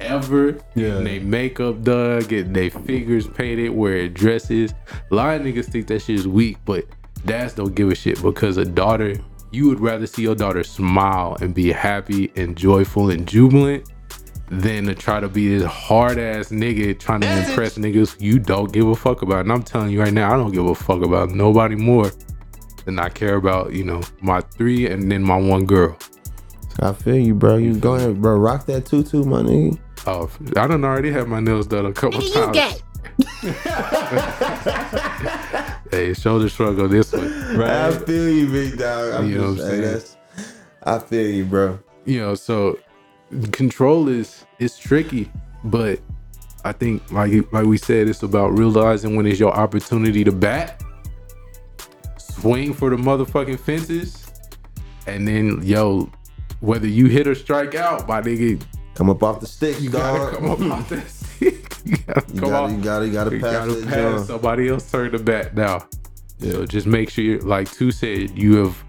ever. 0.00 0.58
Yeah. 0.74 0.88
Getting 0.88 1.04
they 1.04 1.18
makeup 1.20 1.82
done, 1.82 2.22
getting 2.22 2.52
they 2.52 2.70
figures 2.70 3.26
painted, 3.26 3.70
wearing 3.70 4.12
dresses. 4.12 4.74
A 5.10 5.14
lot 5.14 5.36
of 5.36 5.42
niggas 5.42 5.66
think 5.66 5.86
that 5.88 6.02
shit 6.02 6.16
is 6.16 6.28
weak, 6.28 6.58
but 6.64 6.84
dads 7.24 7.54
don't 7.54 7.74
give 7.74 7.90
a 7.90 7.94
shit 7.94 8.20
because 8.22 8.56
a 8.56 8.64
daughter, 8.64 9.14
you 9.54 9.68
would 9.68 9.80
rather 9.80 10.06
see 10.06 10.22
your 10.22 10.34
daughter 10.34 10.64
smile 10.64 11.36
and 11.40 11.54
be 11.54 11.70
happy 11.70 12.32
and 12.34 12.56
joyful 12.56 13.10
and 13.10 13.26
jubilant 13.26 13.88
than 14.48 14.84
to 14.86 14.94
try 14.94 15.20
to 15.20 15.28
be 15.28 15.48
this 15.48 15.64
hard 15.64 16.18
ass 16.18 16.48
nigga 16.48 16.98
trying 16.98 17.20
to 17.20 17.38
impress 17.38 17.78
niggas 17.78 18.20
you 18.20 18.38
don't 18.38 18.72
give 18.72 18.86
a 18.88 18.94
fuck 18.94 19.22
about. 19.22 19.40
And 19.40 19.52
I'm 19.52 19.62
telling 19.62 19.90
you 19.90 20.00
right 20.00 20.12
now, 20.12 20.34
I 20.34 20.36
don't 20.36 20.52
give 20.52 20.66
a 20.66 20.74
fuck 20.74 21.02
about 21.02 21.30
nobody 21.30 21.76
more 21.76 22.10
than 22.84 22.98
I 22.98 23.08
care 23.08 23.36
about, 23.36 23.72
you 23.72 23.84
know, 23.84 24.02
my 24.20 24.40
three 24.40 24.88
and 24.88 25.10
then 25.10 25.22
my 25.22 25.36
one 25.36 25.64
girl. 25.64 25.96
I 26.80 26.92
feel 26.92 27.16
you, 27.16 27.34
bro. 27.34 27.56
You 27.56 27.76
go 27.76 27.94
ahead, 27.94 28.20
bro. 28.20 28.36
Rock 28.36 28.66
that 28.66 28.86
tutu, 28.86 29.22
my 29.22 29.42
nigga. 29.42 29.78
Oh, 30.06 30.28
I 30.56 30.66
don't 30.66 30.84
already 30.84 31.12
have 31.12 31.28
my 31.28 31.40
nails 31.40 31.68
done 31.68 31.86
a 31.86 31.92
couple 31.92 32.20
times. 32.20 32.82
hey, 35.94 36.14
shoulder 36.14 36.48
struggle 36.48 36.88
this 36.88 37.12
one. 37.12 37.32
I 37.62 37.90
feel 37.92 38.28
you, 38.28 38.48
big 38.48 38.78
dog. 38.78 39.14
I'm 39.14 39.30
You 39.30 39.38
know 39.38 39.42
what 39.42 39.50
I'm 39.50 39.56
saying. 39.58 39.68
saying? 39.70 39.82
That's, 39.82 40.16
I 40.82 40.98
feel 40.98 41.30
you, 41.30 41.44
bro. 41.44 41.78
You 42.04 42.20
know, 42.20 42.34
so 42.34 42.78
control 43.52 44.08
is 44.08 44.44
is 44.58 44.76
tricky, 44.76 45.30
but 45.64 46.00
I 46.64 46.72
think 46.72 47.10
like 47.10 47.32
like 47.52 47.66
we 47.66 47.78
said, 47.78 48.08
it's 48.08 48.22
about 48.22 48.48
realizing 48.58 49.16
when 49.16 49.26
it's 49.26 49.40
your 49.40 49.52
opportunity 49.54 50.24
to 50.24 50.32
bat, 50.32 50.82
swing 52.18 52.74
for 52.74 52.90
the 52.90 52.96
motherfucking 52.96 53.58
fences, 53.60 54.26
and 55.06 55.26
then 55.26 55.60
yo, 55.62 56.10
whether 56.60 56.86
you 56.86 57.06
hit 57.06 57.26
or 57.26 57.34
strike 57.34 57.74
out, 57.74 58.06
my 58.08 58.20
nigga, 58.20 58.60
Come 58.94 59.10
up 59.10 59.22
off 59.24 59.40
the 59.40 59.46
stick, 59.46 59.80
you 59.80 59.90
dog. 59.90 60.32
gotta 60.32 60.36
come 60.36 60.50
up 60.50 60.60
off 60.78 60.88
that 60.90 61.08
stick. 61.08 61.73
you 61.86 61.96
gotta 62.06 62.24
You 62.32 62.40
come 62.40 62.50
gotta, 62.50 62.72
you 62.74 62.82
gotta, 62.82 63.06
you 63.06 63.12
gotta 63.12 63.30
You 63.36 63.40
pass 63.40 63.52
gotta 63.52 63.72
that 63.74 63.84
pass. 63.88 63.94
joint. 63.94 64.26
Somebody 64.26 64.68
else 64.68 64.90
turn 64.90 65.12
the 65.12 65.18
bat 65.18 65.54
now. 65.54 65.86
So 66.40 66.66
just 66.66 66.86
make 66.86 67.10
sure, 67.10 67.24
you 67.24 67.38
like 67.38 67.70
Two 67.70 67.90
said, 67.92 68.36
you 68.36 68.56
have 68.56 68.84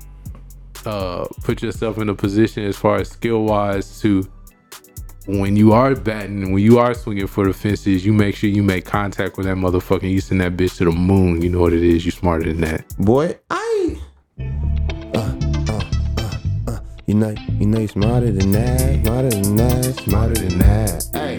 uh, 0.86 1.26
put 1.44 1.62
yourself 1.62 1.98
in 1.98 2.10
a 2.10 2.16
position 2.16 2.64
as 2.64 2.76
far 2.78 2.98
as 2.98 3.10
skill 3.10 3.44
wise 3.44 4.00
to 4.02 4.28
when 5.28 5.56
you 5.56 5.74
are 5.74 5.96
batting, 5.96 6.52
when 6.52 6.62
you 6.64 6.78
are 6.78 6.94
swinging 6.94 7.26
for 7.28 7.48
the 7.48 7.54
fences, 7.54 8.06
you 8.06 8.14
make 8.14 8.36
sure 8.36 8.50
you 8.50 8.62
make 8.62 8.86
contact 8.86 9.38
with 9.38 9.48
that 9.48 9.56
motherfucker. 9.58 10.10
You 10.10 10.22
send 10.22 10.42
that 10.42 10.56
bitch 10.56 10.78
to 10.78 10.86
the 10.86 10.92
moon. 10.92 11.42
You 11.42 11.50
know 11.50 11.60
what 11.62 11.74
it 11.74 11.82
is. 11.84 12.06
You 12.06 12.12
smarter 12.12 12.46
than 12.54 12.62
that. 12.62 12.86
Boy, 13.00 13.38
I. 13.50 13.98
Uh, 14.40 15.36
uh, 15.70 15.82
uh. 16.68 16.80
You 17.08 17.16
know, 17.16 17.34
you 17.60 17.66
know, 17.66 17.80
you 17.80 17.88
smarter 17.88 18.32
than 18.32 18.52
that, 18.52 19.04
smarter 19.04 19.30
than 19.30 19.56
that, 19.56 19.96
smarter 19.96 20.34
than 20.36 20.58
that. 20.60 21.06
Hey, 21.14 21.38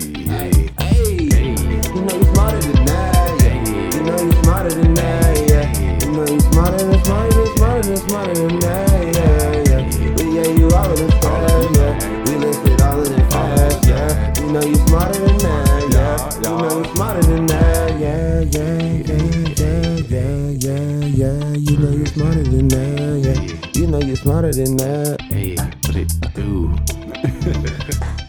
smarter 24.17 24.53
than 24.53 24.77
that. 24.77 25.21
Hey, 25.23 25.57
what 25.85 25.97
it 25.97 26.13
do? 26.35 26.75